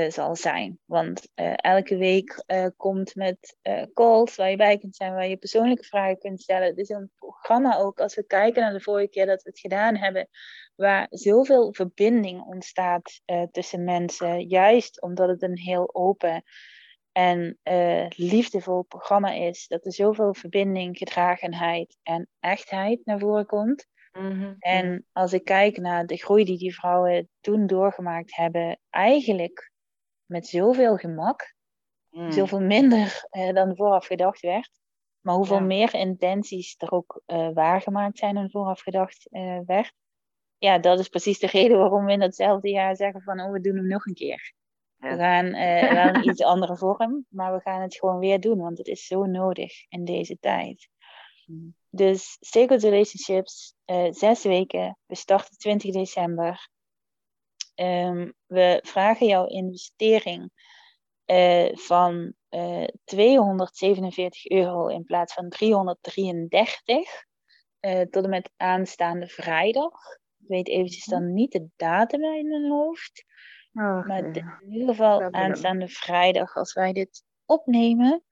zal 0.09 0.36
zijn. 0.36 0.80
Want 0.86 1.28
elke 1.55 1.97
week 1.97 2.43
komt 2.78 3.16
met 3.16 3.57
calls 3.93 4.36
waar 4.36 4.49
je 4.49 4.55
bij 4.55 4.78
kunt 4.78 4.95
zijn, 4.95 5.14
waar 5.14 5.28
je 5.28 5.38
persoonlijke 5.38 5.84
vragen 5.84 6.18
kunt 6.18 6.41
stellen. 6.41 6.68
Het 6.68 6.78
is 6.78 6.89
een 6.89 7.11
programma 7.16 7.78
ook, 7.78 7.99
als 7.99 8.16
we 8.16 8.26
kijken 8.26 8.61
naar 8.61 8.74
de 8.74 8.82
vorige 8.82 9.09
keer 9.09 9.26
dat 9.26 9.43
we 9.43 9.49
het 9.49 9.59
gedaan 9.59 9.95
hebben, 9.95 10.30
waar 10.76 11.08
zoveel 11.10 11.74
verbinding 11.74 12.42
ontstaat 12.42 13.22
tussen 13.52 13.84
mensen, 13.84 14.48
juist 14.48 15.02
omdat 15.02 15.30
het 15.30 15.42
een 15.42 15.58
heel 15.58 15.96
open 15.96 16.44
en 17.14 17.60
uh, 17.64 18.06
liefdevol 18.10 18.84
programma 18.84 19.32
is. 19.32 19.68
Dat 19.68 19.86
er 19.86 19.94
zoveel 19.94 20.34
verbinding, 20.34 20.98
gedragenheid 20.98 21.98
en 22.04 22.30
echtheid 22.40 23.06
naar 23.06 23.20
voren 23.20 23.46
komt. 23.46 23.88
Mm-hmm. 24.12 24.56
En 24.60 25.06
als 25.12 25.34
ik 25.34 25.44
kijk 25.44 25.78
naar 25.78 26.06
de 26.06 26.18
groei 26.18 26.44
die 26.44 26.58
die 26.58 26.76
vrouwen 26.76 27.30
toen 27.40 27.68
doorgemaakt 27.68 28.36
hebben, 28.36 28.80
eigenlijk 28.90 29.72
met 30.26 30.48
zoveel 30.48 30.98
gemak, 30.98 31.56
mm. 32.10 32.32
zoveel 32.32 32.62
minder 32.62 33.28
uh, 33.32 33.54
dan 33.54 33.76
vooraf 33.76 34.06
gedacht 34.06 34.40
werd. 34.40 34.70
Maar 35.22 35.36
hoeveel 35.36 35.58
ja. 35.58 35.64
meer 35.64 35.94
intenties 35.94 36.76
er 36.78 36.92
ook 36.92 37.22
uh, 37.26 37.50
waargemaakt 37.54 38.18
zijn 38.18 38.36
dan 38.36 38.50
vooraf 38.50 38.82
gedacht 38.82 39.28
werd. 39.66 39.94
Ja, 40.64 40.78
dat 40.78 40.99
is 40.99 41.07
precies 41.07 41.39
de 41.39 41.47
reden 41.47 41.78
waarom 41.78 42.05
we 42.05 42.11
in 42.11 42.20
datzelfde 42.20 42.70
jaar 42.70 42.95
zeggen 42.95 43.22
van, 43.22 43.39
oh, 43.39 43.51
we 43.51 43.61
doen 43.61 43.76
hem 43.76 43.88
nog 43.88 44.05
een 44.05 44.14
keer. 44.14 44.53
We 44.95 45.16
gaan 45.16 45.45
uh, 45.45 45.91
wel 45.91 46.16
een 46.16 46.28
iets 46.30 46.43
andere 46.43 46.78
vorm, 46.78 47.26
maar 47.30 47.53
we 47.53 47.59
gaan 47.59 47.82
het 47.82 47.95
gewoon 47.95 48.20
weer 48.20 48.39
doen, 48.39 48.57
want 48.57 48.78
het 48.78 48.88
is 48.88 49.05
zo 49.05 49.26
nodig 49.26 49.86
in 49.89 50.05
deze 50.05 50.38
tijd. 50.39 50.89
Hmm. 51.45 51.76
Dus 51.89 52.38
Sacred 52.39 52.84
Relationships, 52.84 53.76
uh, 53.86 54.11
zes 54.11 54.43
weken. 54.43 54.97
We 55.05 55.16
starten 55.16 55.57
20 55.57 55.91
december. 55.91 56.70
Um, 57.76 58.34
we 58.45 58.80
vragen 58.86 59.28
jouw 59.28 59.45
investering 59.45 60.51
van 61.74 62.34
247 63.03 64.49
euro 64.49 64.88
in 64.88 65.03
plaats 65.03 65.34
van 65.34 65.49
333 65.49 67.26
tot 68.09 68.24
en 68.24 68.30
met 68.30 68.51
aanstaande 68.57 69.28
vrijdag. 69.28 70.22
Ik 70.44 70.50
weet 70.50 70.68
eventjes 70.68 71.06
dan 71.06 71.34
niet 71.34 71.52
de 71.52 71.68
datum 71.76 72.24
in 72.24 72.48
mijn 72.48 72.70
hoofd. 72.72 73.26
Maar 73.72 74.18
in 74.18 74.72
ieder 74.72 74.88
geval 74.88 75.32
aanstaande 75.32 75.88
vrijdag 75.88 76.56
als 76.56 76.74
wij 76.74 76.94
dit 76.94 77.24
opnemen. 77.46 78.24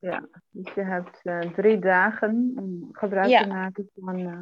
Ja, 0.00 0.28
dus 0.50 0.74
je 0.74 0.82
hebt 0.82 1.20
uh, 1.22 1.40
drie 1.40 1.78
dagen 1.78 2.52
om 2.56 2.88
gebruik 2.92 3.42
te 3.42 3.46
maken 3.46 3.90
van... 3.94 4.18
Uh, 4.18 4.38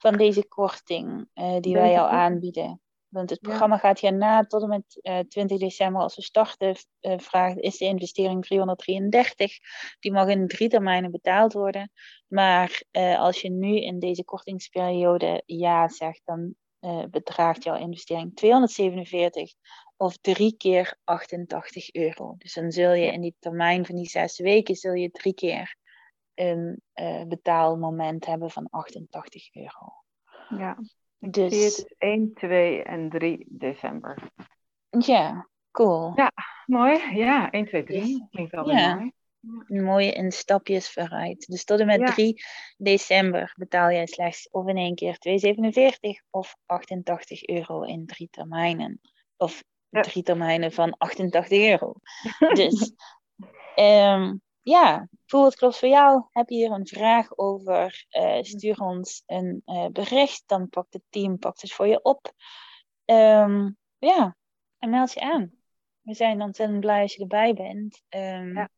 van 0.00 0.16
deze 0.16 0.48
korting 0.48 1.28
uh, 1.34 1.60
die 1.60 1.74
wij 1.74 1.92
jou 1.92 2.10
aanbieden. 2.10 2.80
Want 3.10 3.30
het 3.30 3.40
programma 3.40 3.74
ja. 3.74 3.80
gaat 3.80 4.00
hierna 4.00 4.44
tot 4.44 4.62
en 4.62 4.68
met 4.68 5.00
20 5.28 5.58
december 5.58 6.02
als 6.02 6.16
we 6.16 6.22
starten. 6.22 6.76
vraagt, 7.00 7.58
is 7.58 7.78
de 7.78 7.84
investering 7.84 8.44
333. 8.44 9.58
Die 10.00 10.12
mag 10.12 10.28
in 10.28 10.48
drie 10.48 10.68
termijnen 10.68 11.10
betaald 11.10 11.52
worden. 11.52 11.92
Maar 12.26 12.82
als 13.18 13.40
je 13.40 13.50
nu 13.50 13.80
in 13.80 13.98
deze 13.98 14.24
kortingsperiode 14.24 15.42
ja 15.46 15.88
zegt, 15.88 16.20
dan 16.24 16.54
bedraagt 17.10 17.64
jouw 17.64 17.76
investering 17.76 18.34
247 18.34 19.54
of 20.00 20.16
drie 20.16 20.56
keer 20.56 20.98
88 21.04 21.94
euro. 21.94 22.34
Dus 22.38 22.54
dan 22.54 22.70
zul 22.70 22.92
je 22.92 23.12
in 23.12 23.20
die 23.20 23.36
termijn 23.38 23.86
van 23.86 23.94
die 23.94 24.08
zes 24.08 24.38
weken 24.38 24.74
zul 24.74 24.92
je 24.92 25.10
drie 25.10 25.34
keer 25.34 25.76
een 26.34 26.82
uh, 26.94 27.24
betaalmoment 27.24 28.26
hebben 28.26 28.50
van 28.50 28.66
88 28.70 29.54
euro. 29.54 29.92
Ja, 30.48 30.78
dus... 31.20 31.76
het 31.76 31.94
1, 31.98 32.34
2 32.34 32.82
en 32.82 33.10
3 33.10 33.46
december. 33.48 34.30
Ja, 34.90 35.48
cool. 35.70 36.12
Ja, 36.14 36.32
mooi. 36.66 37.16
Ja, 37.16 37.50
1, 37.50 37.66
2, 37.66 37.84
3. 37.84 38.26
Klinkt 38.30 38.52
wel 38.52 38.70
ja. 38.70 38.94
mooi. 38.94 39.12
Een 39.66 39.84
mooie 39.84 40.12
in 40.12 40.32
stapjes 40.32 40.92
vooruit. 40.92 41.46
Dus 41.46 41.64
tot 41.64 41.80
en 41.80 41.86
met 41.86 42.00
ja. 42.00 42.12
3 42.12 42.42
december 42.76 43.54
betaal 43.56 43.90
jij 43.90 44.06
slechts 44.06 44.48
of 44.50 44.66
in 44.66 44.76
één 44.76 44.94
keer 44.94 45.16
2,47 46.22 46.26
of 46.30 46.56
88 46.66 47.46
euro 47.46 47.82
in 47.82 48.06
drie 48.06 48.28
termijnen. 48.30 49.00
Of 49.36 49.62
drie 49.90 50.22
termijnen 50.22 50.72
van 50.72 50.94
88 50.98 51.58
euro. 51.58 51.94
Dus 52.54 52.92
um, 53.76 54.42
ja, 54.62 55.08
voel 55.26 55.44
het 55.44 55.56
klopt 55.56 55.78
voor 55.78 55.88
jou. 55.88 56.24
Heb 56.30 56.48
je 56.48 56.56
hier 56.56 56.70
een 56.70 56.86
vraag 56.86 57.38
over? 57.38 58.06
Uh, 58.10 58.42
stuur 58.42 58.80
ons 58.80 59.22
een 59.26 59.62
uh, 59.66 59.86
bericht. 59.86 60.42
Dan 60.46 60.68
pakt 60.68 60.92
het 60.92 61.02
team 61.08 61.38
pakt 61.38 61.60
het 61.60 61.72
voor 61.72 61.86
je 61.86 62.02
op. 62.02 62.32
Um, 63.04 63.76
ja, 63.98 64.36
en 64.78 64.90
meld 64.90 65.12
je 65.12 65.20
aan. 65.20 65.52
We 66.00 66.14
zijn 66.14 66.42
ontzettend 66.42 66.80
blij 66.80 67.02
als 67.02 67.14
je 67.14 67.20
erbij 67.20 67.54
bent. 67.54 68.02
Um, 68.08 68.54
ja. 68.54 68.68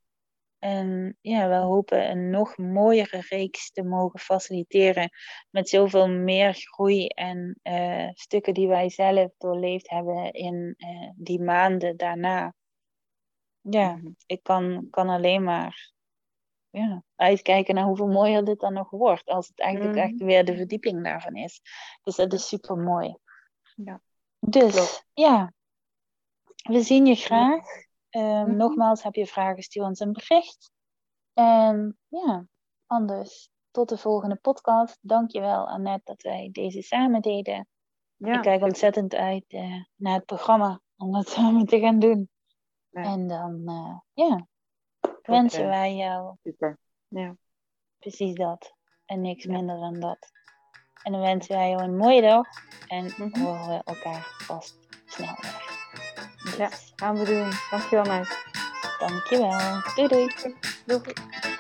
En 0.59 1.17
ja, 1.21 1.49
we 1.49 1.55
hopen 1.55 2.11
een 2.11 2.31
nog 2.31 2.57
mooiere 2.57 3.21
reeks 3.29 3.71
te 3.73 3.83
mogen 3.83 4.21
faciliteren. 4.21 5.11
Met 5.51 5.69
zoveel 5.69 6.09
meer 6.09 6.55
groei 6.55 7.07
en 7.07 7.61
uh, 7.63 8.09
stukken 8.13 8.55
die 8.55 8.69
wij 8.69 8.91
zelf 8.91 9.33
doorleefd 9.39 9.91
hebben 9.91 10.33
in 10.33 10.77
die 11.17 11.41
maanden 11.41 11.97
daarna. 11.97 12.55
Ja, 13.63 13.97
mhm. 13.97 14.11
ik 14.27 14.43
kan, 14.43 14.87
kan 14.91 15.09
alleen 15.09 15.43
maar 15.43 15.93
ja, 16.71 17.03
uitkijken 17.17 17.75
naar 17.75 17.85
hoeveel 17.85 18.09
mooier 18.09 18.45
dit 18.45 18.61
dan 18.61 18.73
nog 18.73 18.91
wordt. 18.91 19.29
Als 19.29 19.49
het 19.49 19.61
eigenlijk 19.61 19.97
echt 19.97 20.15
mhm. 20.15 20.25
weer 20.25 20.45
de 20.45 20.57
verdieping 20.57 21.05
daarvan 21.05 21.35
is. 21.35 21.61
Dus 22.03 22.17
dat 22.17 22.33
is 22.33 22.49
super 22.49 22.77
mooi. 22.77 23.17
Ja. 23.75 24.01
Dus 24.39 25.05
ja, 25.13 25.53
we 26.63 26.83
zien 26.83 27.07
je 27.07 27.15
graag. 27.15 27.65
Um, 28.11 28.57
Nogmaals, 28.57 29.03
heb 29.03 29.15
je 29.15 29.27
vragen, 29.27 29.63
stuur 29.63 29.83
ons 29.83 30.01
een 30.01 30.13
bericht. 30.13 30.71
En 31.33 31.99
ja, 32.09 32.47
anders 32.87 33.51
tot 33.71 33.89
de 33.89 33.99
volgende 33.99 34.37
podcast. 34.37 34.99
Dankjewel 35.01 35.69
Annette 35.69 36.05
dat 36.05 36.23
wij 36.23 36.49
deze 36.53 36.83
samen 36.83 37.21
deden. 37.21 37.67
Ja, 38.17 38.35
ik 38.35 38.43
kijk 38.43 38.63
ontzettend 38.63 39.15
uit 39.15 39.53
uh, 39.53 39.85
naar 39.97 40.15
het 40.15 40.25
programma 40.25 40.81
om 40.97 41.13
dat 41.13 41.29
samen 41.29 41.67
te 41.67 41.79
gaan 41.79 41.99
doen. 41.99 42.31
En 42.93 43.29
dan, 43.29 43.63
uh, 43.65 43.99
ja, 44.27 44.47
wensen 45.23 45.67
wij 45.67 45.95
jou. 45.95 46.37
Super. 46.43 46.79
Ja. 47.09 47.37
Precies 47.99 48.35
dat. 48.35 48.75
En 49.05 49.21
niks 49.21 49.47
minder 49.47 49.81
dan 49.81 50.01
dat. 50.01 50.31
En 51.03 51.13
dan 51.13 51.21
wensen 51.21 51.57
wij 51.57 51.71
jou 51.71 51.83
een 51.83 51.97
mooie 51.97 52.21
dag. 52.21 52.47
En 52.89 53.05
mm 53.05 53.33
-hmm. 53.33 53.43
horen 53.43 53.69
we 53.69 53.83
elkaar 53.85 54.27
vast 54.39 54.79
snel 55.07 55.35
weer. 55.41 56.59
Ja, 56.59 56.69
gaan 56.97 57.17
we 57.17 57.25
doen. 57.25 57.51
Dankjewel, 57.71 58.05
meid. 58.05 58.45
Dankjewel. 58.99 59.83
Doei 59.95 60.09
doei. 60.09 60.55
Doei. 60.87 61.51